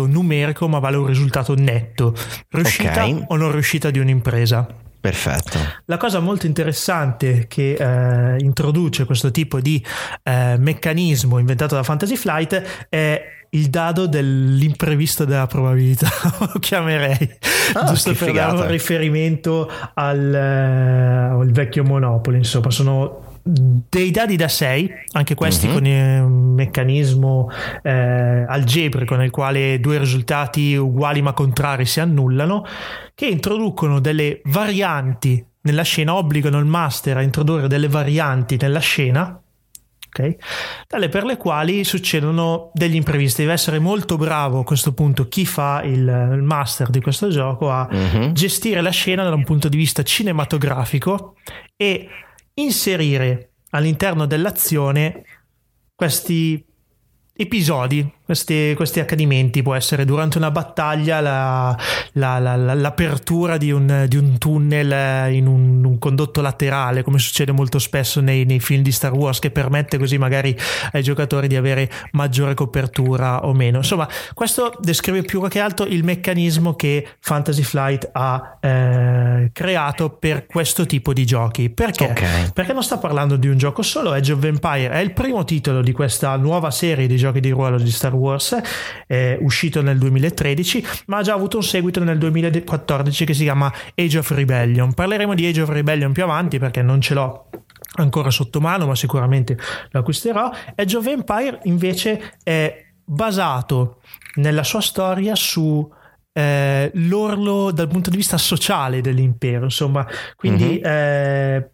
numerico, 0.07 0.69
ma 0.69 0.79
vale 0.79 0.97
un 0.97 1.07
risultato 1.07 1.55
netto. 1.55 2.15
Riuscita 2.51 3.07
Ok. 3.07 3.25
o 3.29 3.37
non 3.37 3.53
riuscita 3.53 3.91
di 3.91 3.99
un'impresa. 3.99 4.67
Perfetto. 5.01 5.59
La 5.87 5.97
cosa 5.97 6.19
molto 6.19 6.47
interessante 6.47 7.47
che 7.47 7.75
eh, 7.75 8.37
introduce 8.41 9.05
questo 9.05 9.31
tipo 9.31 9.61
di 9.61 9.83
eh, 10.25 10.57
meccanismo 10.59 11.39
inventato 11.39 11.77
da 11.77 11.83
Fantasy 11.85 12.17
Flight 12.17 12.87
è 12.89 13.23
il 13.51 13.69
dado 13.71 14.07
dell'imprevisto 14.07 15.25
della 15.25 15.47
probabilità, 15.47 16.09
lo 16.53 16.59
chiamerei, 16.59 17.37
Ah, 17.75 17.85
giusto 17.87 18.11
per 18.13 18.19
dare 18.19 18.31
figata. 18.33 18.63
un 18.65 18.69
riferimento 18.69 19.71
al, 19.95 20.35
eh, 20.35 21.39
al 21.41 21.51
vecchio 21.53 21.85
Monopoli, 21.85 22.39
insomma, 22.39 22.71
sono 22.71 23.28
dei 23.43 24.11
dadi 24.11 24.37
da 24.37 24.49
6, 24.49 24.91
anche 25.13 25.35
questi 25.35 25.67
Mhm. 25.67 25.73
con 25.73 25.85
un 25.85 26.55
meccanismo 26.55 27.49
eh, 27.83 27.91
algebrico 28.49 29.15
nel 29.17 29.31
quale 29.31 29.81
due 29.81 29.99
risultati 29.99 30.75
uguali 30.75 31.23
ma 31.23 31.33
contrari 31.33 31.85
si 31.87 32.01
annullano, 32.01 32.65
che 33.15 33.27
introducono 33.27 34.01
delle 34.01 34.41
varianti 34.45 35.45
nella 35.63 35.83
scena, 35.83 36.15
obbligano 36.15 36.59
il 36.59 36.65
master 36.67 37.17
a 37.19 37.23
introdurre 37.23 37.69
delle 37.69 37.89
varianti 37.89 38.57
nella 38.61 38.79
scena. 38.81 39.41
ok? 40.11 40.37
Tale 40.87 41.09
per 41.11 41.25
le 41.25 41.37
quali 41.37 41.85
succedono 41.85 42.71
degli 42.73 42.95
imprevisti. 42.95 43.43
Deve 43.43 43.53
essere 43.53 43.79
molto 43.79 44.17
bravo 44.17 44.61
a 44.61 44.65
questo 44.65 44.95
punto 44.95 45.29
chi 45.29 45.45
fa 45.45 45.83
il, 45.85 45.99
il 46.33 46.43
master 46.43 46.89
di 46.89 47.01
questo 47.03 47.29
gioco 47.29 47.71
a 47.71 47.87
Mhm. 47.91 48.33
gestire 48.33 48.81
la 48.81 48.89
scena 48.91 49.23
da 49.25 49.35
un 49.35 49.45
punto 49.45 49.69
di 49.69 49.77
vista 49.77 50.03
cinematografico 50.03 51.35
e 51.77 52.09
inserire 52.59 53.53
all'interno 53.71 54.27
dell'azione 54.27 55.25
questi 55.95 56.65
episodi 57.33 58.13
questi, 58.29 58.75
questi, 58.77 59.01
accadimenti. 59.01 59.63
Può 59.63 59.75
essere 59.75 60.05
durante 60.05 60.37
una 60.37 60.51
battaglia 60.51 61.21
la, 61.21 61.75
la, 62.13 62.39
la, 62.39 62.75
l'apertura 62.75 63.57
di 63.57 63.71
un, 63.73 64.05
di 64.07 64.19
un, 64.19 64.37
tunnel 64.37 65.33
in 65.33 65.47
un, 65.47 65.83
un, 65.83 65.99
condotto 65.99 66.43
laterale, 66.43 67.03
come 67.03 67.19
succede 67.19 67.53
molto 67.53 67.79
spesso 67.79 68.21
nei, 68.21 68.45
nei, 68.45 68.61
film 68.61 68.83
di 68.83 68.93
Star 68.93 69.15
Wars, 69.15 69.39
che 69.39 69.51
permette 69.51 69.97
così 69.97 70.19
magari 70.19 70.55
ai 70.93 71.03
giocatori 71.03 71.49
di 71.49 71.57
avere 71.57 71.91
maggiore 72.13 72.53
copertura 72.53 73.47
o 73.47 73.55
meno. 73.55 73.79
Insomma, 73.79 74.07
questo 74.35 74.75
descrive 74.79 75.23
più 75.23 75.41
che 75.49 75.61
altro 75.61 75.87
il 75.87 76.05
meccanismo 76.05 76.75
che 76.75 77.09
Fantasy 77.21 77.63
Flight 77.63 78.11
ha 78.13 78.59
eh, 78.61 79.49
creato 79.55 80.11
per 80.11 80.45
questo 80.45 80.85
tipo 80.85 81.15
di 81.15 81.25
giochi. 81.25 81.71
Perché? 81.71 82.11
Okay. 82.11 82.53
Perché 82.53 82.75
non 82.75 82.83
sta 82.83 82.99
parlando 82.99 83.37
di 83.37 83.49
un 83.49 83.57
gioco 83.57 83.81
solo, 83.81 84.13
Age 84.13 84.33
of 84.33 84.45
Empire 84.45 84.91
è 84.91 84.99
il 84.99 85.15
primo 85.15 85.45
titolo 85.45 85.81
di 85.81 85.93
questa 85.93 86.37
nuova 86.37 86.71
serie 86.71 87.07
di 87.07 87.17
giochi 87.17 87.41
di 87.41 87.49
ruolo 87.49 87.79
di 87.79 87.91
Star 87.91 88.11
Wars 88.13 88.17
Wars, 88.19 88.61
è 89.07 89.39
uscito 89.41 89.83
nel 89.83 89.99
2013, 89.99 90.85
ma 91.07 91.19
ha 91.19 91.23
già 91.23 91.35
avuto 91.35 91.57
un 91.57 91.63
seguito 91.63 92.03
nel 92.03 92.19
2014 92.19 93.25
che 93.25 93.35
si 93.35 93.45
chiama 93.45 93.73
Age 93.95 94.19
of 94.19 94.31
Rebellion. 94.31 94.93
Parleremo 94.93 95.35
di 95.35 95.47
Age 95.47 95.63
of 95.63 95.69
Rebellion 95.71 96.13
più 96.13 96.25
avanti 96.25 96.59
perché 96.59 96.83
non 96.83 97.01
ce 97.01 97.15
l'ho 97.15 97.49
ancora 97.97 98.31
sotto 98.31 98.61
mano, 98.61 98.87
ma 98.87 98.95
sicuramente 98.95 99.57
lo 99.91 100.01
acquisterò. 100.01 100.51
Age 100.75 100.97
of 100.97 101.07
Empire 101.07 101.61
invece 101.65 102.35
è 102.43 102.87
basato 103.05 104.01
nella 104.35 104.63
sua 104.63 104.81
storia 104.81 105.35
su 105.35 105.89
eh, 106.33 106.91
l'orlo 106.95 107.71
dal 107.73 107.89
punto 107.89 108.11
di 108.11 108.17
vista 108.17 108.39
sociale 108.39 109.01
dell'impero, 109.01 109.65
insomma, 109.65 110.07
quindi 110.37 110.81
mm-hmm. 110.81 110.85
eh, 110.85 111.71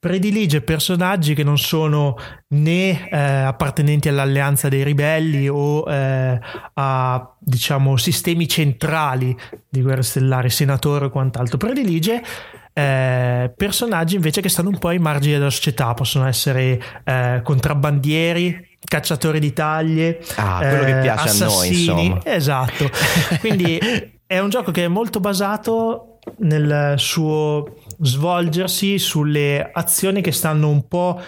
predilige 0.00 0.60
personaggi 0.60 1.34
che 1.34 1.42
non 1.42 1.58
sono 1.58 2.16
né 2.48 3.08
eh, 3.08 3.18
appartenenti 3.18 4.08
all'alleanza 4.08 4.68
dei 4.68 4.84
ribelli 4.84 5.48
o 5.48 5.84
eh, 5.90 6.38
a 6.74 7.34
diciamo 7.38 7.96
sistemi 7.96 8.46
centrali 8.46 9.36
di 9.68 9.82
guerre 9.82 10.02
stellari, 10.02 10.50
senatore 10.50 11.06
o 11.06 11.10
quant'altro, 11.10 11.58
predilige 11.58 12.22
eh, 12.78 13.52
personaggi 13.56 14.14
invece 14.14 14.40
che 14.40 14.48
stanno 14.48 14.68
un 14.68 14.78
po' 14.78 14.88
ai 14.88 15.00
margini 15.00 15.34
della 15.34 15.50
società, 15.50 15.94
possono 15.94 16.28
essere 16.28 16.80
eh, 17.02 17.40
contrabbandieri, 17.42 18.76
cacciatori 18.84 19.40
di 19.40 19.52
taglie, 19.52 20.20
ah, 20.36 20.58
quello 20.58 20.84
che 20.84 20.98
piace 21.00 21.28
assassini, 21.28 21.88
a 21.88 21.92
noi, 21.92 22.06
insomma. 22.06 22.24
Esatto. 22.24 22.90
Quindi 23.40 23.80
è 24.24 24.38
un 24.38 24.48
gioco 24.48 24.70
che 24.70 24.84
è 24.84 24.88
molto 24.88 25.18
basato 25.18 26.18
nel 26.38 26.94
suo 26.98 27.78
svolgersi 28.00 28.98
sulle 28.98 29.70
azioni 29.72 30.20
che 30.20 30.32
stanno 30.32 30.68
un 30.68 30.86
po' 30.86 31.20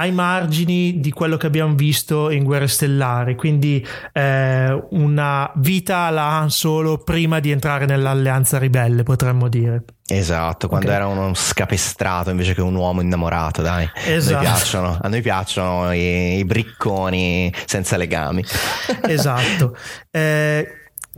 ai 0.00 0.12
margini 0.12 0.98
di 0.98 1.10
quello 1.10 1.36
che 1.36 1.46
abbiamo 1.46 1.74
visto 1.74 2.30
in 2.30 2.42
Guerre 2.42 2.68
Stellari, 2.68 3.34
quindi 3.34 3.86
eh, 4.12 4.86
una 4.90 5.52
vita 5.56 5.98
alla 5.98 6.22
Han 6.22 6.48
Solo 6.48 6.98
prima 6.98 7.38
di 7.38 7.50
entrare 7.50 7.84
nell'alleanza 7.84 8.56
ribelle, 8.56 9.02
potremmo 9.02 9.48
dire. 9.48 9.84
Esatto, 10.06 10.68
quando 10.68 10.86
okay. 10.86 10.98
era 10.98 11.06
uno 11.06 11.34
scapestrato 11.34 12.30
invece 12.30 12.54
che 12.54 12.62
un 12.62 12.74
uomo 12.74 13.02
innamorato, 13.02 13.60
dai. 13.60 13.88
Esatto. 14.06 14.38
A 14.38 14.40
noi 14.40 14.50
piacciono, 14.50 14.98
a 15.02 15.08
noi 15.08 15.20
piacciono 15.20 15.92
i, 15.92 16.38
i 16.38 16.44
bricconi 16.46 17.52
senza 17.66 17.98
legami. 17.98 18.42
esatto. 19.06 19.76
Eh, 20.10 20.66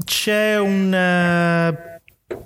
c'è 0.04 0.58
un... 0.58 1.78
Uh 1.86 1.91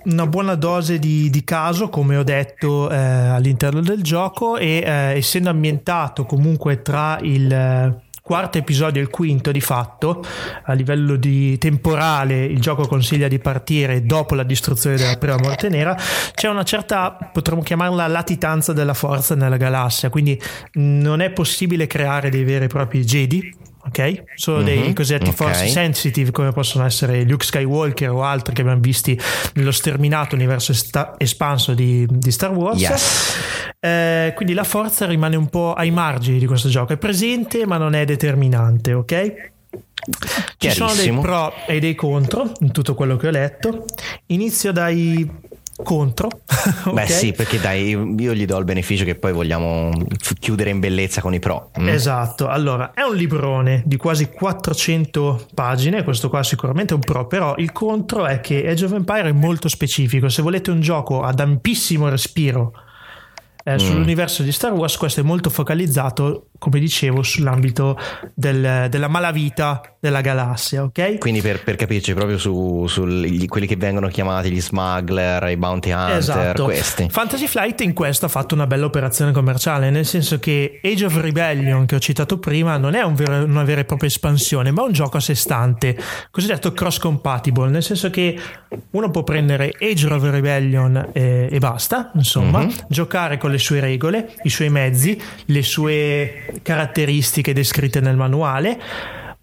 una 0.05 0.27
buona 0.27 0.55
dose 0.55 0.99
di, 0.99 1.29
di, 1.29 1.43
caso, 1.43 1.89
come 1.89 2.15
ho 2.15 2.23
detto, 2.23 2.89
eh, 2.89 2.95
all'interno 2.97 3.81
del 3.81 4.01
gioco 4.01 4.57
e 4.57 4.83
eh, 4.85 4.91
essendo 5.17 5.49
ambientato 5.49 6.25
comunque 6.25 6.81
tra 6.81 7.17
il 7.21 7.51
eh, 7.51 8.01
quarto 8.27 8.57
episodio 8.57 8.99
e 8.99 9.05
il 9.05 9.09
quinto 9.09 9.53
di 9.53 9.61
fatto, 9.61 10.21
a 10.63 10.73
livello 10.73 11.15
di 11.15 11.57
temporale 11.57 12.43
il 12.43 12.59
gioco 12.59 12.85
consiglia 12.85 13.29
di 13.29 13.39
partire 13.39 14.05
dopo 14.05 14.35
la 14.35 14.43
distruzione 14.43 14.97
della 14.97 15.15
prima 15.15 15.37
morte 15.37 15.69
nera, 15.69 15.97
c'è 16.33 16.49
una 16.49 16.63
certa, 16.63 17.11
potremmo 17.31 17.61
chiamarla 17.61 18.05
latitanza 18.07 18.73
della 18.73 18.93
forza 18.93 19.33
nella 19.33 19.55
galassia, 19.55 20.09
quindi 20.09 20.37
non 20.73 21.21
è 21.21 21.31
possibile 21.31 21.87
creare 21.87 22.29
dei 22.29 22.43
veri 22.43 22.65
e 22.65 22.67
propri 22.67 23.05
Jedi, 23.05 23.55
ok? 23.87 24.23
Sono 24.35 24.57
mm-hmm, 24.57 24.65
dei 24.65 24.93
cosiddetti 24.93 25.29
okay. 25.29 25.35
force 25.35 25.67
sensitive 25.67 26.31
come 26.31 26.51
possono 26.51 26.85
essere 26.85 27.23
Luke 27.23 27.45
Skywalker 27.45 28.09
o 28.11 28.23
altri 28.23 28.53
che 28.53 28.61
abbiamo 28.61 28.79
visti 28.79 29.19
nello 29.53 29.71
sterminato 29.71 30.35
universo 30.35 30.71
esta- 30.71 31.15
espanso 31.17 31.73
di, 31.73 32.05
di, 32.09 32.31
Star 32.31 32.51
Wars. 32.51 32.79
Yes. 32.79 33.35
Eh, 33.79 34.33
quindi 34.35 34.53
la 34.53 34.63
forza 34.63 35.05
rimane 35.05 35.35
un 35.35 35.47
po' 35.47 35.73
ai 35.73 35.91
margini 35.91 36.39
di 36.39 36.45
questo 36.45 36.69
gioco, 36.69 36.93
è 36.93 36.97
presente 36.97 37.65
ma 37.65 37.77
non 37.77 37.93
è 37.93 38.05
determinante, 38.05 38.93
ok? 38.93 39.51
Ci 40.57 40.71
sono 40.71 40.93
dei 40.93 41.11
pro 41.11 41.53
e 41.65 41.79
dei 41.79 41.95
contro 41.95 42.51
in 42.59 42.71
tutto 42.71 42.93
quello 42.93 43.17
che 43.17 43.27
ho 43.27 43.31
letto. 43.31 43.85
Inizio 44.27 44.71
dai 44.71 45.29
contro. 45.83 46.27
okay? 46.85 46.93
Beh 46.93 47.07
sì, 47.07 47.31
perché 47.31 47.59
dai, 47.59 47.89
io 47.89 48.33
gli 48.33 48.45
do 48.45 48.57
il 48.57 48.65
beneficio 48.65 49.03
che 49.05 49.15
poi 49.15 49.31
vogliamo 49.31 49.91
chiudere 50.39 50.69
in 50.69 50.79
bellezza 50.79 51.21
con 51.21 51.33
i 51.33 51.39
pro. 51.39 51.71
Mm. 51.79 51.87
Esatto, 51.87 52.47
allora 52.47 52.91
è 52.93 53.01
un 53.01 53.15
librone 53.15 53.83
di 53.85 53.97
quasi 53.97 54.29
400 54.29 55.47
pagine, 55.53 56.03
questo 56.03 56.29
qua 56.29 56.43
sicuramente 56.43 56.93
è 56.93 56.95
un 56.95 57.01
pro, 57.01 57.27
però 57.27 57.55
il 57.57 57.71
contro 57.71 58.25
è 58.25 58.39
che 58.41 58.67
Age 58.67 58.85
of 58.85 58.93
Empire 58.93 59.29
è 59.29 59.33
molto 59.33 59.67
specifico, 59.69 60.29
se 60.29 60.41
volete 60.41 60.71
un 60.71 60.81
gioco 60.81 61.21
ad 61.23 61.39
ampissimo 61.39 62.09
respiro 62.09 62.73
eh, 63.67 63.73
mm. 63.73 63.77
sull'universo 63.77 64.43
di 64.43 64.53
Star 64.53 64.71
Wars, 64.71 64.95
questo 64.95 65.19
è 65.19 65.23
molto 65.23 65.49
focalizzato, 65.49 66.47
come 66.57 66.79
dicevo, 66.79 67.21
sull'ambito 67.21 67.97
del, 68.33 68.87
della 68.89 69.09
malavita 69.09 69.96
della 70.07 70.21
galassia, 70.21 70.83
ok? 70.83 71.17
Quindi 71.17 71.41
per, 71.41 71.63
per 71.63 71.75
capirci 71.75 72.13
proprio 72.13 72.37
su, 72.37 72.85
su 72.87 73.01
quelli 73.47 73.67
che 73.67 73.75
vengono 73.75 74.07
chiamati 74.07 74.49
gli 74.49 74.61
smuggler, 74.61 75.49
i 75.49 75.57
bounty 75.57 75.91
hunter, 75.91 76.17
esatto. 76.17 76.63
questi. 76.63 77.07
Fantasy 77.09 77.47
Flight 77.47 77.81
in 77.81 77.93
questo 77.93 78.25
ha 78.25 78.29
fatto 78.29 78.55
una 78.55 78.67
bella 78.67 78.85
operazione 78.85 79.31
commerciale, 79.31 79.89
nel 79.89 80.05
senso 80.05 80.39
che 80.39 80.79
Age 80.83 81.05
of 81.05 81.19
Rebellion, 81.19 81.85
che 81.85 81.95
ho 81.95 81.99
citato 81.99 82.39
prima, 82.39 82.77
non 82.77 82.93
è 82.93 83.01
un 83.01 83.15
vero, 83.15 83.43
una 83.43 83.63
vera 83.63 83.81
e 83.81 83.85
propria 83.85 84.09
espansione, 84.09 84.71
ma 84.71 84.83
un 84.83 84.93
gioco 84.93 85.17
a 85.17 85.19
sé 85.19 85.35
stante, 85.35 85.97
cosiddetto 86.31 86.71
cross 86.71 86.97
compatible, 86.97 87.69
nel 87.69 87.83
senso 87.83 88.09
che 88.09 88.39
uno 88.91 89.11
può 89.11 89.23
prendere 89.23 89.73
Age 89.79 90.07
of 90.07 90.23
Rebellion 90.23 91.09
e, 91.11 91.49
e 91.51 91.59
basta, 91.59 92.11
insomma, 92.15 92.59
mm-hmm. 92.59 92.69
giocare 92.87 93.37
con 93.37 93.51
le 93.51 93.57
sue 93.57 93.79
regole, 93.79 94.33
i 94.43 94.49
suoi 94.49 94.69
mezzi, 94.69 95.21
le 95.45 95.61
sue 95.63 96.59
caratteristiche 96.61 97.53
descritte 97.53 97.99
nel 97.99 98.15
manuale 98.15 98.79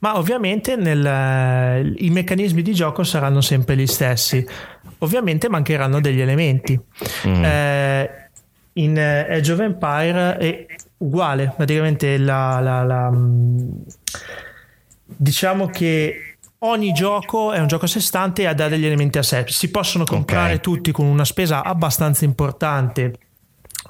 ma 0.05 0.19
ovviamente 0.19 0.77
nel, 0.77 1.95
i 1.97 2.11
meccanismi 2.11 2.61
di 2.61 2.75
gioco 2.75 3.05
saranno 3.05 3.41
sempre 3.41 3.75
gli 3.75 3.87
stessi. 3.87 4.47
Ovviamente 4.99 5.49
mancheranno 5.49 5.99
degli 5.99 6.21
elementi. 6.21 6.79
Mm. 7.27 7.43
Eh, 7.43 8.11
in 8.75 8.99
Age 8.99 9.53
of 9.53 9.61
Empire 9.61 10.37
è 10.37 10.67
uguale, 10.99 11.55
praticamente 11.57 12.19
la, 12.19 12.61
la, 12.61 12.83
la, 12.83 13.11
mm, 13.11 13.71
diciamo 15.07 15.69
che 15.69 16.37
ogni 16.59 16.93
gioco 16.93 17.53
è 17.53 17.59
un 17.59 17.67
gioco 17.67 17.87
a 17.87 17.89
sé 17.89 18.01
stante 18.01 18.43
e 18.43 18.47
ha 18.47 18.53
degli 18.53 18.85
elementi 18.85 19.17
a 19.17 19.23
sé. 19.23 19.45
Si 19.49 19.71
possono 19.71 20.05
comprare 20.05 20.57
okay. 20.57 20.61
tutti 20.61 20.93
con 20.93 21.07
una 21.07 21.25
spesa 21.25 21.65
abbastanza 21.65 22.27
importante 22.27 23.15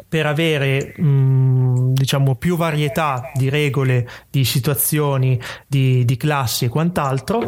per 0.08 0.26
avere 0.26 0.94
mh, 0.96 1.92
diciamo 1.92 2.34
più 2.34 2.56
varietà 2.56 3.30
di 3.34 3.48
regole, 3.48 4.08
di 4.30 4.44
situazioni, 4.44 5.40
di, 5.66 6.04
di 6.04 6.16
classi 6.16 6.64
e 6.64 6.68
quant'altro 6.68 7.46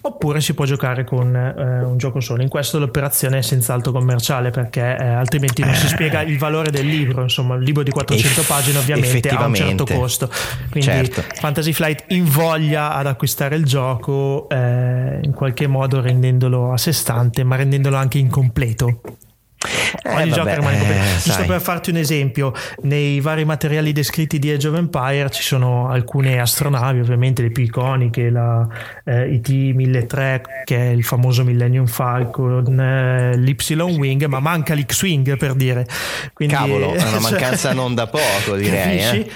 oppure 0.00 0.40
si 0.40 0.54
può 0.54 0.64
giocare 0.64 1.04
con 1.04 1.34
eh, 1.34 1.82
un 1.84 1.96
gioco 1.98 2.20
solo. 2.20 2.42
In 2.42 2.48
questo 2.48 2.78
l'operazione 2.78 3.38
è 3.38 3.42
senz'altro 3.42 3.92
commerciale 3.92 4.50
perché 4.50 4.96
eh, 4.98 5.06
altrimenti 5.06 5.62
non 5.62 5.74
si 5.74 5.86
eh. 5.86 5.88
spiega 5.88 6.22
il 6.22 6.38
valore 6.38 6.70
del 6.70 6.86
libro. 6.86 7.22
Insomma, 7.22 7.54
il 7.56 7.62
libro 7.62 7.82
di 7.82 7.90
400 7.90 8.40
Eff- 8.40 8.48
pagine 8.48 8.78
ovviamente 8.78 9.28
ha 9.28 9.44
un 9.44 9.54
certo 9.54 9.84
costo. 9.84 10.30
Quindi 10.70 10.88
certo. 10.88 11.22
Fantasy 11.34 11.72
Flight 11.72 12.04
invoglia 12.08 12.94
ad 12.94 13.06
acquistare 13.06 13.56
il 13.56 13.64
gioco 13.64 14.48
eh, 14.48 15.20
in 15.22 15.32
qualche 15.34 15.66
modo 15.66 16.00
rendendolo 16.00 16.72
a 16.72 16.78
sé 16.78 16.92
stante, 16.92 17.44
ma 17.44 17.56
rendendolo 17.56 17.96
anche 17.96 18.18
incompleto. 18.18 19.00
Eh, 20.02 20.14
Ogni 20.14 20.30
gioco 20.30 20.54
rimane 20.54 20.78
eh, 20.78 21.18
Giusto 21.22 21.44
per 21.44 21.60
farti 21.60 21.90
un 21.90 21.96
esempio, 21.96 22.52
nei 22.82 23.20
vari 23.20 23.44
materiali 23.44 23.92
descritti 23.92 24.38
di 24.38 24.50
Age 24.50 24.68
of 24.68 24.76
Empire 24.76 25.30
ci 25.30 25.42
sono 25.42 25.88
alcune 25.88 26.40
astronavi, 26.40 27.00
ovviamente 27.00 27.42
le 27.42 27.50
più 27.50 27.64
iconiche, 27.64 28.30
la 28.30 28.66
eh, 29.04 29.32
IT-1003 29.34 30.40
che 30.64 30.76
è 30.76 30.88
il 30.90 31.04
famoso 31.04 31.44
Millennium 31.44 31.86
Falcon, 31.86 32.78
eh, 32.78 33.36
l'Ypsilon 33.36 33.96
Wing, 33.96 34.24
ma 34.26 34.40
manca 34.40 34.74
l'X-Wing 34.74 35.36
per 35.36 35.54
dire. 35.54 35.86
Quindi, 36.32 36.54
Cavolo, 36.54 36.92
è 36.94 37.02
una 37.02 37.20
mancanza 37.20 37.68
cioè, 37.68 37.74
non 37.74 37.94
da 37.94 38.06
poco 38.06 38.56
direi. 38.56 38.98
Eh. 38.98 39.30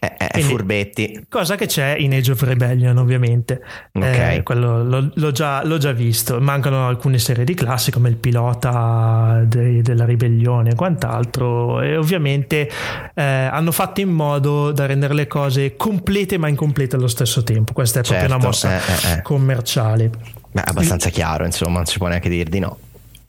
Eh, 0.00 0.14
eh, 0.32 0.40
furbetti. 0.42 1.26
Cosa 1.28 1.56
che 1.56 1.66
c'è 1.66 1.96
in 1.98 2.14
Age 2.14 2.32
of 2.32 2.42
Rebellion, 2.42 2.96
ovviamente. 2.98 3.60
Okay. 3.92 4.36
Eh, 4.36 4.42
quello 4.44 4.84
l'ho, 4.84 5.10
l'ho, 5.12 5.32
già, 5.32 5.64
l'ho, 5.64 5.78
già, 5.78 5.90
visto. 5.92 6.40
Mancano 6.40 6.86
alcune 6.86 7.18
serie 7.18 7.44
di 7.44 7.54
classi 7.54 7.90
come 7.90 8.08
il 8.08 8.16
pilota 8.16 9.42
de, 9.44 9.82
della 9.82 10.04
ribellione 10.04 10.70
e 10.70 10.74
quant'altro. 10.76 11.80
E 11.80 11.96
ovviamente 11.96 12.70
eh, 13.14 13.22
hanno 13.22 13.72
fatto 13.72 14.00
in 14.00 14.10
modo 14.10 14.70
da 14.70 14.86
rendere 14.86 15.14
le 15.14 15.26
cose 15.26 15.74
complete 15.76 16.38
ma 16.38 16.46
incomplete 16.46 16.94
allo 16.94 17.08
stesso 17.08 17.42
tempo. 17.42 17.72
Questa 17.72 18.00
è 18.00 18.02
certo. 18.04 18.26
proprio 18.26 18.46
una 18.46 18.54
certo. 18.54 18.76
mossa 18.86 19.10
eh, 19.10 19.18
eh, 19.18 19.22
commerciale. 19.22 20.10
Beh, 20.52 20.62
abbastanza 20.64 21.10
chiaro, 21.10 21.44
insomma, 21.44 21.78
non 21.78 21.86
si 21.86 21.98
può 21.98 22.06
neanche 22.06 22.28
dir 22.28 22.48
di 22.48 22.60
no. 22.60 22.78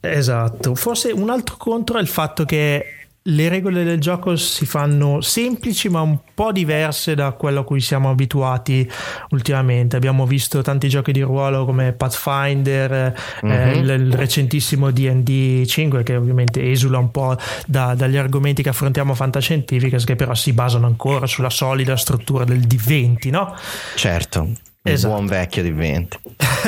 Esatto, 0.02 0.76
forse 0.76 1.12
un 1.12 1.30
altro 1.30 1.58
contro 1.58 1.98
è 1.98 2.02
il 2.02 2.08
fatto 2.08 2.46
che 2.46 2.99
le 3.30 3.50
regole 3.50 3.84
del 3.84 4.00
gioco 4.00 4.36
si 4.36 4.66
fanno 4.66 5.22
semplici 5.22 5.90
ma 5.90 6.02
un 6.02 6.18
po' 6.34 6.52
diverse 6.52 7.16
da 7.16 7.32
quello 7.32 7.62
a 7.62 7.64
cui 7.64 7.82
siamo 7.82 8.10
abituati 8.10 8.90
ultimamente. 9.30 9.96
Abbiamo 9.96 10.26
visto 10.26 10.62
tanti 10.62 10.90
giochi 10.90 11.12
di 11.12 11.22
ruolo 11.22 11.66
come 11.66 11.94
Pathfinder, 11.94 13.16
mm-hmm. 13.46 13.56
eh, 13.56 13.66
mhm. 13.66 13.80
il, 13.80 13.90
il, 13.90 14.14
recentissimo 14.14 14.92
DD 14.92 15.66
5 15.66 16.04
che 16.04 16.16
ovviamente 16.16 16.70
esula 16.70 16.98
un 16.98 17.12
po' 17.12 17.36
da, 17.66 17.96
dagli 17.96 18.18
argomenti 18.18 18.64
che 18.64 18.70
affrontiamo 18.70 19.14
fantascientifiche 19.14 19.98
che 19.98 20.16
però 20.16 20.34
si 20.34 20.54
basano 20.54 20.86
ancora 20.86 21.26
sulla 21.26 21.50
solida 21.50 21.96
struttura 21.96 22.44
del 22.44 22.60
D20, 22.60 23.30
no? 23.30 23.56
Certo. 23.96 24.69
Esatto. 24.82 25.14
buon 25.14 25.26
vecchio 25.26 25.62
di 25.62 25.72
20. 25.72 26.20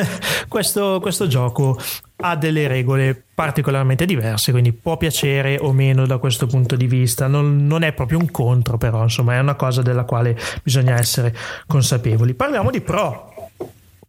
questo, 0.50 1.00
questo 1.00 1.28
gioco 1.28 1.80
ha 2.18 2.36
delle 2.36 2.68
regole 2.68 3.24
particolarmente 3.34 4.06
diverse, 4.06 4.52
quindi 4.52 4.74
può 4.74 4.98
piacere 4.98 5.58
o 5.60 5.72
meno 5.72 6.06
da 6.06 6.18
questo 6.18 6.46
punto 6.46 6.76
di 6.76 6.88
vista. 6.88 7.28
Non, 7.28 7.66
non, 7.66 7.84
è 7.84 7.94
proprio 7.94 8.20
un 8.20 8.30
contro, 8.30 8.78
però, 8.78 9.04
insomma, 9.04 9.36
è 9.36 9.40
una 9.40 9.56
cosa 9.56 9.82
della 9.82 10.04
quale 10.04 10.38
bisogna 10.62 10.98
essere 10.98 11.36
consapevoli. 11.68 12.34
Parliamo 12.34 12.70
di 12.70 12.82
pro. 12.82 13.50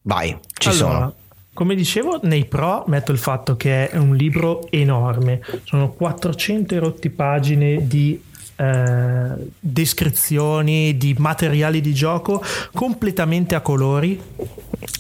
Vai, 0.03 0.37
ci 0.53 0.69
allora, 0.69 0.93
sono. 0.93 1.15
Come 1.55 1.75
dicevo, 1.75 2.19
nei 2.23 2.47
pro 2.47 2.85
metto 2.87 3.13
il 3.13 3.19
fatto 3.19 3.57
che 3.57 3.89
è 3.89 3.97
un 3.99 4.17
libro 4.17 4.67
enorme, 4.71 5.41
sono 5.65 5.91
400 5.91 6.79
rotti 6.79 7.11
pagine 7.11 7.87
di 7.87 8.21
eh, 8.57 9.51
descrizioni 9.59 10.97
di 10.97 11.15
materiali 11.19 11.81
di 11.81 11.95
gioco 11.95 12.43
completamente 12.73 13.55
a 13.55 13.61
colori 13.61 14.21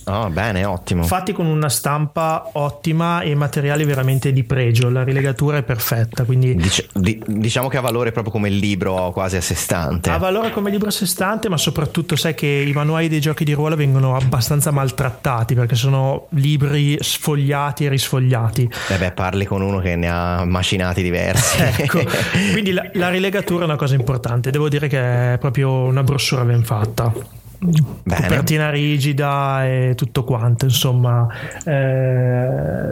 Oh, 0.05 0.28
bene, 0.30 0.64
ottimo. 0.64 1.03
Fatti 1.05 1.32
con 1.32 1.46
una 1.46 1.68
stampa 1.68 2.50
ottima 2.53 3.22
e 3.22 3.34
materiali 3.34 3.84
veramente 3.84 4.32
di 4.32 4.42
pregio. 4.44 4.90
La 4.90 5.05
rilegatura 5.05 5.59
è 5.59 5.62
perfetta. 5.62 6.24
Quindi... 6.24 6.55
Dic- 6.55 6.88
di- 6.92 7.22
diciamo 7.26 7.68
che 7.68 7.76
ha 7.76 7.80
valore 7.80 8.12
proprio 8.12 8.32
come 8.32 8.48
libro 8.48 9.11
quasi 9.12 9.36
a 9.36 9.40
sé 9.40 9.55
stante. 9.55 10.11
Ha 10.11 10.18
valore 10.18 10.50
come 10.50 10.70
libro 10.70 10.88
a 10.88 10.90
sé 10.90 11.07
stante, 11.07 11.48
ma 11.48 11.57
soprattutto 11.57 12.16
sai 12.16 12.34
che 12.34 12.46
i 12.46 12.72
manuali 12.72 13.09
dei 13.09 13.20
giochi 13.20 13.44
di 13.44 13.53
ruolo 13.53 13.76
vengono 13.76 14.16
abbastanza 14.16 14.70
maltrattati 14.70 15.55
perché 15.55 15.74
sono 15.74 16.26
libri 16.30 16.96
sfogliati 17.00 17.84
e 17.84 17.88
risfogliati. 17.88 18.70
Eh 18.88 18.96
beh, 18.96 19.12
parli 19.12 19.44
con 19.44 19.62
uno 19.62 19.78
che 19.78 19.96
ne 19.96 20.09
ha 20.09 20.44
macinati 20.44 21.03
diversi. 21.03 21.59
ecco, 21.78 22.03
quindi 22.53 22.72
la, 22.72 22.88
la 22.94 23.09
rilegatura 23.09 23.41
è 23.45 23.64
una 23.64 23.76
cosa 23.76 23.95
importante. 23.95 24.51
Devo 24.51 24.68
dire 24.68 24.88
che 24.88 25.34
è 25.34 25.38
proprio 25.38 25.70
una 25.70 26.03
brossura 26.03 26.45
ben 26.45 26.64
fatta. 26.64 27.40
Bene. 27.62 28.22
copertina 28.22 28.70
rigida 28.70 29.64
e 29.64 29.93
tutto 29.95 30.24
quanto 30.24 30.64
insomma 30.64 31.28
eh, 31.64 32.88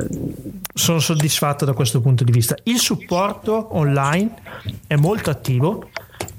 sono 0.72 1.01
soddisfatto 1.01 1.64
da 1.64 1.72
questo 1.72 2.01
punto 2.01 2.22
di 2.22 2.30
vista 2.30 2.55
il 2.62 2.78
supporto 2.78 3.76
online 3.76 4.32
è 4.86 4.94
molto 4.94 5.28
attivo 5.28 5.88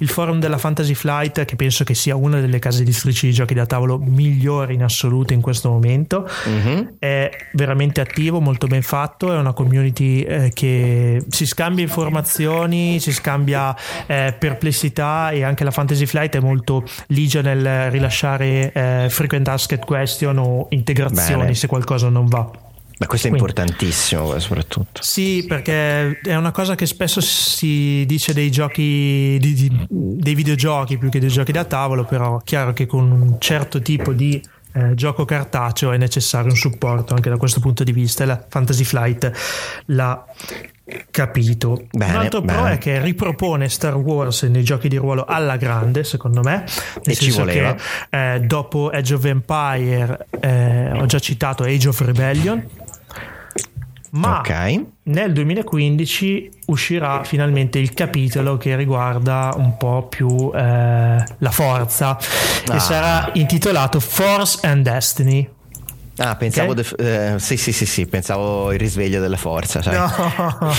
il 0.02 0.10
forum 0.10 0.40
della 0.40 0.58
Fantasy 0.58 0.94
Flight, 0.94 1.46
che 1.46 1.56
penso 1.56 1.84
che 1.84 1.94
sia 1.94 2.16
una 2.16 2.40
delle 2.40 2.60
case 2.60 2.82
editrici 2.82 3.28
di 3.28 3.34
giochi 3.34 3.54
da 3.54 3.66
tavolo 3.66 3.98
migliori 3.98 4.74
in 4.74 4.84
assoluto 4.84 5.34
in 5.34 5.42
questo 5.42 5.70
momento, 5.70 6.28
mm-hmm. 6.48 6.86
è 7.00 7.30
veramente 7.54 8.02
attivo, 8.02 8.40
molto 8.40 8.68
ben 8.68 8.82
fatto, 8.82 9.32
è 9.32 9.38
una 9.38 9.54
community 9.54 10.22
eh, 10.22 10.52
che 10.54 11.24
si 11.28 11.46
scambia 11.46 11.84
informazioni, 11.84 13.00
si 13.00 13.12
scambia 13.12 13.76
eh, 14.08 14.36
perplessità 14.38 15.30
e 15.30 15.44
anche 15.44 15.64
la 15.64 15.72
Fantasy 15.72 16.06
Flight 16.06 16.36
è 16.36 16.40
molto 16.40 16.84
ligia 17.08 17.42
nel 17.42 17.92
rilasciare 17.92 18.72
eh, 18.72 19.08
frequent 19.10 19.48
asked 19.48 19.80
question 19.86 20.38
o 20.40 20.68
integrazioni 20.70 21.42
Bene. 21.42 21.54
se 21.54 21.68
qualcosa 21.68 22.10
non 22.10 22.26
va. 22.26 22.70
Ma 23.02 23.08
questo 23.08 23.28
è 23.28 23.30
Quindi, 23.32 23.50
importantissimo 23.50 24.38
soprattutto. 24.38 25.02
Sì, 25.02 25.44
perché 25.48 26.20
è 26.22 26.36
una 26.36 26.52
cosa 26.52 26.76
che 26.76 26.86
spesso 26.86 27.20
si 27.20 28.06
dice 28.06 28.32
dei 28.32 28.52
giochi, 28.52 29.40
di, 29.40 29.54
di, 29.56 29.88
dei 29.90 30.36
videogiochi 30.36 31.00
più 31.00 31.10
che 31.10 31.20
dei 31.20 31.30
giochi 31.30 31.52
da 31.52 31.64
tavolo, 31.64 32.06
però 32.06 32.40
è 32.40 32.44
chiaro 32.44 32.74
che 32.74 32.86
con 32.86 33.10
un 33.10 33.36
certo 33.40 33.82
tipo 33.82 34.14
di 34.14 34.40
eh, 34.74 34.94
gioco 34.94 35.26
cartaceo 35.26 35.92
è 35.92 35.98
necessario 35.98 36.52
un 36.52 36.56
supporto 36.56 37.16
anche 37.16 37.32
da 37.32 37.38
questo 37.38 37.60
punto 37.60 37.84
di 37.84 37.92
vista 37.92 38.22
e 38.22 38.28
la 38.28 38.46
Fantasy 38.48 38.84
Flight 38.84 39.32
l'ha 39.86 40.24
capito. 41.10 41.88
Bene, 41.90 42.12
un 42.12 42.20
altro 42.20 42.42
bene. 42.42 42.60
pro 42.60 42.68
è 42.68 42.78
che 42.78 43.02
ripropone 43.02 43.68
Star 43.68 43.96
Wars 43.96 44.44
nei 44.44 44.64
giochi 44.64 44.88
di 44.88 44.98
ruolo 44.98 45.26
alla 45.26 45.58
grande, 45.58 46.04
secondo 46.04 46.42
me. 46.42 46.66
Nel 47.04 47.04
e 47.04 47.16
ci 47.16 47.32
voleva. 47.32 47.74
Che, 47.74 48.36
eh, 48.36 48.40
dopo 48.42 48.90
Age 48.90 49.16
of 49.16 49.26
Empire 49.26 50.28
eh, 50.40 50.92
ho 50.92 51.06
già 51.08 51.18
citato 51.18 51.64
Age 51.64 51.88
of 51.88 52.00
Rebellion 52.02 52.64
ma 54.12 54.40
okay. 54.40 54.86
nel 55.04 55.32
2015 55.32 56.50
uscirà 56.68 57.24
finalmente 57.24 57.80
il 57.80 57.94
capitolo 57.94 58.58
che 58.58 58.76
riguarda 58.76 59.54
un 59.56 59.78
po' 59.78 60.08
più 60.08 60.52
eh, 60.54 61.24
la 61.38 61.52
forza 61.52 62.18
ah. 62.68 62.76
e 62.76 62.80
sarà 62.80 63.30
intitolato 63.34 64.00
Force 64.00 64.68
and 64.68 64.84
Destiny 64.84 65.50
Ah, 66.18 66.36
pensavo, 66.36 66.72
okay? 66.72 66.84
de- 66.98 67.34
eh, 67.36 67.40
sì, 67.40 67.58
sì, 67.58 67.72
sì, 67.72 67.86
sì, 67.86 68.06
pensavo 68.06 68.72
il 68.74 68.80
risveglio 68.80 69.22
della 69.22 69.38
forza. 69.38 69.82
Sai? 69.82 69.94
No, 69.94 70.76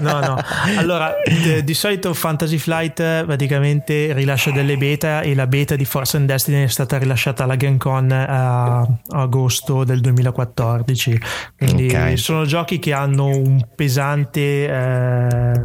no, 0.00 0.20
no. 0.20 0.38
Allora, 0.76 1.14
di, 1.24 1.64
di 1.64 1.74
solito 1.74 2.12
Fantasy 2.12 2.58
Flight 2.58 3.00
eh, 3.00 3.22
praticamente 3.24 4.12
rilascia 4.12 4.50
delle 4.50 4.76
beta 4.76 5.22
e 5.22 5.34
la 5.34 5.46
beta 5.46 5.76
di 5.76 5.84
Force 5.84 6.18
and 6.18 6.26
Destiny 6.26 6.64
è 6.64 6.68
stata 6.68 6.98
rilasciata 6.98 7.44
alla 7.44 7.56
Gen 7.56 7.78
Con 7.78 8.12
a, 8.12 8.80
a 8.80 8.86
agosto 9.08 9.84
del 9.84 10.00
2014. 10.00 11.20
Quindi 11.56 11.86
okay. 11.86 12.16
sono 12.16 12.44
giochi 12.44 12.78
che 12.78 12.92
hanno 12.92 13.26
un 13.26 13.66
pesante. 13.74 14.40
Eh, 14.40 15.64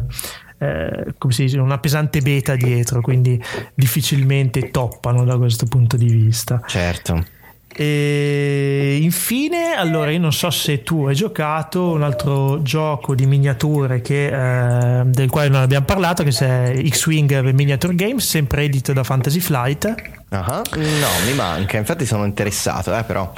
eh, 0.58 1.14
come 1.18 1.32
si 1.32 1.42
dice, 1.42 1.58
una 1.58 1.78
pesante 1.78 2.20
beta 2.20 2.54
dietro, 2.54 3.00
quindi 3.00 3.40
difficilmente 3.74 4.70
toppano 4.70 5.24
da 5.24 5.36
questo 5.36 5.66
punto 5.66 5.96
di 5.96 6.06
vista. 6.06 6.62
Certo. 6.66 7.40
E 7.74 8.98
infine, 9.00 9.74
allora 9.74 10.10
io 10.10 10.18
non 10.18 10.32
so 10.32 10.50
se 10.50 10.82
tu 10.82 11.06
hai 11.06 11.14
giocato 11.14 11.90
un 11.90 12.02
altro 12.02 12.62
gioco 12.62 13.14
di 13.14 13.26
miniature 13.26 14.00
che, 14.00 14.26
eh, 14.26 15.04
del 15.06 15.30
quale 15.30 15.48
non 15.48 15.62
abbiamo 15.62 15.86
parlato, 15.86 16.22
che 16.22 16.30
è 16.30 16.88
X-Wing 16.88 17.50
Miniature 17.52 17.94
Games, 17.94 18.26
sempre 18.26 18.64
edito 18.64 18.92
da 18.92 19.02
Fantasy 19.02 19.40
Flight. 19.40 20.21
Uh-huh. 20.32 20.62
No, 20.80 21.08
mi 21.26 21.34
manca, 21.34 21.76
infatti 21.76 22.06
sono 22.06 22.24
interessato, 22.24 22.96
eh, 22.96 23.04
però 23.04 23.30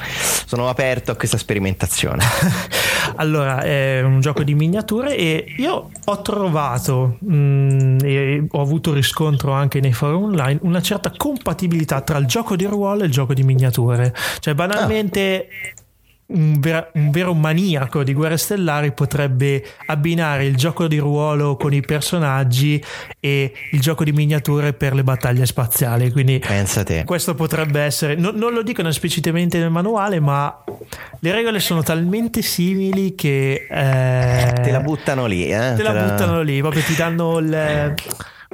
sono 0.46 0.68
aperto 0.68 1.10
a 1.10 1.16
questa 1.16 1.36
sperimentazione. 1.36 2.22
allora, 3.16 3.62
è 3.62 4.00
un 4.02 4.20
gioco 4.20 4.44
di 4.44 4.54
miniature 4.54 5.16
e 5.16 5.44
io 5.56 5.90
ho 6.04 6.22
trovato 6.22 7.16
mh, 7.18 7.34
mm, 7.34 7.98
e 8.04 8.46
ho 8.48 8.60
avuto 8.60 8.92
riscontro 8.92 9.50
anche 9.50 9.80
nei 9.80 9.92
forum 9.92 10.24
online 10.24 10.60
una 10.62 10.80
certa 10.80 11.10
compatibilità 11.16 12.00
tra 12.02 12.18
il 12.18 12.26
gioco 12.26 12.54
di 12.54 12.64
ruolo 12.64 13.02
e 13.02 13.06
il 13.06 13.10
gioco 13.10 13.34
di 13.34 13.42
miniature. 13.42 14.14
Cioè, 14.38 14.54
banalmente. 14.54 15.48
Ah 15.48 15.82
un, 16.26 16.58
ver- 16.58 16.90
un, 16.94 17.10
vero 17.10 17.34
maniaco 17.34 18.02
di 18.02 18.14
Guerre 18.14 18.36
Stellari 18.36 18.92
potrebbe 18.92 19.64
abbinare 19.86 20.46
il 20.46 20.56
gioco 20.56 20.86
di 20.86 20.98
ruolo 20.98 21.56
con 21.56 21.74
i 21.74 21.80
personaggi 21.80 22.82
e 23.20 23.52
il 23.72 23.80
gioco 23.80 24.04
di 24.04 24.12
miniature 24.12 24.72
per 24.72 24.94
le 24.94 25.02
battaglie 25.02 25.44
spaziali. 25.46 26.10
Quindi 26.10 26.40
questo 27.04 27.34
potrebbe 27.34 27.80
essere, 27.80 28.14
no, 28.14 28.30
non 28.34 28.52
lo 28.52 28.62
dicono 28.62 28.88
esplicitamente 28.88 29.58
nel 29.58 29.70
manuale, 29.70 30.20
ma 30.20 30.64
le 31.20 31.32
regole 31.32 31.60
sono 31.60 31.82
talmente 31.82 32.42
simili 32.42 33.14
che 33.14 33.66
eh, 33.68 34.52
te 34.62 34.70
la 34.70 34.80
buttano 34.80 35.26
lì. 35.26 35.44
Eh? 35.44 35.74
Te, 35.76 35.82
la, 35.82 35.92
la 35.92 36.02
buttano 36.04 36.42
lì, 36.42 36.60
proprio 36.60 36.82
ti 36.82 36.94
danno 36.94 37.38
il 37.38 37.94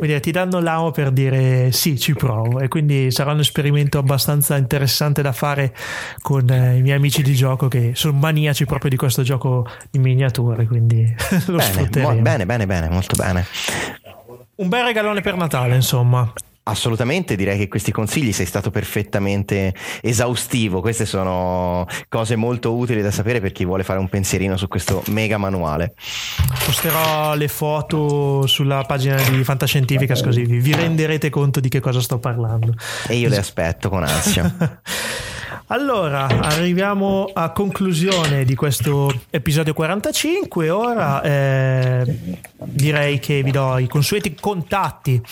quindi 0.01 0.19
ti 0.21 0.31
danno 0.31 0.61
l'amo 0.61 0.93
per 0.93 1.11
dire 1.11 1.73
sì, 1.73 1.99
ci 1.99 2.15
provo 2.15 2.59
e 2.59 2.69
quindi 2.69 3.11
sarà 3.11 3.33
un 3.33 3.41
esperimento 3.41 3.99
abbastanza 3.99 4.57
interessante 4.57 5.21
da 5.21 5.33
fare 5.33 5.75
con 6.23 6.49
eh, 6.49 6.79
i 6.79 6.81
miei 6.81 6.97
amici 6.97 7.21
di 7.21 7.35
gioco 7.35 7.69
che 7.69 7.93
sono 7.95 8.17
maniaci 8.17 8.65
proprio 8.65 8.89
di 8.89 8.97
questo 8.97 9.21
gioco 9.21 9.69
in 9.91 10.01
miniature, 10.01 10.65
quindi 10.65 11.05
lo 11.49 11.59
bene, 11.59 11.91
mo- 12.01 12.15
bene, 12.15 12.47
bene, 12.47 12.65
bene, 12.65 12.89
molto 12.89 13.15
bene. 13.15 13.45
Un 14.55 14.69
bel 14.71 14.85
regalone 14.85 15.21
per 15.21 15.37
Natale, 15.37 15.75
insomma. 15.75 16.33
Assolutamente, 16.63 17.37
direi 17.37 17.59
che 17.59 17.69
questi 17.69 17.91
consigli 17.91 18.33
sei 18.33 18.47
stato 18.47 18.71
perfettamente 18.71 19.75
esaustivo. 20.03 20.81
Queste 20.81 21.07
sono 21.07 21.87
cose 22.09 22.37
molto 22.37 22.77
utili 22.77 23.03
da 23.03 23.11
sapere 23.11 23.41
per 23.41 23.53
chi 23.53 23.65
vuole 23.65 23.83
fare 23.83 23.99
un 23.99 24.09
pensierino 24.09 24.57
su 24.57 24.69
questo 24.69 25.03
mega 25.07 25.39
manuale. 25.39 25.95
Posterò 26.65 27.35
le 27.35 27.49
foto 27.49 28.47
sulla 28.47 28.85
pagina 28.85 29.17
di 29.17 29.43
Fantascientificas 29.43 30.23
così 30.23 30.43
vi 30.45 30.73
renderete 30.73 31.31
conto 31.31 31.61
di 31.61 31.69
che 31.69 31.81
cosa 31.81 32.01
sto 32.01 32.19
parlando. 32.19 32.75
E 33.09 33.17
io 33.17 33.29
le 33.29 33.39
aspetto 33.39 33.89
con 33.89 34.03
ansia. 34.03 34.81
Allora, 35.73 36.27
arriviamo 36.27 37.31
a 37.33 37.51
conclusione 37.51 38.45
di 38.45 38.57
questo 38.57 39.09
episodio 39.31 39.73
45. 39.73 40.69
Ora 40.69 41.23
eh, 41.23 42.05
direi 42.57 43.21
che 43.21 43.41
vi 43.45 43.53
do 43.53 43.79
i 43.79 43.87
consueti 43.87 44.35
contatti 44.35 45.23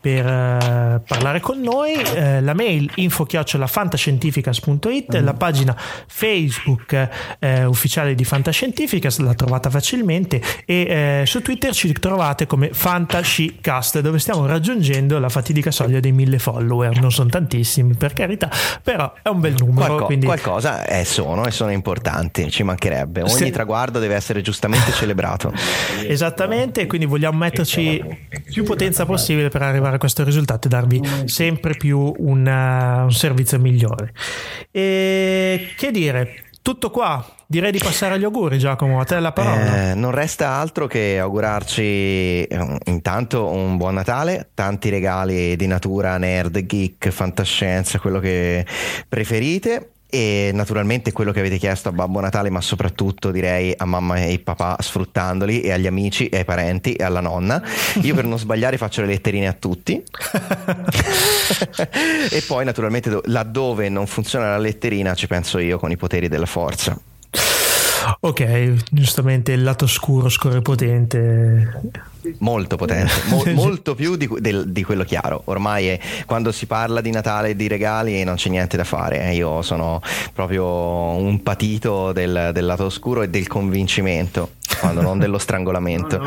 per 0.00 0.24
eh, 0.24 1.02
parlare 1.04 1.40
con 1.40 1.60
noi. 1.60 1.94
Eh, 1.94 2.40
la 2.40 2.54
mail 2.54 2.88
info-fantascientificas.it, 2.94 5.16
la 5.16 5.34
pagina 5.34 5.76
Facebook 5.76 7.08
eh, 7.40 7.64
ufficiale 7.64 8.14
di 8.14 8.22
Fantascientificas, 8.22 9.18
la 9.18 9.34
trovate 9.34 9.68
facilmente 9.68 10.40
e 10.64 11.22
eh, 11.22 11.26
su 11.26 11.42
Twitter 11.42 11.74
ci 11.74 11.92
trovate 11.94 12.46
come 12.46 12.70
Fantascicast, 12.72 13.98
dove 13.98 14.20
stiamo 14.20 14.46
raggiungendo 14.46 15.18
la 15.18 15.28
fatidica 15.28 15.72
soglia 15.72 15.98
dei 15.98 16.12
mille 16.12 16.38
follower. 16.38 17.00
Non 17.00 17.10
sono 17.10 17.28
tantissimi, 17.28 17.94
per 17.94 18.12
carità, 18.12 18.48
però 18.80 19.12
è 19.20 19.28
un 19.28 19.40
bel 19.40 19.56
numero. 19.58 19.87
Qualco- 19.88 20.06
quindi... 20.06 20.26
Qualcosa 20.26 20.86
eh, 20.86 21.04
sono 21.04 21.46
e 21.46 21.50
sono 21.50 21.70
importanti, 21.70 22.50
ci 22.50 22.62
mancherebbe. 22.62 23.22
Ogni 23.22 23.30
Se... 23.30 23.50
traguardo 23.50 23.98
deve 23.98 24.14
essere 24.14 24.40
giustamente 24.40 24.92
celebrato. 24.92 25.52
Esattamente, 26.06 26.86
quindi 26.86 27.06
vogliamo 27.06 27.38
metterci 27.38 28.02
più 28.50 28.64
potenza 28.64 29.04
possibile 29.06 29.48
per 29.48 29.62
arrivare 29.62 29.96
a 29.96 29.98
questo 29.98 30.24
risultato 30.24 30.66
e 30.66 30.70
darvi 30.70 31.00
sempre 31.24 31.74
più 31.76 32.12
una, 32.18 33.02
un 33.04 33.12
servizio 33.12 33.58
migliore. 33.58 34.12
E 34.70 35.68
che 35.76 35.90
dire, 35.90 36.47
tutto 36.68 36.90
qua. 36.90 37.24
Direi 37.46 37.72
di 37.72 37.78
passare 37.78 38.16
agli 38.16 38.24
auguri, 38.24 38.58
Giacomo. 38.58 39.00
A 39.00 39.04
te 39.04 39.18
la 39.20 39.32
parola. 39.32 39.92
Eh, 39.92 39.94
non 39.94 40.10
resta 40.10 40.50
altro 40.50 40.86
che 40.86 41.18
augurarci 41.18 42.42
eh, 42.42 42.78
intanto 42.84 43.46
un 43.46 43.78
buon 43.78 43.94
Natale, 43.94 44.50
tanti 44.52 44.90
regali 44.90 45.56
di 45.56 45.66
natura, 45.66 46.18
nerd, 46.18 46.60
geek, 46.66 47.08
fantascienza, 47.08 47.98
quello 47.98 48.20
che 48.20 48.66
preferite 49.08 49.92
e 50.10 50.50
naturalmente 50.54 51.12
quello 51.12 51.32
che 51.32 51.40
avete 51.40 51.58
chiesto 51.58 51.90
a 51.90 51.92
Babbo 51.92 52.20
Natale, 52.20 52.48
ma 52.50 52.60
soprattutto 52.60 53.30
direi 53.30 53.74
a 53.76 53.84
mamma 53.84 54.16
e 54.24 54.38
papà 54.38 54.76
sfruttandoli 54.80 55.60
e 55.60 55.72
agli 55.72 55.86
amici 55.86 56.28
e 56.28 56.38
ai 56.38 56.44
parenti 56.44 56.94
e 56.94 57.04
alla 57.04 57.20
nonna. 57.20 57.62
Io 58.02 58.14
per 58.14 58.24
non 58.24 58.38
sbagliare 58.38 58.78
faccio 58.78 59.02
le 59.02 59.08
letterine 59.08 59.48
a 59.48 59.52
tutti. 59.52 60.02
e 62.30 62.42
poi 62.46 62.64
naturalmente 62.64 63.20
laddove 63.24 63.88
non 63.88 64.06
funziona 64.06 64.50
la 64.50 64.58
letterina 64.58 65.14
ci 65.14 65.26
penso 65.26 65.58
io 65.58 65.78
con 65.78 65.90
i 65.90 65.96
poteri 65.96 66.28
della 66.28 66.46
forza. 66.46 66.98
Ok, 68.20 68.84
giustamente 68.90 69.52
il 69.52 69.62
lato 69.62 69.86
scuro, 69.86 70.28
scorrepotente. 70.28 71.80
Molto 72.38 72.76
potente, 72.76 73.12
mo- 73.28 73.44
molto 73.52 73.94
più 73.94 74.16
di, 74.16 74.28
del, 74.38 74.70
di, 74.70 74.82
quello 74.82 75.04
chiaro. 75.04 75.42
Ormai 75.46 75.88
è, 75.88 76.00
quando 76.26 76.52
si 76.52 76.66
parla 76.66 77.00
di 77.00 77.10
Natale 77.10 77.50
e 77.50 77.56
di 77.56 77.68
regali 77.68 78.22
non 78.24 78.36
c'è 78.36 78.48
niente 78.48 78.76
da 78.76 78.84
fare. 78.84 79.22
Eh. 79.24 79.34
Io 79.34 79.62
sono 79.62 80.00
proprio 80.32 80.66
un 80.66 81.42
patito 81.42 82.12
del, 82.12 82.50
del 82.52 82.66
lato 82.66 82.84
oscuro 82.84 83.22
e 83.22 83.28
del 83.28 83.46
convincimento, 83.46 84.52
quando 84.80 85.00
non 85.00 85.18
dello 85.18 85.38
strangolamento. 85.38 86.20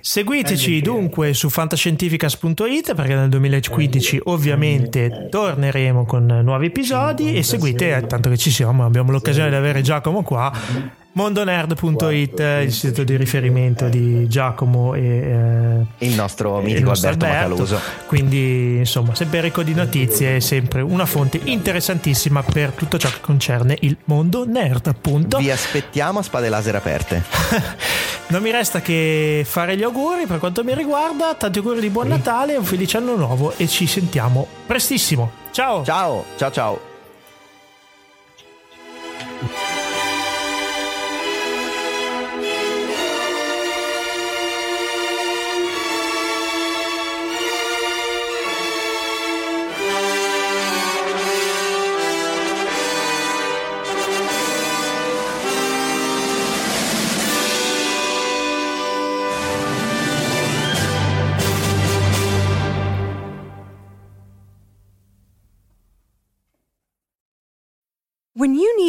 Seguiteci 0.00 0.82
dunque 0.82 1.32
su 1.32 1.48
fantascientificas.it 1.48 2.94
perché 2.94 3.14
nel 3.14 3.30
2015 3.30 4.20
ovviamente 4.24 5.28
torneremo 5.30 6.04
con 6.04 6.26
nuovi 6.26 6.66
episodi 6.66 7.34
e 7.34 7.42
seguite, 7.42 7.96
eh, 7.96 8.06
tanto 8.06 8.28
che 8.28 8.36
ci 8.36 8.50
siamo, 8.50 8.84
abbiamo 8.84 9.10
l'occasione 9.12 9.48
di 9.48 9.54
avere 9.54 9.80
Giacomo 9.80 10.22
qua 10.22 11.02
mondonerd.it 11.14 12.38
il 12.62 12.72
sito 12.72 13.02
di 13.04 13.16
riferimento 13.16 13.88
di 13.88 14.28
Giacomo 14.28 14.94
e 14.94 15.00
eh, 15.00 16.06
il 16.06 16.14
nostro 16.14 16.60
mitico 16.60 16.90
il 16.90 16.96
Alberto, 16.96 17.24
Alberto 17.24 17.26
Macaluso. 17.26 17.80
Quindi 18.06 18.76
insomma 18.78 19.14
sempre 19.14 19.40
ricco 19.40 19.62
di 19.62 19.74
notizie 19.74 20.36
e 20.36 20.40
sempre 20.40 20.80
una 20.80 21.06
fonte 21.06 21.40
interessantissima 21.42 22.42
per 22.42 22.70
tutto 22.70 22.98
ciò 22.98 23.08
che 23.08 23.20
concerne 23.20 23.76
il 23.80 23.96
mondo 24.04 24.44
nerd 24.46 24.86
appunto. 24.86 25.38
Vi 25.38 25.50
aspettiamo 25.50 26.20
a 26.20 26.22
spade 26.22 26.48
laser 26.48 26.76
aperte. 26.76 27.22
Non 28.26 28.40
mi 28.40 28.50
resta 28.50 28.80
che 28.80 29.44
fare 29.46 29.76
gli 29.76 29.82
auguri 29.82 30.26
per 30.26 30.38
quanto 30.38 30.64
mi 30.64 30.74
riguarda. 30.74 31.34
Tanti 31.34 31.58
auguri 31.58 31.80
di 31.80 31.90
buon 31.90 32.08
Natale 32.08 32.56
un 32.56 32.64
felice 32.64 32.96
anno 32.96 33.16
nuovo 33.16 33.52
e 33.56 33.68
ci 33.68 33.86
sentiamo 33.86 34.46
prestissimo. 34.66 35.30
Ciao! 35.50 35.84
Ciao 35.84 36.24
ciao 36.36 36.50
ciao 36.50 36.93